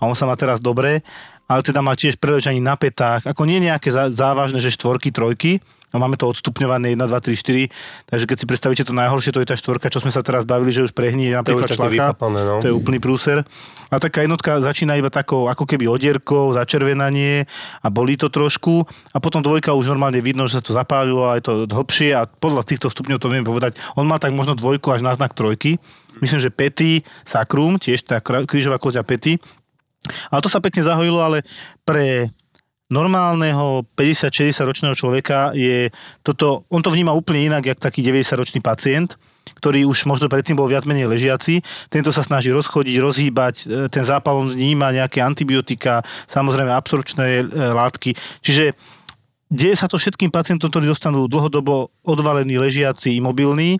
A 0.00 0.02
on 0.08 0.16
sa 0.16 0.24
má 0.24 0.36
teraz 0.36 0.60
dobre, 0.60 1.04
ale 1.50 1.60
teda 1.66 1.82
má 1.82 1.98
tiež 1.98 2.16
preležanie 2.22 2.62
na 2.62 2.78
petách, 2.78 3.26
ako 3.26 3.42
nie 3.42 3.58
nejaké 3.58 3.90
závažné, 3.90 4.62
že 4.62 4.70
štvorky, 4.70 5.10
trojky, 5.10 5.58
No 5.90 5.98
máme 5.98 6.14
to 6.14 6.30
odstupňované 6.30 6.94
1, 6.94 7.02
2, 7.02 7.10
3, 7.10 7.34
4, 7.34 8.06
takže 8.06 8.24
keď 8.30 8.36
si 8.38 8.46
predstavíte 8.46 8.82
to 8.86 8.94
najhoršie, 8.94 9.34
to 9.34 9.42
je 9.42 9.48
tá 9.50 9.56
štvorka, 9.58 9.90
čo 9.90 9.98
sme 9.98 10.14
sa 10.14 10.22
teraz 10.22 10.46
bavili, 10.46 10.70
že 10.70 10.86
už 10.86 10.94
prehnie 10.94 11.34
napríklad 11.34 11.66
šlacha, 11.66 12.14
no. 12.14 12.62
to 12.62 12.70
je 12.70 12.74
úplný 12.74 13.02
prúser. 13.02 13.42
A 13.90 13.98
taká 13.98 14.22
jednotka 14.22 14.62
začína 14.62 14.94
iba 14.94 15.10
takou 15.10 15.50
ako 15.50 15.66
keby 15.66 15.90
odierkou, 15.90 16.54
začervenanie 16.54 17.50
a 17.82 17.86
bolí 17.90 18.14
to 18.14 18.30
trošku 18.30 18.86
a 19.10 19.18
potom 19.18 19.42
dvojka 19.42 19.74
už 19.74 19.90
normálne 19.90 20.22
vidno, 20.22 20.46
že 20.46 20.58
sa 20.58 20.62
to 20.62 20.70
zapálilo 20.70 21.26
a 21.26 21.34
je 21.34 21.42
to 21.42 21.52
hlbšie 21.66 22.14
a 22.14 22.30
podľa 22.30 22.62
týchto 22.62 22.86
stupňov 22.86 23.18
to 23.18 23.26
viem 23.26 23.42
povedať. 23.42 23.74
On 23.98 24.06
má 24.06 24.22
tak 24.22 24.30
možno 24.30 24.54
dvojku 24.54 24.94
až 24.94 25.02
na 25.02 25.10
znak 25.18 25.34
trojky. 25.34 25.82
Myslím, 26.22 26.38
že 26.38 26.54
pety, 26.54 27.02
sakrum, 27.26 27.82
tiež 27.82 28.06
tá 28.06 28.22
krížová 28.22 28.78
kozia 28.78 29.02
pety, 29.02 29.42
ale 30.32 30.40
to 30.40 30.48
sa 30.48 30.64
pekne 30.64 30.80
zahojilo, 30.80 31.20
ale 31.20 31.38
pre 31.84 32.32
normálneho 32.90 33.86
50-60 33.94 34.66
ročného 34.66 34.94
človeka 34.98 35.54
je 35.54 35.88
toto, 36.26 36.66
on 36.68 36.82
to 36.82 36.90
vníma 36.90 37.14
úplne 37.14 37.46
inak, 37.46 37.62
jak 37.70 37.78
taký 37.78 38.02
90 38.02 38.34
ročný 38.34 38.60
pacient, 38.60 39.14
ktorý 39.56 39.86
už 39.86 40.04
možno 40.10 40.26
predtým 40.26 40.58
bol 40.58 40.66
viac 40.66 40.84
menej 40.84 41.06
ležiaci. 41.06 41.62
Tento 41.88 42.10
sa 42.10 42.26
snaží 42.26 42.50
rozchodiť, 42.50 42.96
rozhýbať, 42.98 43.54
e, 43.64 43.88
ten 43.88 44.04
zápal 44.04 44.42
on 44.42 44.50
vníma 44.50 44.90
nejaké 44.90 45.22
antibiotika, 45.22 46.02
samozrejme 46.26 46.70
absorpčné 46.74 47.26
e, 47.40 47.44
látky. 47.54 48.14
Čiže 48.42 48.74
deje 49.48 49.74
sa 49.78 49.86
to 49.86 49.96
všetkým 49.96 50.34
pacientom, 50.34 50.68
ktorí 50.68 50.90
dostanú 50.90 51.30
dlhodobo 51.30 51.94
odvalení, 52.02 52.58
ležiaci, 52.58 53.16
imobilní 53.16 53.78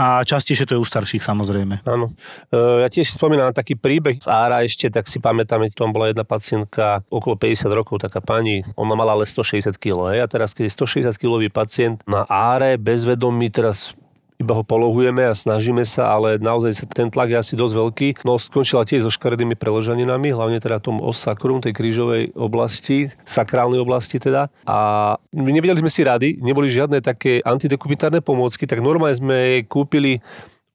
a 0.00 0.24
častejšie 0.24 0.64
to 0.64 0.74
je 0.76 0.80
u 0.80 0.86
starších 0.88 1.20
samozrejme. 1.20 1.84
Áno. 1.84 2.08
E, 2.48 2.56
ja 2.80 2.88
tiež 2.88 3.04
si 3.04 3.20
spomínam 3.20 3.52
na 3.52 3.54
taký 3.54 3.76
príbeh 3.76 4.16
z 4.16 4.32
Ára 4.32 4.64
ešte, 4.64 4.88
tak 4.88 5.04
si 5.04 5.20
pamätám, 5.20 5.60
tam 5.76 5.92
bola 5.92 6.08
jedna 6.08 6.24
pacientka 6.24 7.04
okolo 7.12 7.36
50 7.36 7.68
rokov, 7.68 8.00
taká 8.00 8.24
pani, 8.24 8.64
ona 8.80 8.96
mala 8.96 9.12
ale 9.12 9.28
160 9.28 9.76
kg, 9.76 10.16
a 10.16 10.24
teraz 10.24 10.56
keď 10.56 10.72
je 10.72 11.12
160 11.12 11.20
kg 11.20 11.40
pacient 11.52 12.00
na 12.08 12.24
Áre, 12.32 12.80
bezvedomý, 12.80 13.52
teraz 13.52 13.92
iba 14.40 14.56
ho 14.56 14.64
polohujeme 14.64 15.28
a 15.28 15.36
snažíme 15.36 15.84
sa, 15.84 16.16
ale 16.16 16.40
naozaj 16.40 16.72
sa 16.72 16.84
ten 16.88 17.12
tlak 17.12 17.28
je 17.28 17.36
asi 17.36 17.54
dosť 17.60 17.74
veľký. 17.76 18.08
No 18.24 18.40
skončila 18.40 18.88
tiež 18.88 19.04
so 19.04 19.12
škaredými 19.12 19.52
preloženinami, 19.52 20.32
hlavne 20.32 20.56
teda 20.56 20.80
tom 20.80 21.04
osakrum, 21.04 21.60
tej 21.60 21.76
krížovej 21.76 22.32
oblasti, 22.32 23.12
sakrálnej 23.28 23.84
oblasti 23.84 24.16
teda. 24.16 24.48
A 24.64 25.14
nevedeli 25.36 25.84
sme 25.84 25.92
si 25.92 26.00
rady, 26.00 26.40
neboli 26.40 26.72
žiadne 26.72 27.04
také 27.04 27.44
antidekubitárne 27.44 28.24
pomôcky, 28.24 28.64
tak 28.64 28.80
normálne 28.80 29.20
sme 29.20 29.38
kúpili 29.68 30.24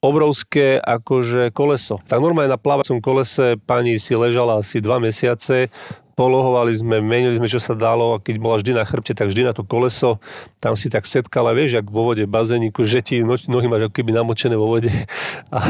obrovské 0.05 0.77
akože 0.77 1.49
koleso. 1.49 1.97
Tak 2.05 2.21
normálne 2.21 2.53
na 2.53 2.61
plávacom 2.61 3.01
kolese 3.01 3.57
pani 3.65 3.97
si 3.97 4.13
ležala 4.13 4.61
asi 4.61 4.77
dva 4.77 5.01
mesiace, 5.01 5.73
polohovali 6.15 6.71
sme, 6.71 7.03
menili 7.03 7.35
sme, 7.35 7.51
čo 7.51 7.59
sa 7.59 7.75
dalo 7.75 8.15
a 8.15 8.23
keď 8.23 8.35
bola 8.39 8.55
vždy 8.57 8.71
na 8.71 8.87
chrbte, 8.87 9.11
tak 9.11 9.27
vždy 9.27 9.51
na 9.51 9.53
to 9.53 9.67
koleso, 9.67 10.17
tam 10.63 10.79
si 10.79 10.87
tak 10.87 11.03
setkala, 11.03 11.51
vieš, 11.51 11.75
jak 11.75 11.87
vo 11.91 12.07
vode 12.07 12.23
bazéniku, 12.23 12.87
že 12.87 13.03
ti 13.03 13.19
nohy 13.21 13.67
máš 13.67 13.91
ako 13.91 13.93
keby 13.99 14.11
namočené 14.15 14.55
vo 14.55 14.71
vode. 14.71 14.89
A, 15.55 15.61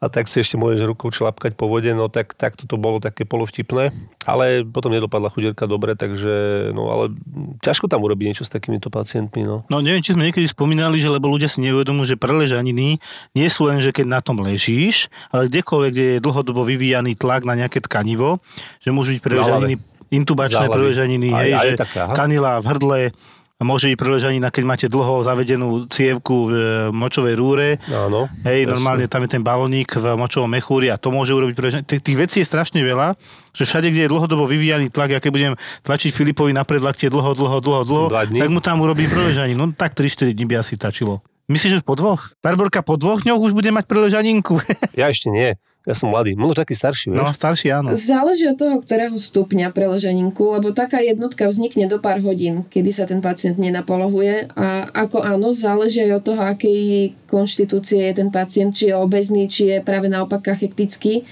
a 0.00 0.06
tak 0.08 0.30
si 0.30 0.40
ešte 0.40 0.56
môžeš 0.56 0.86
rukou 0.86 1.10
člapkať 1.10 1.58
po 1.58 1.66
vode, 1.68 1.90
no 1.92 2.06
tak, 2.08 2.32
tak 2.38 2.56
toto 2.56 2.78
bolo 2.78 3.02
také 3.02 3.26
polovtipné, 3.26 3.92
ale 4.24 4.64
potom 4.64 4.94
nedopadla 4.94 5.28
chudierka 5.28 5.68
dobre, 5.68 5.92
takže 5.98 6.70
no 6.72 6.88
ale 6.88 7.12
ťažko 7.60 7.90
tam 7.90 8.06
urobiť 8.06 8.24
niečo 8.32 8.44
s 8.46 8.52
takýmito 8.54 8.88
pacientmi, 8.88 9.44
no. 9.44 9.66
No 9.68 9.82
neviem, 9.82 10.00
či 10.00 10.14
sme 10.14 10.30
niekedy 10.30 10.46
spomínali, 10.46 11.02
že 11.02 11.12
lebo 11.12 11.28
ľudia 11.28 11.50
si 11.50 11.60
neuvedomujú, 11.64 12.14
že 12.14 12.16
preležaniny 12.16 13.02
nie 13.34 13.48
sú 13.50 13.68
len, 13.68 13.82
že 13.82 13.92
keď 13.92 14.06
na 14.08 14.20
tom 14.22 14.40
ležíš, 14.40 15.10
ale 15.28 15.50
kdekoľvek, 15.52 15.90
kde 15.92 16.06
je 16.16 16.24
dlhodobo 16.24 16.62
vyvíjaný 16.64 17.18
tlak 17.18 17.44
na 17.44 17.58
nejaké 17.58 17.82
tkanivo, 17.82 18.40
že 18.80 18.94
môžu 18.94 19.18
byť 19.18 19.22
preležaniny 19.26 19.85
intubačné 20.10 20.66
preležaniny, 20.70 21.28
hej, 21.32 21.50
že 21.58 21.70
taká, 21.82 22.12
kanila 22.14 22.62
v 22.62 22.66
hrdle, 22.66 23.00
môže 23.64 23.88
byť 23.88 23.96
preležanina, 23.96 24.52
keď 24.52 24.64
máte 24.68 24.86
dlho 24.92 25.24
zavedenú 25.24 25.88
cievku 25.88 26.52
v 26.52 26.52
e, 26.52 26.60
močovej 26.92 27.34
rúre. 27.40 27.80
Áno. 27.88 28.28
Hej, 28.44 28.68
jasne. 28.68 28.72
normálne 28.76 29.06
tam 29.08 29.24
je 29.24 29.30
ten 29.32 29.40
balónik 29.40 29.96
v 29.96 30.12
močovom 30.12 30.52
mechúri 30.52 30.92
a 30.92 31.00
to 31.00 31.08
môže 31.08 31.32
urobiť 31.32 31.56
preležanina. 31.56 31.88
Tých, 31.88 32.04
tých 32.04 32.18
vecí 32.20 32.36
je 32.44 32.50
strašne 32.52 32.84
veľa, 32.84 33.16
že 33.56 33.64
všade, 33.64 33.88
kde 33.88 34.04
je 34.04 34.12
dlhodobo 34.12 34.44
vyvíjaný 34.44 34.92
tlak, 34.92 35.16
ja 35.16 35.20
keď 35.24 35.32
budem 35.32 35.52
tlačiť 35.88 36.12
Filipovi 36.12 36.52
na 36.52 36.68
predlaktie 36.68 37.08
dlho, 37.08 37.32
dlho, 37.32 37.64
dlho, 37.64 37.82
dlho, 37.88 38.06
tak 38.12 38.48
mu 38.52 38.60
tam 38.60 38.84
urobím 38.84 39.08
preležaninu. 39.08 39.56
No 39.56 39.72
tak 39.72 39.96
3-4 39.96 40.36
dní 40.36 40.44
by 40.44 40.60
asi 40.60 40.76
stačilo. 40.76 41.24
Myslíš, 41.46 41.78
že 41.78 41.86
po 41.86 41.94
dvoch? 41.94 42.34
Barborka 42.42 42.82
po 42.82 42.98
dvoch 42.98 43.22
dňoch 43.22 43.38
už 43.38 43.52
bude 43.54 43.70
mať 43.70 43.86
preležaninku. 43.86 44.58
ja 45.00 45.08
ešte 45.08 45.30
nie. 45.30 45.54
Ja 45.86 45.94
som 45.94 46.10
mladý, 46.10 46.34
možno 46.34 46.58
taký 46.58 46.74
starší, 46.74 47.14
vieš? 47.14 47.22
No, 47.22 47.30
starší, 47.30 47.70
áno. 47.70 47.94
Záleží 47.94 48.50
od 48.50 48.58
toho, 48.58 48.82
ktorého 48.82 49.14
stupňa 49.14 49.70
preloženinku, 49.70 50.58
lebo 50.58 50.74
taká 50.74 50.98
jednotka 50.98 51.46
vznikne 51.46 51.86
do 51.86 52.02
pár 52.02 52.18
hodín, 52.26 52.66
kedy 52.66 52.90
sa 52.90 53.06
ten 53.06 53.22
pacient 53.22 53.54
nenapolohuje 53.54 54.50
a 54.58 54.90
ako 54.90 55.22
áno, 55.22 55.54
záleží 55.54 56.02
aj 56.02 56.18
od 56.18 56.24
toho, 56.26 56.42
akej 56.42 57.14
konštitúcie 57.30 58.10
je 58.10 58.18
ten 58.18 58.34
pacient, 58.34 58.74
či 58.74 58.90
je 58.90 58.98
obezný, 58.98 59.46
či 59.46 59.70
je 59.70 59.78
práve 59.78 60.10
naopak 60.10 60.50
kachektický 60.50 61.22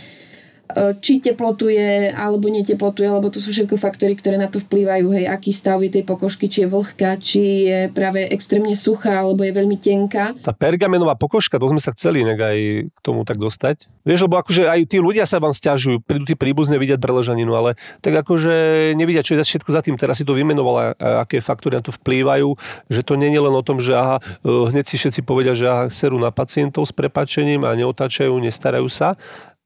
či 0.98 1.20
teplotuje 1.20 2.08
alebo 2.10 2.48
neteplotuje, 2.48 3.04
lebo 3.04 3.28
to 3.28 3.38
sú 3.38 3.52
všetko 3.52 3.76
faktory, 3.76 4.16
ktoré 4.16 4.40
na 4.40 4.48
to 4.48 4.58
vplývajú, 4.64 5.12
hej, 5.12 5.26
aký 5.28 5.52
stav 5.52 5.84
je 5.84 6.00
tej 6.00 6.04
pokožky, 6.08 6.48
či 6.48 6.64
je 6.64 6.68
vlhká, 6.72 7.10
či 7.20 7.42
je 7.68 7.78
práve 7.92 8.24
extrémne 8.32 8.72
suchá, 8.72 9.20
alebo 9.20 9.44
je 9.44 9.52
veľmi 9.52 9.76
tenká. 9.76 10.32
Tá 10.40 10.56
pergamenová 10.56 11.20
pokožka, 11.20 11.60
to 11.60 11.68
sme 11.68 11.80
sa 11.80 11.92
chceli 11.92 12.24
inak 12.24 12.40
aj 12.40 12.58
k 12.90 12.98
tomu 13.04 13.28
tak 13.28 13.36
dostať. 13.36 13.92
Vieš, 14.08 14.24
lebo 14.24 14.40
akože 14.40 14.68
aj 14.68 14.80
tí 14.88 14.98
ľudia 15.00 15.28
sa 15.28 15.36
vám 15.36 15.52
stiažujú, 15.52 16.00
prídu 16.04 16.24
tí 16.24 16.34
príbuzne 16.36 16.80
vidieť 16.80 17.00
preležaninu, 17.00 17.52
ale 17.52 17.76
tak 18.00 18.24
akože 18.24 18.92
nevidia, 18.96 19.24
čo 19.24 19.36
je 19.36 19.40
za 19.40 19.46
všetko 19.48 19.70
za 19.72 19.80
tým. 19.84 19.96
Teraz 20.00 20.20
si 20.20 20.24
to 20.24 20.36
vymenovala, 20.36 20.96
aké 21.24 21.44
faktory 21.44 21.76
na 21.76 21.84
to 21.84 21.92
vplývajú, 21.92 22.56
že 22.88 23.00
to 23.04 23.16
nie 23.20 23.32
je 23.32 23.40
len 23.40 23.54
o 23.54 23.64
tom, 23.64 23.80
že 23.80 23.96
aha, 23.96 24.20
e, 24.44 24.48
hneď 24.72 24.84
si 24.84 24.96
všetci 25.00 25.20
povedia, 25.24 25.52
že 25.56 25.68
aha, 25.68 25.84
serú 25.88 26.20
na 26.20 26.28
pacientov 26.32 26.84
s 26.88 26.92
prepačením 26.92 27.64
a 27.64 27.72
neotáčajú, 27.76 28.32
nestarajú 28.40 28.88
sa, 28.92 29.16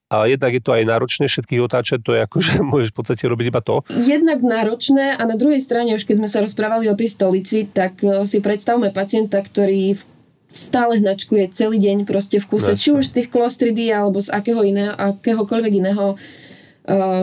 a 0.09 0.25
jednak 0.25 0.57
je 0.57 0.63
to 0.65 0.73
aj 0.73 0.89
náročné 0.89 1.29
všetkých 1.29 1.61
otáčať, 1.61 2.01
to 2.01 2.17
je 2.17 2.21
ako, 2.25 2.37
že 2.47 2.55
môžeš 2.65 2.91
v 2.93 2.97
podstate 2.97 3.25
robiť 3.29 3.47
iba 3.53 3.61
to. 3.61 3.85
Jednak 3.93 4.41
náročné 4.41 5.15
a 5.17 5.23
na 5.29 5.37
druhej 5.37 5.61
strane, 5.61 5.93
už 5.93 6.09
keď 6.09 6.25
sme 6.25 6.29
sa 6.29 6.41
rozprávali 6.41 6.89
o 6.89 6.97
tej 6.97 7.13
stolici, 7.13 7.69
tak 7.69 8.01
e, 8.01 8.25
si 8.25 8.41
predstavme 8.41 8.89
pacienta, 8.91 9.45
ktorý 9.45 10.01
stále 10.49 10.97
hnačkuje 11.05 11.53
celý 11.53 11.77
deň 11.77 12.09
proste 12.09 12.41
v 12.41 12.49
kuse, 12.49 12.73
Jasne. 12.73 12.81
či 12.81 12.89
už 12.97 13.05
z 13.05 13.15
tých 13.21 13.29
klostridy 13.29 13.93
alebo 13.93 14.17
z 14.17 14.33
akého 14.33 14.65
iného, 14.65 14.97
akéhokoľvek 14.97 15.73
iného 15.77 16.17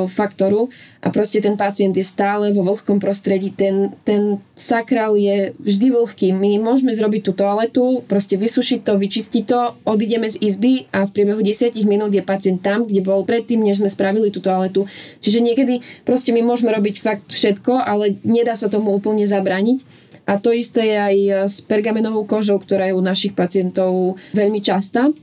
faktoru 0.05 0.69
a 1.01 1.09
proste 1.09 1.41
ten 1.41 1.57
pacient 1.57 1.93
je 1.93 2.05
stále 2.05 2.53
vo 2.53 2.61
vlhkom 2.65 3.01
prostredí, 3.01 3.49
ten, 3.53 3.93
ten 4.05 4.37
sakral 4.53 5.17
je 5.17 5.53
vždy 5.57 5.87
vlhký. 5.93 6.33
My 6.33 6.57
môžeme 6.61 6.93
zrobiť 6.93 7.21
tú 7.29 7.31
toaletu, 7.33 8.05
proste 8.05 8.37
vysušiť 8.37 8.85
to, 8.85 8.93
vyčistiť 8.97 9.43
to, 9.45 9.73
odídeme 9.85 10.29
z 10.29 10.41
izby 10.41 10.85
a 10.93 11.05
v 11.05 11.13
priebehu 11.13 11.41
10 11.41 11.77
minút 11.85 12.13
je 12.13 12.21
pacient 12.25 12.61
tam, 12.61 12.85
kde 12.85 13.01
bol 13.01 13.25
predtým, 13.25 13.61
než 13.61 13.81
sme 13.81 13.89
spravili 13.89 14.29
tú 14.29 14.41
toaletu. 14.41 14.85
Čiže 15.21 15.41
niekedy 15.41 15.81
proste 16.05 16.33
my 16.33 16.45
môžeme 16.45 16.73
robiť 16.73 16.95
fakt 17.01 17.29
všetko, 17.33 17.85
ale 17.85 18.17
nedá 18.21 18.53
sa 18.53 18.69
tomu 18.69 18.93
úplne 18.93 19.25
zabrániť. 19.25 20.05
A 20.25 20.41
to 20.41 20.49
isté 20.49 20.89
je 20.89 20.97
aj 20.97 21.17
s 21.45 21.57
pergamenovou 21.69 22.25
kožou, 22.25 22.57
ktorá 22.57 22.89
je 22.89 22.97
u 22.97 23.01
našich 23.05 23.37
pacientov 23.37 24.17
veľmi 24.33 24.57
častá. 24.57 25.13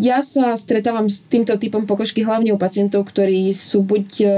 Ja 0.00 0.24
sa 0.24 0.56
stretávam 0.56 1.12
s 1.12 1.20
týmto 1.20 1.52
typom 1.60 1.84
pokožky 1.84 2.24
hlavne 2.24 2.56
u 2.56 2.58
pacientov, 2.60 3.04
ktorí 3.12 3.52
sú 3.52 3.84
buď 3.84 4.06
e, 4.20 4.24
e, 4.24 4.28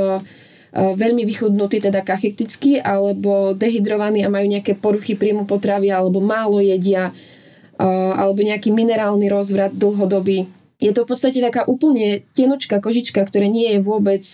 veľmi 0.98 1.22
vychudnutí, 1.22 1.78
teda 1.78 2.02
kachektickí, 2.02 2.82
alebo 2.82 3.54
dehydrovaní 3.54 4.26
a 4.26 4.32
majú 4.32 4.50
nejaké 4.50 4.74
poruchy 4.74 5.14
príjmu 5.14 5.46
potravy, 5.46 5.94
alebo 5.94 6.18
málo 6.18 6.58
jedia, 6.58 7.14
e, 7.78 7.86
alebo 8.18 8.42
nejaký 8.42 8.74
minerálny 8.74 9.30
rozvrat 9.30 9.70
dlhodobý. 9.70 10.50
Je 10.82 10.90
to 10.90 11.06
v 11.06 11.14
podstate 11.14 11.38
taká 11.38 11.62
úplne 11.70 12.26
tenučká 12.34 12.82
kožička, 12.82 13.22
ktorá 13.22 13.46
nie 13.46 13.78
je 13.78 13.86
vôbec, 13.86 14.26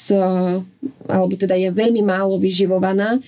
alebo 1.04 1.36
teda 1.36 1.52
je 1.52 1.68
veľmi 1.68 2.00
málo 2.00 2.40
vyživovaná 2.40 3.20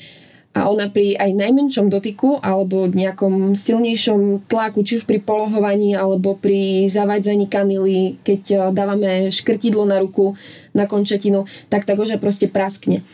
a 0.50 0.66
ona 0.66 0.90
pri 0.90 1.14
aj 1.14 1.30
najmenšom 1.30 1.86
dotyku 1.86 2.42
alebo 2.42 2.90
nejakom 2.90 3.54
silnejšom 3.54 4.50
tlaku, 4.50 4.82
či 4.82 4.98
už 4.98 5.06
pri 5.06 5.22
polohovaní 5.22 5.94
alebo 5.94 6.34
pri 6.34 6.90
zavádzaní 6.90 7.46
kanily, 7.46 8.18
keď 8.26 8.40
e, 8.50 8.56
dávame 8.74 9.30
škrtidlo 9.30 9.86
na 9.86 10.02
ruku, 10.02 10.34
na 10.74 10.90
končetinu, 10.90 11.46
tak 11.70 11.86
tá 11.86 11.94
koža 11.94 12.18
proste 12.18 12.50
praskne. 12.50 13.06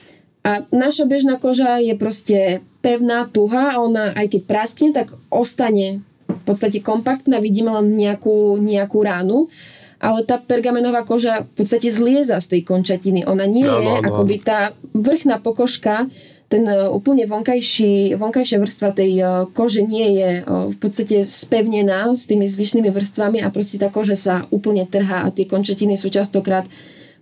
A 0.48 0.64
naša 0.72 1.04
bežná 1.04 1.36
koža 1.36 1.76
je 1.76 1.92
proste 1.92 2.64
pevná, 2.80 3.28
tuhá 3.28 3.76
a 3.76 3.82
ona 3.84 4.16
aj 4.16 4.32
keď 4.32 4.42
praskne, 4.48 4.88
tak 4.96 5.12
ostane 5.28 6.00
v 6.24 6.42
podstate 6.48 6.80
kompaktná, 6.80 7.36
vidíme 7.36 7.68
len 7.68 8.00
nejakú, 8.00 8.56
nejakú 8.56 8.98
ránu 9.04 9.52
ale 9.96 10.28
tá 10.28 10.36
pergamenová 10.36 11.08
koža 11.08 11.40
v 11.40 11.64
podstate 11.64 11.88
zlieza 11.88 12.36
z 12.36 12.46
tej 12.52 12.62
končatiny. 12.68 13.24
Ona 13.24 13.48
nie 13.48 13.64
no, 13.64 13.80
je 13.80 13.88
no, 13.88 13.96
no. 13.96 14.04
akoby 14.04 14.44
tá 14.44 14.76
vrchná 14.92 15.40
pokožka, 15.40 16.04
ten 16.46 16.62
e, 16.66 16.86
úplne 16.88 17.26
vonkajší, 17.26 18.14
vonkajšia 18.14 18.58
vrstva 18.62 18.90
tej 18.94 19.12
e, 19.18 19.24
kože 19.50 19.82
nie 19.82 20.22
je 20.22 20.30
e, 20.40 20.42
v 20.46 20.76
podstate 20.78 21.26
spevnená 21.26 22.14
s 22.14 22.30
tými 22.30 22.46
zvyšnými 22.46 22.90
vrstvami 22.90 23.42
a 23.42 23.50
proste 23.50 23.82
tá 23.82 23.90
koža 23.90 24.14
sa 24.14 24.34
úplne 24.54 24.86
trhá 24.86 25.26
a 25.26 25.32
tie 25.34 25.46
končetiny 25.46 25.98
sú 25.98 26.10
častokrát 26.10 26.66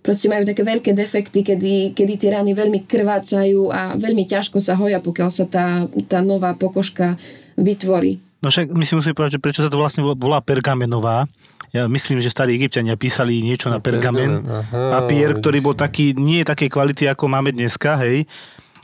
proste 0.05 0.29
majú 0.29 0.45
také 0.45 0.61
veľké 0.61 0.93
defekty, 0.93 1.41
kedy, 1.41 1.97
kedy 1.97 2.13
tie 2.21 2.37
rany 2.37 2.53
veľmi 2.53 2.85
krvácajú 2.85 3.73
a 3.73 3.97
veľmi 3.97 4.29
ťažko 4.29 4.61
sa 4.61 4.77
hoja, 4.77 5.01
pokiaľ 5.01 5.29
sa 5.33 5.49
tá, 5.49 5.89
tá 6.05 6.21
nová 6.21 6.53
pokožka 6.53 7.17
vytvorí. 7.57 8.21
No 8.45 8.53
však 8.53 8.69
my 8.69 8.85
si 8.85 8.93
musíme 8.93 9.17
povedať, 9.17 9.41
že 9.41 9.41
prečo 9.41 9.65
sa 9.65 9.73
to 9.73 9.81
vlastne 9.81 10.05
volá 10.05 10.45
pergamenová. 10.45 11.25
Ja 11.73 11.89
myslím, 11.89 12.21
že 12.21 12.29
starí 12.29 12.53
egyptiania 12.53 12.93
písali 12.93 13.41
niečo 13.41 13.73
na 13.73 13.81
pergamen. 13.81 14.45
Aha, 14.45 15.01
papier, 15.01 15.33
ktorý 15.33 15.65
bol 15.65 15.73
taký, 15.73 16.13
nie 16.13 16.45
je 16.45 16.53
takej 16.53 16.69
kvality, 16.69 17.09
ako 17.09 17.25
máme 17.25 17.49
dneska, 17.49 17.97
hej 18.05 18.29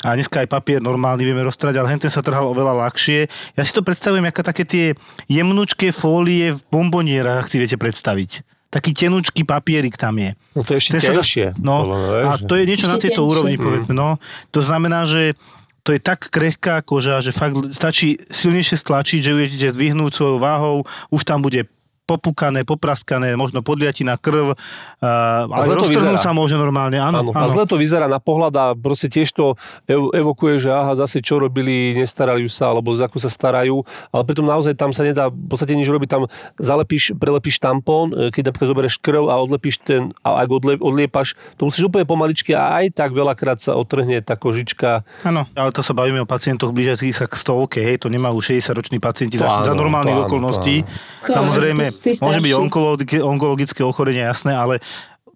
a 0.02 0.18
dneska 0.18 0.42
aj 0.42 0.50
papier 0.50 0.80
normálny 0.82 1.22
vieme 1.22 1.46
roztrať, 1.46 1.78
ale 1.78 1.94
henten 1.94 2.10
sa 2.10 2.26
trhal 2.26 2.50
oveľa 2.50 2.88
ľahšie. 2.88 3.30
Ja 3.54 3.64
si 3.64 3.74
to 3.74 3.86
predstavujem 3.86 4.26
ako 4.26 4.42
také 4.42 4.64
tie 4.66 4.86
jemnučké 5.30 5.94
fólie 5.94 6.58
v 6.58 6.62
bombonierach, 6.74 7.46
si 7.46 7.62
viete 7.62 7.78
predstaviť. 7.78 8.42
Taký 8.72 8.96
tenučký 8.96 9.44
papierik 9.44 10.00
tam 10.00 10.16
je. 10.16 10.32
No 10.56 10.64
to 10.64 10.74
je 10.74 10.80
ešte 10.80 11.04
tenšie. 11.04 11.46
No, 11.60 11.92
a 12.24 12.40
to 12.40 12.56
je 12.56 12.64
niečo 12.64 12.88
na 12.88 12.96
tejto 12.96 13.28
úrovni, 13.28 13.60
povedzme. 13.60 13.92
No, 13.92 14.16
to 14.50 14.64
znamená, 14.64 15.04
že 15.04 15.36
to 15.84 15.92
je 15.92 16.00
tak 16.00 16.30
krehká 16.30 16.80
koža, 16.86 17.20
že 17.26 17.36
fakt 17.36 17.58
stačí 17.74 18.16
silnejšie 18.30 18.78
stlačiť, 18.78 19.20
že 19.20 19.32
ju 19.34 19.38
idete 19.42 19.68
zdvihnúť 19.74 20.12
svojou 20.14 20.38
váhou, 20.38 20.78
už 21.10 21.22
tam 21.26 21.42
bude 21.42 21.68
popúkané, 22.10 22.68
popraskané, 22.68 23.40
možno 23.40 23.64
podliatina, 23.64 24.20
krv, 24.20 24.54
uh, 24.54 25.48
ale 25.48 25.74
roztrhnúť 25.78 26.20
sa 26.20 26.36
môže 26.36 26.60
normálne, 26.60 27.00
áno, 27.00 27.32
áno. 27.32 27.32
A 27.32 27.48
zle 27.48 27.64
to 27.64 27.80
vyzerá 27.80 28.12
na 28.12 28.20
pohľad 28.20 28.54
a 28.58 28.66
proste 28.76 29.08
tiež 29.08 29.32
to 29.32 29.56
evokuje, 29.90 30.60
že 30.60 30.70
aha, 30.74 31.00
zase 31.00 31.24
čo 31.24 31.40
robili, 31.40 31.96
nestarali 31.96 32.44
sa, 32.52 32.74
alebo 32.74 32.92
za 32.92 33.08
ako 33.08 33.18
sa 33.20 33.30
starajú, 33.32 33.84
ale 34.12 34.24
pritom 34.24 34.48
naozaj 34.48 34.76
tam 34.76 34.96
sa 34.96 35.04
nedá 35.04 35.28
v 35.28 35.48
podstate 35.52 35.76
nič 35.76 35.88
robiť, 35.88 36.10
tam 36.10 36.24
zalepíš, 36.60 37.16
prelepíš 37.20 37.60
tampón, 37.60 38.16
e, 38.16 38.32
keď 38.32 38.52
napríklad 38.52 38.70
zoberieš 38.72 38.96
krv 39.04 39.28
a 39.28 39.36
odlepíš 39.40 39.84
ten, 39.84 40.16
a 40.24 40.40
ak 40.40 40.50
odle, 40.52 40.74
odliepaš, 40.80 41.36
to 41.60 41.68
musíš 41.68 41.92
úplne 41.92 42.08
pomaličky 42.08 42.56
a 42.56 42.84
aj 42.84 42.96
tak 42.96 43.12
veľakrát 43.12 43.60
sa 43.60 43.76
otrhne 43.76 44.24
tá 44.24 44.40
kožička. 44.40 45.04
Áno, 45.28 45.44
ale 45.56 45.72
to 45.76 45.84
sa 45.84 45.92
bavíme 45.92 46.24
o 46.24 46.28
pacientoch 46.28 46.72
blížiacich 46.72 47.12
sa 47.12 47.28
k 47.28 47.36
stovke, 47.36 47.84
hej, 47.84 48.00
to 48.00 48.08
nemajú 48.08 48.40
60-roční 48.40 49.04
pacienti 49.04 49.36
za, 49.36 49.68
za 49.68 49.76
normálnych 49.76 50.28
okolností. 50.28 50.88
Samozrejme, 51.28 51.91
Môže 52.22 52.42
byť 52.42 52.54
onkologické, 52.56 53.18
onkologické 53.20 53.82
ochorenie, 53.84 54.24
jasné, 54.24 54.56
ale 54.56 54.80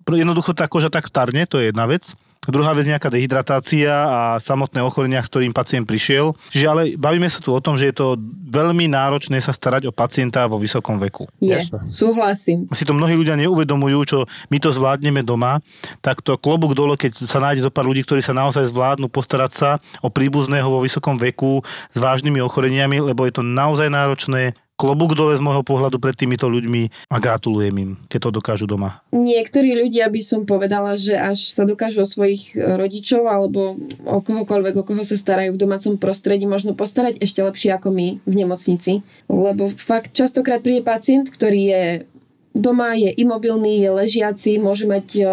jednoducho 0.08 0.54
tá 0.54 0.70
koža 0.70 0.94
tak 0.94 1.10
starne, 1.10 1.44
to 1.50 1.58
je 1.58 1.74
jedna 1.74 1.90
vec. 1.90 2.14
Druhá 2.46 2.78
vec 2.78 2.86
nejaká 2.86 3.10
dehydratácia 3.10 3.90
a 3.90 4.20
samotné 4.38 4.78
ochorenia, 4.86 5.26
s 5.26 5.30
ktorým 5.34 5.50
pacient 5.50 5.90
prišiel. 5.90 6.38
Čiže 6.54 6.66
ale 6.70 6.82
bavíme 6.94 7.26
sa 7.26 7.42
tu 7.42 7.50
o 7.50 7.58
tom, 7.58 7.74
že 7.74 7.90
je 7.90 7.96
to 7.98 8.22
veľmi 8.54 8.86
náročné 8.86 9.42
sa 9.42 9.50
starať 9.50 9.90
o 9.90 9.96
pacienta 9.96 10.46
vo 10.46 10.62
vysokom 10.62 11.02
veku. 11.02 11.26
Je, 11.42 11.58
súhlasím. 11.90 12.70
Si 12.70 12.86
to 12.86 12.94
mnohí 12.94 13.18
ľudia 13.18 13.34
neuvedomujú, 13.34 14.00
čo 14.06 14.18
my 14.54 14.58
to 14.62 14.70
zvládneme 14.70 15.26
doma, 15.26 15.58
tak 16.06 16.22
to 16.22 16.38
klobúk 16.38 16.78
dole, 16.78 16.94
keď 16.94 17.18
sa 17.18 17.42
nájde 17.42 17.66
zo 17.66 17.74
pár 17.74 17.90
ľudí, 17.90 18.06
ktorí 18.06 18.22
sa 18.22 18.38
naozaj 18.38 18.70
zvládnu 18.70 19.10
postarať 19.10 19.52
sa 19.58 19.70
o 20.06 20.14
príbuzného 20.14 20.70
vo 20.70 20.86
vysokom 20.86 21.18
veku 21.18 21.66
s 21.66 21.98
vážnymi 21.98 22.46
ochoreniami, 22.46 23.02
lebo 23.02 23.26
je 23.26 23.34
to 23.34 23.42
naozaj 23.42 23.90
náročné, 23.90 24.54
klobúk 24.76 25.16
dole 25.16 25.36
z 25.36 25.42
môjho 25.44 25.64
pohľadu 25.64 25.98
pred 26.04 26.16
týmito 26.16 26.52
ľuďmi 26.52 27.08
a 27.08 27.18
gratulujem 27.18 27.76
im, 27.80 27.92
keď 28.12 28.20
to 28.28 28.36
dokážu 28.40 28.66
doma. 28.68 29.00
Niektorí 29.16 29.76
ľudia 29.76 30.12
by 30.12 30.22
som 30.22 30.44
povedala, 30.44 31.00
že 31.00 31.16
až 31.16 31.52
sa 31.52 31.64
dokážu 31.64 32.04
o 32.04 32.08
svojich 32.08 32.54
e, 32.54 32.76
rodičov 32.76 33.24
alebo 33.26 33.80
o 34.04 34.20
kohokoľvek, 34.20 34.76
o 34.76 34.84
koho 34.84 35.04
sa 35.08 35.16
starajú 35.16 35.56
v 35.56 35.62
domácom 35.64 35.96
prostredí, 35.96 36.44
možno 36.44 36.76
postarať 36.76 37.24
ešte 37.24 37.40
lepšie 37.40 37.72
ako 37.76 37.96
my 37.96 38.08
v 38.28 38.34
nemocnici. 38.36 39.02
Lebo 39.32 39.72
fakt 39.72 40.12
častokrát 40.12 40.60
príde 40.60 40.84
pacient, 40.84 41.32
ktorý 41.32 41.62
je 41.72 41.84
doma, 42.56 42.96
je 42.96 43.12
imobilný, 43.20 43.84
je 43.84 43.90
ležiaci, 43.92 44.64
môže 44.64 44.88
mať 44.88 45.08
uh, 45.20 45.28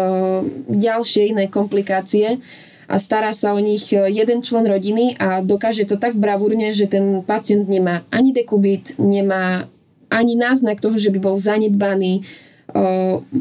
ďalšie 0.67 1.31
iné 1.31 1.47
komplikácie 1.47 2.43
a 2.87 2.95
stará 2.99 3.31
sa 3.31 3.55
o 3.55 3.59
nich 3.59 3.91
e, 3.95 3.99
jeden 4.11 4.43
člen 4.43 4.67
rodiny 4.67 5.15
a 5.19 5.39
dokáže 5.39 5.87
to 5.87 5.95
tak 5.95 6.19
bravúrne, 6.19 6.75
že 6.75 6.91
ten 6.91 7.23
pacient 7.23 7.67
nemá 7.71 8.03
ani 8.11 8.35
dekubit, 8.35 8.99
nemá 8.99 9.67
ani 10.11 10.37
náznak 10.37 10.83
toho, 10.83 10.99
že 10.99 11.09
by 11.09 11.19
bol 11.23 11.35
zanedbaný. 11.39 12.21
E, 12.21 12.21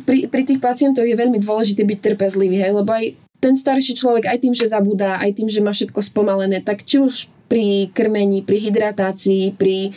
pri, 0.07 0.31
pri 0.31 0.43
tých 0.47 0.61
pacientoch 0.63 1.07
je 1.07 1.19
veľmi 1.19 1.43
dôležité 1.43 1.83
byť 1.83 1.99
trpezlivý, 2.01 2.63
hej, 2.63 2.73
lebo 2.73 2.91
aj 2.95 3.19
ten 3.43 3.59
starší 3.59 3.99
človek 3.99 4.31
aj 4.31 4.39
tým, 4.39 4.55
že 4.55 4.71
zabúda, 4.71 5.19
aj 5.19 5.35
tým, 5.35 5.51
že 5.51 5.59
má 5.67 5.75
všetko 5.75 5.99
spomalené, 5.99 6.63
tak 6.63 6.87
či 6.87 7.03
už 7.03 7.35
pri 7.51 7.91
krmení, 7.91 8.47
pri 8.47 8.71
hydratácii, 8.71 9.59
pri 9.59 9.91
e, 9.91 9.93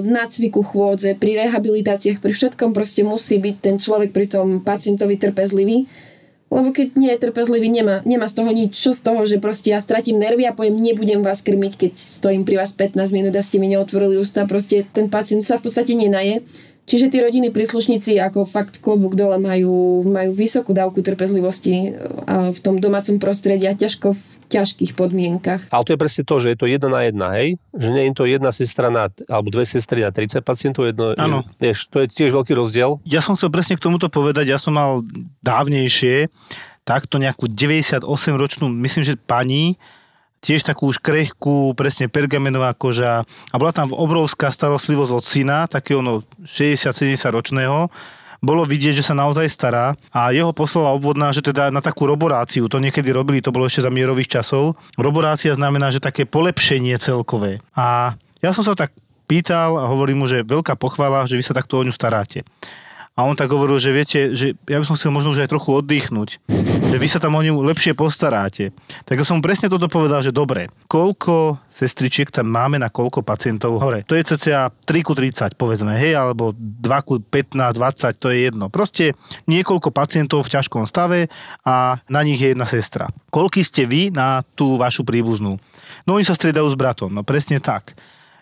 nácviku 0.00 0.64
chôdze, 0.64 1.20
pri 1.20 1.44
rehabilitáciách, 1.44 2.24
pri 2.24 2.32
všetkom 2.32 2.72
proste 2.72 3.04
musí 3.04 3.36
byť 3.36 3.56
ten 3.60 3.76
človek 3.76 4.16
pri 4.16 4.26
tom 4.32 4.64
pacientovi 4.64 5.20
trpezlivý 5.20 5.84
lebo 6.52 6.68
keď 6.76 6.92
nie 7.00 7.08
je 7.16 7.22
trpezlivý, 7.24 7.72
nemá, 7.72 8.04
nemá 8.04 8.28
z 8.28 8.44
toho 8.44 8.50
nič. 8.52 8.76
Čo 8.76 8.92
z 8.92 9.00
toho, 9.00 9.24
že 9.24 9.40
proste 9.40 9.72
ja 9.72 9.80
stratím 9.80 10.20
nervy 10.20 10.44
a 10.44 10.52
poviem, 10.52 10.76
nebudem 10.76 11.24
vás 11.24 11.40
krmiť, 11.40 11.72
keď 11.80 11.92
stojím 11.96 12.44
pri 12.44 12.60
vás 12.60 12.76
15 12.76 13.00
minút 13.16 13.32
a 13.32 13.40
ste 13.40 13.56
mi 13.56 13.72
neotvorili 13.72 14.20
ústa. 14.20 14.44
Proste 14.44 14.84
ten 14.92 15.08
pacient 15.08 15.48
sa 15.48 15.56
v 15.56 15.64
podstate 15.64 15.96
nenaje. 15.96 16.44
Čiže 16.82 17.14
tí 17.14 17.22
rodiny 17.22 17.54
príslušníci 17.54 18.18
ako 18.18 18.42
fakt 18.42 18.82
klobúk 18.82 19.14
dole 19.14 19.38
majú, 19.38 20.02
majú 20.02 20.34
vysokú 20.34 20.74
dávku 20.74 20.98
trpezlivosti 21.00 21.94
a 22.26 22.50
v 22.50 22.58
tom 22.58 22.82
domácom 22.82 23.22
prostredí 23.22 23.70
a 23.70 23.78
ťažko 23.78 24.10
v 24.10 24.22
ťažkých 24.50 24.92
podmienkach. 24.98 25.70
Ale 25.70 25.86
to 25.86 25.94
je 25.94 26.02
presne 26.02 26.22
to, 26.26 26.34
že 26.42 26.48
je 26.52 26.58
to 26.58 26.66
jedna 26.66 26.88
na 26.90 27.00
jedna, 27.06 27.26
hej? 27.38 27.48
Že 27.70 27.88
nie 27.94 28.02
je 28.10 28.14
to 28.18 28.24
jedna 28.26 28.50
sestra 28.50 28.90
na, 28.90 29.06
alebo 29.30 29.48
dve 29.54 29.62
sestry 29.62 30.02
na 30.02 30.10
30 30.10 30.42
pacientov, 30.42 30.90
jedno, 30.90 31.14
Áno. 31.14 31.46
Vieš, 31.62 31.86
to 31.86 32.02
je 32.02 32.10
tiež 32.10 32.34
veľký 32.34 32.52
rozdiel. 32.58 32.98
Ja 33.06 33.22
som 33.22 33.38
chcel 33.38 33.54
presne 33.54 33.78
k 33.78 33.84
tomuto 33.86 34.10
povedať, 34.10 34.50
ja 34.50 34.58
som 34.58 34.74
mal 34.74 35.06
dávnejšie 35.46 36.28
takto 36.82 37.22
nejakú 37.22 37.46
98-ročnú, 37.46 38.66
myslím, 38.66 39.06
že 39.06 39.14
pani, 39.14 39.78
tiež 40.42 40.66
takú 40.66 40.90
už 40.90 40.98
krehkú, 40.98 41.72
presne 41.78 42.10
pergamenová 42.10 42.74
koža 42.74 43.22
a 43.24 43.54
bola 43.56 43.70
tam 43.70 43.94
obrovská 43.94 44.50
starostlivosť 44.50 45.12
od 45.14 45.24
syna, 45.24 45.58
takého 45.70 46.02
no 46.02 46.26
60-70 46.42 47.30
ročného, 47.30 47.86
bolo 48.42 48.66
vidieť, 48.66 48.98
že 48.98 49.06
sa 49.06 49.14
naozaj 49.14 49.46
stará 49.46 49.94
a 50.10 50.34
jeho 50.34 50.50
poslala 50.50 50.90
obvodná, 50.90 51.30
že 51.30 51.46
teda 51.46 51.70
na 51.70 51.78
takú 51.78 52.10
roboráciu, 52.10 52.66
to 52.66 52.82
niekedy 52.82 53.14
robili, 53.14 53.38
to 53.38 53.54
bolo 53.54 53.70
ešte 53.70 53.86
za 53.86 53.94
mierových 53.94 54.42
časov. 54.42 54.74
Roborácia 54.98 55.54
znamená, 55.54 55.94
že 55.94 56.02
také 56.02 56.26
polepšenie 56.26 56.98
celkové. 56.98 57.62
A 57.78 58.18
ja 58.42 58.50
som 58.50 58.66
sa 58.66 58.74
tak 58.74 58.90
pýtal 59.30 59.78
a 59.78 59.86
hovorím 59.86 60.20
mu, 60.20 60.26
že 60.26 60.42
veľká 60.42 60.74
pochvala, 60.74 61.22
že 61.30 61.38
vy 61.38 61.46
sa 61.46 61.54
takto 61.54 61.78
o 61.78 61.86
ňu 61.86 61.94
staráte. 61.94 62.42
A 63.12 63.28
on 63.28 63.36
tak 63.36 63.52
hovoril, 63.52 63.76
že 63.76 63.92
viete, 63.92 64.32
že 64.32 64.56
ja 64.64 64.80
by 64.80 64.88
som 64.88 64.96
chcel 64.96 65.12
možno 65.12 65.36
už 65.36 65.44
aj 65.44 65.52
trochu 65.52 65.68
oddychnúť, 65.84 66.40
že 66.88 66.96
vy 66.96 67.08
sa 67.12 67.20
tam 67.20 67.36
o 67.36 67.44
ňu 67.44 67.60
lepšie 67.60 67.92
postaráte. 67.92 68.72
Tak 69.04 69.20
som 69.28 69.44
presne 69.44 69.68
toto 69.68 69.84
povedal, 69.84 70.24
že 70.24 70.32
dobre, 70.32 70.72
koľko 70.88 71.60
sestričiek 71.68 72.32
tam 72.32 72.48
máme 72.48 72.80
na 72.80 72.88
koľko 72.88 73.20
pacientov 73.20 73.76
hore. 73.84 74.08
To 74.08 74.16
je 74.16 74.24
cca 74.24 74.72
3 74.72 75.04
ku 75.04 75.12
30, 75.12 75.60
povedzme, 75.60 75.92
hej, 75.92 76.16
alebo 76.16 76.56
2 76.56 76.88
ku 77.04 77.20
15, 77.20 77.52
20, 77.76 78.16
to 78.16 78.32
je 78.32 78.48
jedno. 78.48 78.72
Proste 78.72 79.12
niekoľko 79.44 79.92
pacientov 79.92 80.48
v 80.48 80.52
ťažkom 80.56 80.88
stave 80.88 81.28
a 81.68 82.00
na 82.08 82.20
nich 82.24 82.40
je 82.40 82.56
jedna 82.56 82.64
sestra. 82.64 83.12
Koľky 83.28 83.60
ste 83.60 83.84
vy 83.84 84.08
na 84.08 84.40
tú 84.56 84.80
vašu 84.80 85.04
príbuznú? 85.04 85.60
No 86.08 86.16
oni 86.16 86.24
sa 86.24 86.32
striedajú 86.32 86.64
s 86.64 86.80
bratom, 86.80 87.12
no 87.12 87.20
presne 87.20 87.60
tak. 87.60 87.92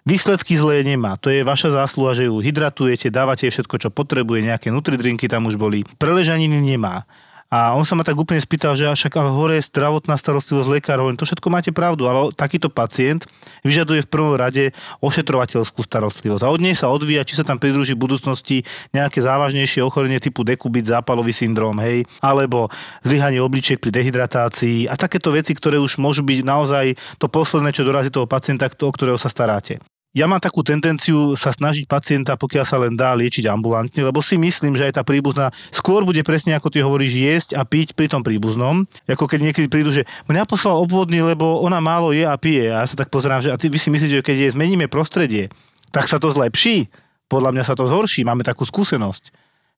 Výsledky 0.09 0.57
zlé 0.57 0.81
nemá. 0.81 1.21
To 1.21 1.29
je 1.29 1.45
vaša 1.45 1.77
zásluha, 1.77 2.17
že 2.17 2.29
ju 2.29 2.41
hydratujete, 2.41 3.13
dávate 3.13 3.49
jej 3.49 3.53
všetko, 3.53 3.77
čo 3.77 3.89
potrebuje, 3.93 4.49
nejaké 4.49 4.73
nutridrinky 4.73 5.29
tam 5.29 5.47
už 5.47 5.61
boli. 5.61 5.85
Preležaniny 6.01 6.57
nemá. 6.57 7.05
A 7.51 7.75
on 7.75 7.83
sa 7.83 7.99
ma 7.99 8.07
tak 8.07 8.15
úplne 8.15 8.39
spýtal, 8.39 8.79
že 8.79 8.87
však 8.87 9.11
ale 9.19 9.35
hore 9.35 9.59
je 9.59 9.67
zdravotná 9.67 10.15
starostlivosť 10.15 10.71
lekárov, 10.71 11.11
to 11.19 11.27
všetko 11.27 11.51
máte 11.51 11.75
pravdu, 11.75 12.07
ale 12.07 12.31
takýto 12.31 12.71
pacient 12.71 13.27
vyžaduje 13.67 14.07
v 14.07 14.09
prvom 14.09 14.39
rade 14.39 14.71
ošetrovateľskú 15.03 15.83
starostlivosť. 15.83 16.47
A 16.47 16.53
od 16.55 16.63
nej 16.63 16.79
sa 16.79 16.95
odvíja, 16.95 17.27
či 17.27 17.35
sa 17.35 17.43
tam 17.43 17.59
pridruží 17.59 17.99
v 17.99 18.07
budúcnosti 18.07 18.63
nejaké 18.95 19.19
závažnejšie 19.19 19.83
ochorenie 19.83 20.23
typu 20.23 20.47
dekubit, 20.47 20.87
zápalový 20.87 21.35
syndrom, 21.35 21.75
hej, 21.83 22.07
alebo 22.23 22.71
zlyhanie 23.03 23.43
obličiek 23.43 23.83
pri 23.83 23.99
dehydratácii 23.99 24.87
a 24.87 24.95
takéto 24.95 25.35
veci, 25.35 25.51
ktoré 25.51 25.83
už 25.83 25.99
môžu 25.99 26.23
byť 26.23 26.47
naozaj 26.47 26.95
to 27.19 27.27
posledné, 27.27 27.75
čo 27.75 27.83
dorazí 27.83 28.15
toho 28.15 28.31
pacienta, 28.31 28.71
o 28.71 28.95
ktorého 28.95 29.19
sa 29.19 29.27
staráte. 29.27 29.83
Ja 30.11 30.27
mám 30.27 30.43
takú 30.43 30.67
tendenciu 30.67 31.39
sa 31.39 31.55
snažiť 31.55 31.87
pacienta, 31.87 32.35
pokiaľ 32.35 32.65
sa 32.67 32.83
len 32.83 32.99
dá, 32.99 33.15
liečiť 33.15 33.47
ambulantne, 33.47 34.03
lebo 34.03 34.19
si 34.19 34.35
myslím, 34.35 34.75
že 34.75 34.91
aj 34.91 34.99
tá 34.99 35.03
príbuzná 35.07 35.55
skôr 35.71 36.03
bude 36.03 36.19
presne 36.27 36.59
ako 36.59 36.67
ty 36.67 36.83
hovoríš 36.83 37.15
jesť 37.15 37.51
a 37.55 37.63
piť 37.63 37.95
pri 37.95 38.11
tom 38.11 38.27
príbuznom. 38.27 38.91
Ako 39.07 39.31
keď 39.31 39.39
niekedy 39.47 39.71
prídu, 39.71 39.95
že 39.95 40.03
mňa 40.27 40.51
poslal 40.51 40.83
obvodný, 40.83 41.23
lebo 41.23 41.63
ona 41.63 41.79
málo 41.79 42.11
je 42.11 42.27
a 42.27 42.35
pije. 42.35 42.75
A 42.75 42.83
ja 42.83 42.91
sa 42.91 42.99
tak 42.99 43.07
pozerám, 43.07 43.39
že 43.39 43.55
a 43.55 43.57
ty, 43.61 43.71
vy 43.71 43.79
si 43.79 43.87
myslíte, 43.87 44.19
že 44.19 44.27
keď 44.27 44.37
jej 44.43 44.51
zmeníme 44.51 44.91
prostredie, 44.91 45.47
tak 45.95 46.11
sa 46.11 46.19
to 46.19 46.27
zlepší? 46.27 46.91
Podľa 47.31 47.55
mňa 47.55 47.65
sa 47.71 47.79
to 47.79 47.87
zhorší, 47.87 48.27
máme 48.27 48.43
takú 48.43 48.67
skúsenosť. 48.67 49.31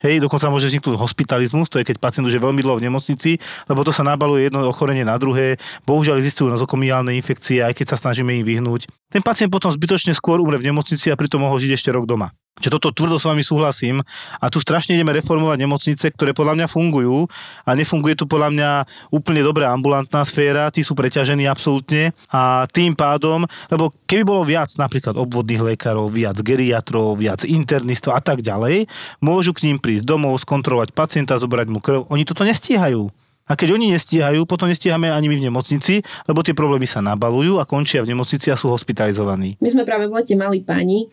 Hej, 0.03 0.18
dokonca 0.18 0.50
môže 0.50 0.66
vzniknúť 0.66 0.98
hospitalizmus, 0.98 1.70
to 1.70 1.78
je 1.78 1.86
keď 1.86 2.03
pacient 2.03 2.26
už 2.26 2.34
je 2.34 2.42
veľmi 2.42 2.59
dlho 2.59 2.82
v 2.82 2.90
nemocnici, 2.90 3.38
lebo 3.70 3.86
to 3.86 3.94
sa 3.94 4.03
nabaluje 4.03 4.50
jedno 4.50 4.66
ochorenie 4.66 5.07
na 5.07 5.14
druhé. 5.14 5.62
Bohužiaľ 5.86 6.18
existujú 6.18 6.50
nozokomiálne 6.50 7.14
infekcie, 7.14 7.62
aj 7.62 7.78
keď 7.78 7.94
sa 7.94 7.96
snažíme 8.03 8.34
im 8.34 8.42
vyhnúť. 8.42 8.90
Ten 9.14 9.22
pacient 9.22 9.55
potom 9.55 9.70
zbytočne 9.70 10.11
skôr 10.18 10.42
umre 10.42 10.59
v 10.59 10.74
nemocnici 10.74 11.07
a 11.07 11.14
pritom 11.14 11.46
mohol 11.46 11.62
žiť 11.62 11.78
ešte 11.78 11.94
rok 11.94 12.11
doma. 12.11 12.34
Čiže 12.61 12.76
toto 12.76 12.92
tvrdo 12.92 13.16
s 13.16 13.24
vami 13.24 13.40
súhlasím 13.40 14.05
a 14.36 14.53
tu 14.53 14.61
strašne 14.61 14.92
ideme 14.92 15.16
reformovať 15.16 15.57
nemocnice, 15.57 16.07
ktoré 16.12 16.36
podľa 16.36 16.61
mňa 16.61 16.66
fungujú 16.68 17.24
a 17.64 17.70
nefunguje 17.72 18.12
tu 18.12 18.28
podľa 18.28 18.53
mňa 18.53 18.70
úplne 19.09 19.40
dobrá 19.40 19.72
ambulantná 19.72 20.20
sféra, 20.28 20.68
tí 20.68 20.84
sú 20.84 20.92
preťažení 20.92 21.48
absolútne 21.48 22.12
a 22.28 22.68
tým 22.68 22.92
pádom, 22.92 23.48
lebo 23.72 23.96
keby 24.05 24.22
bolo 24.28 24.44
viac 24.44 24.68
napríklad 24.76 25.16
obvodných 25.16 25.74
lekárov, 25.74 26.12
viac 26.12 26.36
geriatrov, 26.44 27.16
viac 27.16 27.40
internistov 27.48 28.12
a 28.12 28.20
tak 28.20 28.44
ďalej, 28.44 28.84
môžu 29.24 29.57
k 29.57 29.72
ním 29.72 29.80
prísť 29.80 30.05
domov, 30.05 30.36
skontrolovať 30.44 30.92
pacienta, 30.92 31.40
zobrať 31.40 31.66
mu 31.72 31.80
krv, 31.80 32.05
oni 32.12 32.28
toto 32.28 32.44
nestíhajú. 32.44 33.09
A 33.48 33.59
keď 33.59 33.74
oni 33.74 33.90
nestíhajú, 33.90 34.46
potom 34.46 34.70
nestíhame 34.70 35.11
ani 35.11 35.26
my 35.26 35.36
v 35.40 35.46
nemocnici, 35.50 35.94
lebo 36.30 36.46
tie 36.46 36.55
problémy 36.55 36.86
sa 36.86 37.03
nabalujú 37.03 37.59
a 37.59 37.66
končia 37.66 38.05
v 38.05 38.14
nemocnici 38.14 38.55
a 38.55 38.57
sú 38.61 38.70
hospitalizovaní. 38.70 39.59
My 39.59 39.68
sme 39.68 39.82
práve 39.82 40.07
v 40.07 40.14
lete 40.14 40.38
mali 40.38 40.62
pani, 40.62 41.11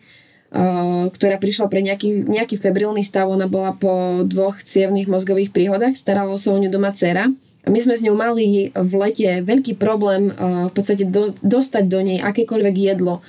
ktorá 1.14 1.38
prišla 1.38 1.70
pre 1.70 1.78
nejaký, 1.78 2.26
nejaký 2.26 2.58
febrilný 2.58 3.06
stav. 3.06 3.30
Ona 3.30 3.46
bola 3.46 3.70
po 3.78 4.26
dvoch 4.26 4.58
cievných 4.58 5.06
mozgových 5.06 5.54
príhodách, 5.54 5.94
starala 5.94 6.34
sa 6.34 6.50
o 6.50 6.58
ňu 6.58 6.70
doma 6.70 6.90
dcera. 6.90 7.30
A 7.60 7.68
my 7.68 7.78
sme 7.78 7.94
s 7.94 8.02
ňou 8.02 8.16
mali 8.16 8.72
v 8.72 8.92
lete 8.98 9.44
veľký 9.44 9.76
problém 9.76 10.32
v 10.34 10.72
podstate 10.72 11.06
do, 11.06 11.30
dostať 11.44 11.84
do 11.86 12.00
nej 12.02 12.18
akékoľvek 12.18 12.74
jedlo. 12.74 13.20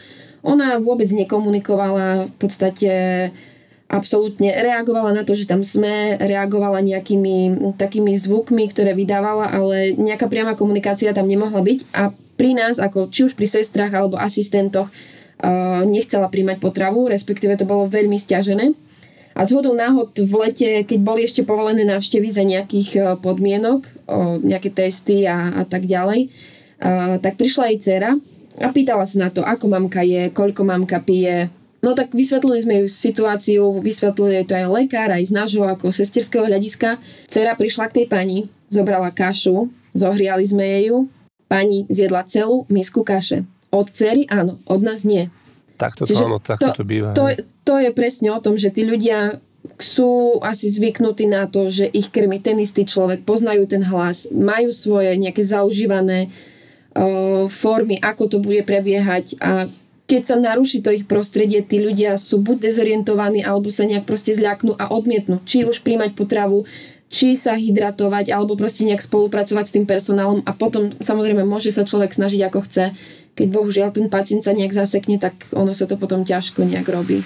Ona 0.42 0.82
vôbec 0.82 1.06
nekomunikovala, 1.12 2.32
v 2.32 2.36
podstate 2.42 2.92
absolútne 3.92 4.56
reagovala 4.56 5.12
na 5.12 5.28
to, 5.28 5.36
že 5.36 5.46
tam 5.46 5.68
sme, 5.68 6.16
reagovala 6.16 6.80
nejakými 6.80 7.76
takými 7.76 8.16
zvukmi, 8.16 8.72
ktoré 8.72 8.96
vydávala, 8.96 9.52
ale 9.52 9.94
nejaká 10.00 10.32
priama 10.32 10.56
komunikácia 10.56 11.12
tam 11.12 11.28
nemohla 11.28 11.60
byť 11.60 11.80
a 11.94 12.16
pri 12.40 12.58
nás, 12.58 12.80
ako 12.80 13.12
či 13.12 13.28
už 13.28 13.36
pri 13.36 13.46
sestrach 13.46 13.92
alebo 13.92 14.18
asistentoch, 14.18 14.88
nechcela 15.90 16.30
príjmať 16.30 16.62
potravu, 16.62 17.10
respektíve 17.10 17.58
to 17.58 17.66
bolo 17.66 17.90
veľmi 17.90 18.18
stiažené. 18.18 18.78
A 19.32 19.48
zhodou 19.48 19.72
náhod 19.72 20.12
v 20.14 20.34
lete, 20.44 20.70
keď 20.84 21.00
boli 21.00 21.24
ešte 21.24 21.48
povolené 21.48 21.88
návštevy 21.88 22.28
za 22.28 22.44
nejakých 22.44 22.90
e, 22.94 23.00
podmienok, 23.16 23.88
nejaké 24.44 24.76
testy 24.76 25.24
a, 25.24 25.56
a 25.56 25.64
tak 25.64 25.88
ďalej, 25.88 26.28
tak 27.22 27.38
prišla 27.38 27.72
jej 27.72 27.78
dcera 27.80 28.12
a 28.60 28.68
pýtala 28.74 29.06
sa 29.06 29.18
na 29.24 29.30
to, 29.30 29.46
ako 29.46 29.70
mamka 29.70 30.02
je, 30.02 30.34
koľko 30.34 30.66
mamka 30.66 31.00
pije. 31.00 31.54
No 31.82 31.94
tak 31.98 32.14
vysvetlili 32.14 32.60
sme 32.62 32.76
ju 32.84 32.88
situáciu, 32.90 33.64
vysvetlili 33.82 34.46
to 34.46 34.54
aj 34.54 34.70
lekár, 34.70 35.10
aj 35.14 35.30
z 35.30 35.34
nášho 35.34 35.66
ako 35.66 35.90
sesterského 35.94 36.46
hľadiska. 36.46 36.98
Cera 37.26 37.54
prišla 37.58 37.90
k 37.90 38.04
tej 38.04 38.06
pani, 38.10 38.38
zobrala 38.70 39.14
kašu, 39.14 39.70
zohriali 39.94 40.46
sme 40.46 40.66
jej 40.66 40.94
ju, 40.94 41.10
pani 41.50 41.90
zjedla 41.90 42.26
celú 42.26 42.70
misku 42.70 43.02
kaše. 43.02 43.46
Od 43.72 43.88
cery 43.90 44.28
áno, 44.28 44.60
od 44.68 44.82
nás 44.84 45.08
nie. 45.08 45.32
Takto 45.80 46.06
to, 46.06 46.14
áno, 46.14 46.38
takto 46.38 46.76
to, 46.76 46.84
to 46.84 46.86
býva. 46.86 47.16
To, 47.18 47.32
to 47.66 47.76
je 47.82 47.90
presne 47.96 48.30
o 48.30 48.40
tom, 48.44 48.60
že 48.60 48.70
tí 48.70 48.86
ľudia 48.86 49.40
sú 49.78 50.42
asi 50.42 50.70
zvyknutí 50.70 51.30
na 51.30 51.46
to, 51.46 51.70
že 51.70 51.90
ich 51.90 52.10
krmi 52.10 52.42
ten 52.42 52.58
istý 52.58 52.86
človek, 52.86 53.26
poznajú 53.26 53.70
ten 53.70 53.86
hlas, 53.86 54.30
majú 54.34 54.74
svoje 54.74 55.14
nejaké 55.18 55.42
zaužívané 55.46 56.30
uh, 56.30 57.46
formy, 57.46 58.02
ako 58.02 58.24
to 58.30 58.38
bude 58.42 58.66
prebiehať 58.66 59.38
a 59.42 59.70
keď 60.12 60.22
sa 60.28 60.36
naruší 60.36 60.84
to 60.84 60.92
ich 60.92 61.08
prostredie, 61.08 61.64
tí 61.64 61.80
ľudia 61.80 62.20
sú 62.20 62.44
buď 62.44 62.68
dezorientovaní, 62.68 63.48
alebo 63.48 63.72
sa 63.72 63.88
nejak 63.88 64.04
proste 64.04 64.36
zľaknú 64.36 64.76
a 64.76 64.92
odmietnú. 64.92 65.40
Či 65.48 65.64
už 65.64 65.88
príjmať 65.88 66.20
potravu, 66.20 66.68
či 67.08 67.32
sa 67.40 67.56
hydratovať, 67.56 68.28
alebo 68.28 68.60
proste 68.60 68.84
nejak 68.84 69.00
spolupracovať 69.00 69.72
s 69.72 69.76
tým 69.80 69.88
personálom 69.88 70.44
a 70.44 70.52
potom 70.52 70.92
samozrejme 71.00 71.48
môže 71.48 71.72
sa 71.72 71.88
človek 71.88 72.12
snažiť 72.12 72.44
ako 72.44 72.60
chce, 72.68 72.92
keď 73.42 73.50
bohužiaľ 73.58 73.90
ten 73.90 74.06
pacient 74.06 74.46
sa 74.46 74.54
nejak 74.54 74.70
zasekne, 74.70 75.18
tak 75.18 75.34
ono 75.50 75.74
sa 75.74 75.90
to 75.90 75.98
potom 75.98 76.22
ťažko 76.22 76.62
nejak 76.62 76.86
robí. 76.94 77.26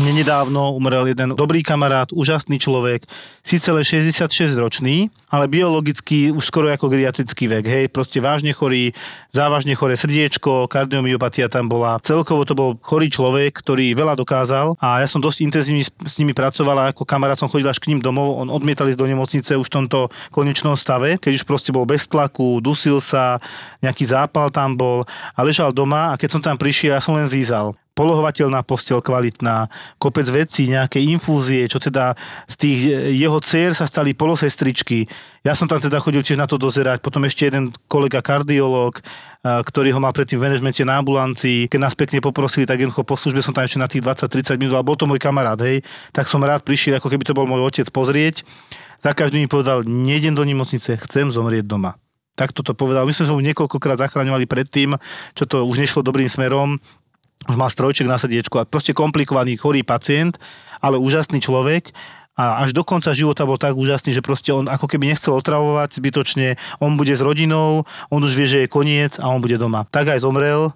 Mne 0.00 0.24
nedávno 0.24 0.72
umrel 0.72 1.12
jeden 1.12 1.36
dobrý 1.36 1.60
kamarát, 1.60 2.08
úžasný 2.16 2.56
človek, 2.56 3.04
síce 3.44 3.68
len 3.68 3.84
66 3.84 4.56
ročný, 4.56 5.12
ale 5.28 5.52
biologicky 5.52 6.32
už 6.32 6.48
skoro 6.48 6.72
ako 6.72 6.88
geriatrický 6.88 7.44
vek, 7.44 7.64
hej, 7.68 7.84
proste 7.92 8.16
vážne 8.16 8.56
chorý, 8.56 8.96
závažne 9.36 9.76
choré 9.76 10.00
srdiečko, 10.00 10.64
kardiomyopatia 10.72 11.52
tam 11.52 11.68
bola. 11.68 12.00
Celkovo 12.00 12.48
to 12.48 12.56
bol 12.56 12.80
chorý 12.80 13.12
človek, 13.12 13.52
ktorý 13.52 13.92
veľa 13.92 14.16
dokázal 14.16 14.80
a 14.80 15.04
ja 15.04 15.08
som 15.12 15.20
dosť 15.20 15.44
intenzívne 15.44 15.84
s 15.84 16.14
nimi 16.16 16.32
pracoval 16.32 16.76
a 16.80 16.88
ako 16.96 17.04
kamarát 17.04 17.36
som 17.36 17.52
chodil 17.52 17.68
až 17.68 17.76
k 17.76 17.92
ním 17.92 18.00
domov, 18.00 18.40
on 18.40 18.48
odmietal 18.48 18.88
ísť 18.88 18.96
do 18.96 19.04
nemocnice 19.04 19.60
už 19.60 19.68
v 19.68 19.76
tomto 19.76 20.08
konečnom 20.32 20.72
stave, 20.72 21.20
keď 21.20 21.36
už 21.36 21.44
proste 21.44 21.68
bol 21.68 21.84
bez 21.84 22.08
tlaku, 22.08 22.64
dusil 22.64 23.04
sa, 23.04 23.44
nejaký 23.84 24.08
zápal 24.08 24.48
tam 24.48 24.72
bol 24.72 25.04
a 25.36 25.40
ležal 25.44 25.68
doma 25.68 26.16
a 26.16 26.18
keď 26.20 26.28
som 26.32 26.40
tam 26.40 26.56
prišiel, 26.56 26.96
ja 26.96 27.04
som 27.04 27.12
len 27.12 27.28
zízal. 27.28 27.76
Polohovateľná 27.92 28.64
postel 28.64 29.00
kvalitná, 29.04 29.68
kopec 30.00 30.24
vecí, 30.32 30.68
nejaké 30.68 31.00
infúzie, 31.00 31.68
čo 31.68 31.76
teda 31.76 32.16
z 32.48 32.54
tých 32.56 32.78
jeho 33.16 33.38
dcer 33.40 33.76
sa 33.76 33.84
stali 33.84 34.16
polosestričky. 34.16 35.06
Ja 35.44 35.52
som 35.52 35.68
tam 35.68 35.82
teda 35.82 36.00
chodil 36.00 36.24
tiež 36.24 36.40
na 36.40 36.48
to 36.48 36.56
dozerať. 36.56 37.04
Potom 37.04 37.26
ešte 37.28 37.50
jeden 37.50 37.74
kolega 37.90 38.24
kardiológ, 38.24 39.02
ktorý 39.42 39.90
ho 39.92 40.00
mal 40.00 40.14
predtým 40.14 40.38
v 40.38 40.46
manažmente 40.46 40.86
na 40.86 41.02
ambulancii. 41.02 41.66
Keď 41.66 41.80
nás 41.82 41.98
pekne 41.98 42.22
poprosili, 42.22 42.62
tak 42.62 42.78
jednoducho 42.78 43.02
po 43.02 43.18
službe 43.18 43.42
som 43.42 43.50
tam 43.50 43.66
ešte 43.66 43.82
na 43.82 43.90
tých 43.90 44.06
20-30 44.06 44.54
minút, 44.56 44.78
a 44.78 44.86
bol 44.86 44.94
to 44.94 45.04
môj 45.04 45.18
kamarát, 45.18 45.58
hej, 45.60 45.82
tak 46.14 46.30
som 46.30 46.38
rád 46.40 46.62
prišiel, 46.62 47.02
ako 47.02 47.10
keby 47.10 47.26
to 47.26 47.34
bol 47.34 47.44
môj 47.50 47.66
otec 47.66 47.90
pozrieť. 47.90 48.46
Za 49.02 49.18
každý 49.18 49.42
mi 49.42 49.50
povedal, 49.50 49.82
nejdem 49.82 50.38
do 50.38 50.46
nemocnice, 50.46 50.94
chcem 50.94 51.26
zomrieť 51.34 51.66
doma. 51.66 51.98
Tak 52.32 52.54
toto 52.56 52.72
povedal. 52.72 53.04
My 53.04 53.12
sme 53.12 53.28
sa 53.28 53.34
mu 53.36 53.44
niekoľkokrát 53.44 54.00
zachraňovali 54.00 54.48
predtým, 54.48 54.96
čo 55.36 55.44
to 55.44 55.68
už 55.68 55.82
nešlo 55.82 56.00
dobrým 56.00 56.30
smerom 56.30 56.80
má 57.50 57.66
strojček 57.66 58.06
na 58.06 58.20
srdiečku 58.20 58.60
a 58.60 58.68
proste 58.68 58.94
komplikovaný, 58.94 59.58
chorý 59.58 59.82
pacient, 59.82 60.38
ale 60.78 60.98
úžasný 60.98 61.42
človek. 61.42 61.90
A 62.32 62.64
až 62.64 62.72
do 62.72 62.80
konca 62.80 63.12
života 63.12 63.44
bol 63.44 63.60
tak 63.60 63.76
úžasný, 63.76 64.16
že 64.16 64.24
proste 64.24 64.56
on 64.56 64.64
ako 64.64 64.88
keby 64.88 65.12
nechcel 65.12 65.36
otravovať 65.36 66.00
zbytočne, 66.00 66.56
on 66.80 66.96
bude 66.96 67.12
s 67.12 67.20
rodinou, 67.20 67.84
on 68.08 68.20
už 68.24 68.32
vie, 68.32 68.48
že 68.48 68.58
je 68.64 68.72
koniec 68.72 69.20
a 69.20 69.28
on 69.28 69.44
bude 69.44 69.60
doma. 69.60 69.84
Tak 69.92 70.16
aj 70.16 70.24
zomrel, 70.24 70.72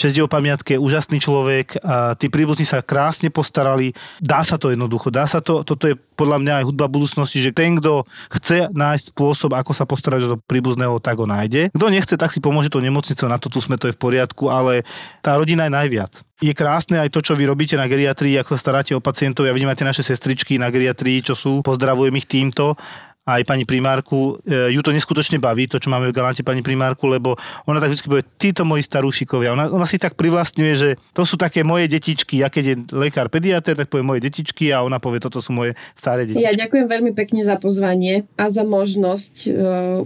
čest 0.00 0.16
jeho 0.16 0.24
pamiatke, 0.24 0.80
úžasný 0.80 1.20
človek 1.20 1.76
a 1.84 2.16
tí 2.16 2.32
príbuzní 2.32 2.64
sa 2.64 2.80
krásne 2.80 3.28
postarali. 3.28 3.92
Dá 4.16 4.40
sa 4.40 4.56
to 4.56 4.72
jednoducho, 4.72 5.12
dá 5.12 5.28
sa 5.28 5.44
to, 5.44 5.60
toto 5.60 5.84
je 5.84 5.92
podľa 6.16 6.40
mňa 6.40 6.52
aj 6.60 6.64
hudba 6.72 6.88
budúcnosti, 6.88 7.44
že 7.44 7.52
ten, 7.52 7.76
kto 7.76 8.08
chce 8.32 8.72
nájsť 8.72 9.12
spôsob, 9.12 9.52
ako 9.52 9.76
sa 9.76 9.84
postarať 9.84 10.20
o 10.24 10.40
príbuzného, 10.40 10.96
tak 11.04 11.20
ho 11.20 11.28
nájde. 11.28 11.68
Kto 11.76 11.92
nechce, 11.92 12.16
tak 12.16 12.32
si 12.32 12.40
pomôže 12.40 12.72
to 12.72 12.80
nemocnicou, 12.80 13.28
na 13.28 13.36
to 13.36 13.52
tu 13.52 13.60
sme, 13.60 13.76
to 13.76 13.92
je 13.92 13.96
v 13.96 14.00
poriadku, 14.00 14.48
ale 14.48 14.88
tá 15.20 15.36
rodina 15.36 15.68
je 15.68 15.76
najviac. 15.76 16.12
Je 16.40 16.56
krásne 16.56 16.96
aj 16.96 17.12
to, 17.12 17.20
čo 17.20 17.36
vy 17.36 17.44
robíte 17.44 17.76
na 17.76 17.84
geriatrii, 17.84 18.40
ako 18.40 18.56
sa 18.56 18.60
staráte 18.64 18.96
o 18.96 19.04
pacientov. 19.04 19.44
Ja 19.44 19.52
vidím 19.52 19.68
aj 19.68 19.76
tie 19.76 19.90
naše 19.92 20.00
sestričky 20.00 20.56
na 20.56 20.72
geriatrii, 20.72 21.20
čo 21.20 21.36
sú. 21.36 21.60
Pozdravujem 21.60 22.16
ich 22.16 22.24
týmto 22.24 22.80
aj 23.38 23.46
pani 23.46 23.62
primárku, 23.68 24.40
e, 24.42 24.74
ju 24.74 24.80
to 24.82 24.90
neskutočne 24.90 25.38
baví, 25.38 25.70
to, 25.70 25.78
čo 25.78 25.92
máme 25.92 26.10
v 26.10 26.16
Galante 26.16 26.42
pani 26.42 26.64
primárku, 26.64 27.06
lebo 27.06 27.38
ona 27.68 27.78
tak 27.78 27.94
vždy 27.94 28.08
povie, 28.08 28.24
títo 28.40 28.66
moji 28.66 28.82
starúšikovia. 28.82 29.54
Ona, 29.54 29.70
ona 29.70 29.86
si 29.86 30.00
tak 30.00 30.18
privlastňuje, 30.18 30.72
že 30.74 30.88
to 31.14 31.22
sú 31.22 31.38
také 31.38 31.62
moje 31.62 31.86
detičky. 31.86 32.42
Ja 32.42 32.48
keď 32.50 32.64
je 32.64 32.74
lekár 32.94 33.30
pediater, 33.30 33.78
tak 33.78 33.92
povie 33.92 34.02
moje 34.02 34.24
detičky 34.24 34.74
a 34.74 34.82
ona 34.82 34.98
povie, 34.98 35.22
toto 35.22 35.38
sú 35.38 35.54
moje 35.54 35.78
staré 35.94 36.26
detičky. 36.26 36.42
Ja 36.42 36.56
ďakujem 36.56 36.86
veľmi 36.90 37.12
pekne 37.14 37.46
za 37.46 37.60
pozvanie 37.60 38.26
a 38.34 38.50
za 38.50 38.66
možnosť 38.66 39.34
uh, 39.46 39.52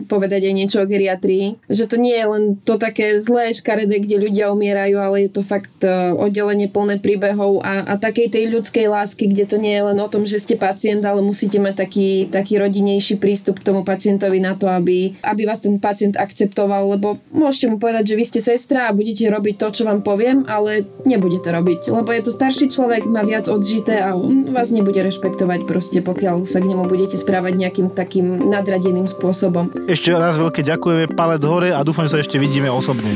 povedať 0.04 0.50
aj 0.50 0.54
niečo 0.54 0.78
o 0.82 0.88
geriatrii. 0.88 1.56
Že 1.70 1.84
to 1.88 1.96
nie 1.96 2.16
je 2.16 2.26
len 2.26 2.42
to 2.60 2.76
také 2.76 3.18
zlé 3.22 3.54
škaredé, 3.54 4.02
kde 4.02 4.20
ľudia 4.20 4.52
umierajú, 4.52 4.96
ale 5.00 5.28
je 5.28 5.30
to 5.32 5.42
fakt 5.46 5.84
uh, 5.86 6.12
oddelenie 6.14 6.68
plné 6.68 6.98
príbehov 6.98 7.62
a, 7.62 7.84
a 7.84 7.94
takej 7.96 8.34
tej 8.34 8.44
ľudskej 8.50 8.86
lásky, 8.90 9.30
kde 9.30 9.44
to 9.46 9.56
nie 9.56 9.74
je 9.74 9.82
len 9.92 9.98
o 10.00 10.08
tom, 10.10 10.26
že 10.26 10.42
ste 10.42 10.58
pacient, 10.58 11.04
ale 11.06 11.22
musíte 11.22 11.56
mať 11.62 11.74
taký, 11.86 12.08
taký 12.28 12.58
rodinejší 12.58 13.13
lepší 13.14 13.22
prístup 13.22 13.62
k 13.62 13.70
tomu 13.70 13.86
pacientovi 13.86 14.42
na 14.42 14.58
to, 14.58 14.66
aby, 14.66 15.14
aby 15.22 15.42
vás 15.46 15.62
ten 15.62 15.78
pacient 15.78 16.18
akceptoval, 16.18 16.98
lebo 16.98 17.22
môžete 17.30 17.70
mu 17.70 17.78
povedať, 17.78 18.10
že 18.10 18.18
vy 18.18 18.24
ste 18.26 18.40
sestra 18.42 18.90
a 18.90 18.96
budete 18.96 19.30
robiť 19.30 19.54
to, 19.62 19.66
čo 19.70 19.82
vám 19.86 20.02
poviem, 20.02 20.42
ale 20.50 20.82
nebude 21.06 21.38
to 21.38 21.54
robiť, 21.54 21.94
lebo 21.94 22.10
je 22.10 22.22
to 22.26 22.32
starší 22.34 22.74
človek, 22.74 23.06
má 23.06 23.22
viac 23.22 23.46
odžité 23.46 24.02
a 24.02 24.18
on 24.18 24.50
vás 24.50 24.74
nebude 24.74 24.98
rešpektovať 24.98 25.62
proste, 25.62 26.02
pokiaľ 26.02 26.50
sa 26.50 26.58
k 26.58 26.66
nemu 26.74 26.90
budete 26.90 27.14
správať 27.14 27.54
nejakým 27.54 27.94
takým 27.94 28.50
nadradeným 28.50 29.06
spôsobom. 29.06 29.70
Ešte 29.86 30.10
raz 30.10 30.34
veľké 30.34 30.66
ďakujeme, 30.66 31.14
palec 31.14 31.42
hore 31.46 31.70
a 31.70 31.86
dúfam, 31.86 32.10
že 32.10 32.18
sa 32.18 32.18
ešte 32.18 32.42
vidíme 32.42 32.66
osobne. 32.66 33.14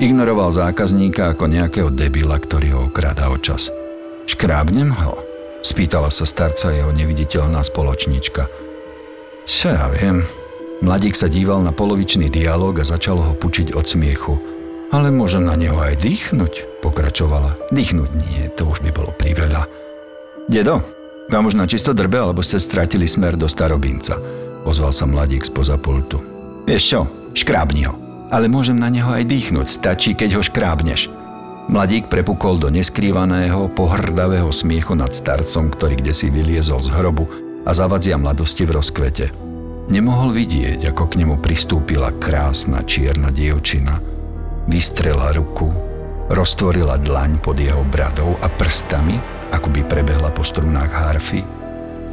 Ignoroval 0.00 0.52
zákazníka 0.52 1.36
ako 1.36 1.44
nejakého 1.48 1.88
debila, 1.92 2.36
ktorý 2.40 2.68
ho 2.72 2.80
okráda 2.88 3.28
o 3.28 3.36
čas. 3.36 3.68
Škrábnem 4.24 4.92
ho? 4.96 5.29
Spýtala 5.70 6.10
sa 6.10 6.26
starca 6.26 6.74
jeho 6.74 6.90
neviditeľná 6.90 7.62
spoločnička. 7.62 8.50
Čo 9.46 9.70
ja 9.70 9.86
viem. 9.94 10.26
Mladík 10.82 11.14
sa 11.14 11.30
díval 11.30 11.62
na 11.62 11.70
polovičný 11.70 12.26
dialog 12.26 12.74
a 12.82 12.88
začal 12.88 13.22
ho 13.22 13.32
pučiť 13.38 13.78
od 13.78 13.86
smiechu. 13.86 14.34
Ale 14.90 15.14
môžem 15.14 15.46
na 15.46 15.54
neho 15.54 15.78
aj 15.78 16.02
dýchnuť, 16.02 16.82
pokračovala. 16.82 17.70
Dýchnuť 17.70 18.10
nie, 18.18 18.50
to 18.58 18.66
už 18.66 18.82
by 18.82 18.90
bolo 18.90 19.14
priveľa. 19.14 19.70
Dedo, 20.50 20.82
vám 21.30 21.46
už 21.46 21.54
na 21.54 21.70
čisto 21.70 21.94
drbe, 21.94 22.18
alebo 22.18 22.42
ste 22.42 22.58
stratili 22.58 23.06
smer 23.06 23.38
do 23.38 23.46
starobinca, 23.46 24.18
ozval 24.66 24.90
sa 24.90 25.06
mladík 25.06 25.46
spoza 25.46 25.78
pultu. 25.78 26.18
Vieš 26.66 26.82
čo, 26.82 27.00
škrábni 27.38 27.86
ho. 27.86 27.94
Ale 28.34 28.50
môžem 28.50 28.74
na 28.74 28.90
neho 28.90 29.06
aj 29.06 29.22
dýchnuť, 29.22 29.66
stačí, 29.70 30.18
keď 30.18 30.34
ho 30.34 30.42
škrábneš. 30.42 31.19
Mladík 31.68 32.08
prepukol 32.08 32.56
do 32.56 32.72
neskrývaného, 32.72 33.68
pohrdavého 33.76 34.48
smiechu 34.48 34.96
nad 34.96 35.12
starcom, 35.12 35.68
ktorý 35.68 36.00
kde 36.00 36.16
si 36.16 36.32
vyliezol 36.32 36.80
z 36.80 36.88
hrobu 36.88 37.28
a 37.68 37.76
zavadzia 37.76 38.16
mladosti 38.16 38.64
v 38.64 38.80
rozkvete. 38.80 39.28
Nemohol 39.92 40.32
vidieť, 40.32 40.88
ako 40.88 41.10
k 41.10 41.18
nemu 41.20 41.36
pristúpila 41.42 42.14
krásna 42.16 42.80
čierna 42.86 43.28
dievčina. 43.28 44.00
Vystrela 44.70 45.34
ruku, 45.36 45.68
roztvorila 46.30 46.96
dlaň 46.96 47.42
pod 47.42 47.58
jeho 47.58 47.82
bradou 47.90 48.38
a 48.40 48.48
prstami, 48.48 49.18
ako 49.50 49.68
by 49.68 49.80
prebehla 49.84 50.30
po 50.32 50.46
strunách 50.46 50.94
harfy, 50.94 51.42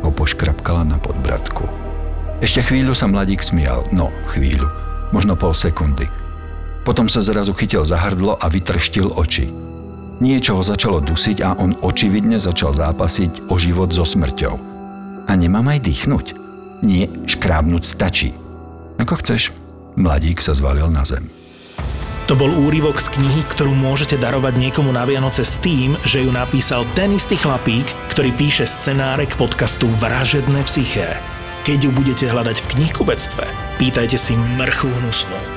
ho 0.02 0.10
poškrapkala 0.10 0.84
na 0.84 0.98
podbradku. 1.00 1.64
Ešte 2.42 2.66
chvíľu 2.66 2.98
sa 2.98 3.08
mladík 3.08 3.46
smial, 3.46 3.86
no 3.94 4.10
chvíľu, 4.34 4.68
možno 5.14 5.38
pol 5.38 5.56
sekundy– 5.56 6.10
potom 6.88 7.12
sa 7.12 7.20
zrazu 7.20 7.52
chytil 7.52 7.84
za 7.84 8.00
hrdlo 8.00 8.40
a 8.40 8.48
vytrštil 8.48 9.12
oči. 9.20 9.52
Niečo 10.24 10.56
ho 10.56 10.64
začalo 10.64 11.04
dusiť 11.04 11.44
a 11.44 11.60
on 11.60 11.76
očividne 11.84 12.40
začal 12.40 12.72
zápasiť 12.72 13.52
o 13.52 13.60
život 13.60 13.92
so 13.92 14.08
smrťou. 14.08 14.56
A 15.28 15.32
nemám 15.36 15.68
aj 15.68 15.84
dýchnuť? 15.84 16.26
Nie, 16.88 17.12
škrábnuť 17.28 17.84
stačí. 17.84 18.32
Ako 19.04 19.20
chceš. 19.20 19.52
Mladík 20.00 20.40
sa 20.40 20.56
zvalil 20.56 20.88
na 20.88 21.04
zem. 21.04 21.28
To 22.32 22.40
bol 22.40 22.52
úryvok 22.56 23.04
z 23.04 23.20
knihy, 23.20 23.44
ktorú 23.52 23.72
môžete 23.76 24.16
darovať 24.16 24.56
niekomu 24.56 24.92
na 24.96 25.04
Vianoce 25.04 25.44
s 25.44 25.60
tým, 25.60 25.96
že 26.08 26.24
ju 26.24 26.32
napísal 26.32 26.88
ten 26.96 27.12
istý 27.12 27.36
chlapík, 27.36 27.88
ktorý 28.16 28.32
píše 28.36 28.64
scenáre 28.64 29.28
k 29.28 29.36
podcastu 29.36 29.92
Vražedné 30.00 30.64
psyché. 30.68 31.20
Keď 31.68 31.88
ju 31.88 31.92
budete 31.92 32.26
hľadať 32.32 32.58
v 32.64 32.70
knihkubectve, 32.80 33.44
pýtajte 33.76 34.16
si 34.16 34.36
mrchu 34.36 34.88
hnusnú. 34.88 35.57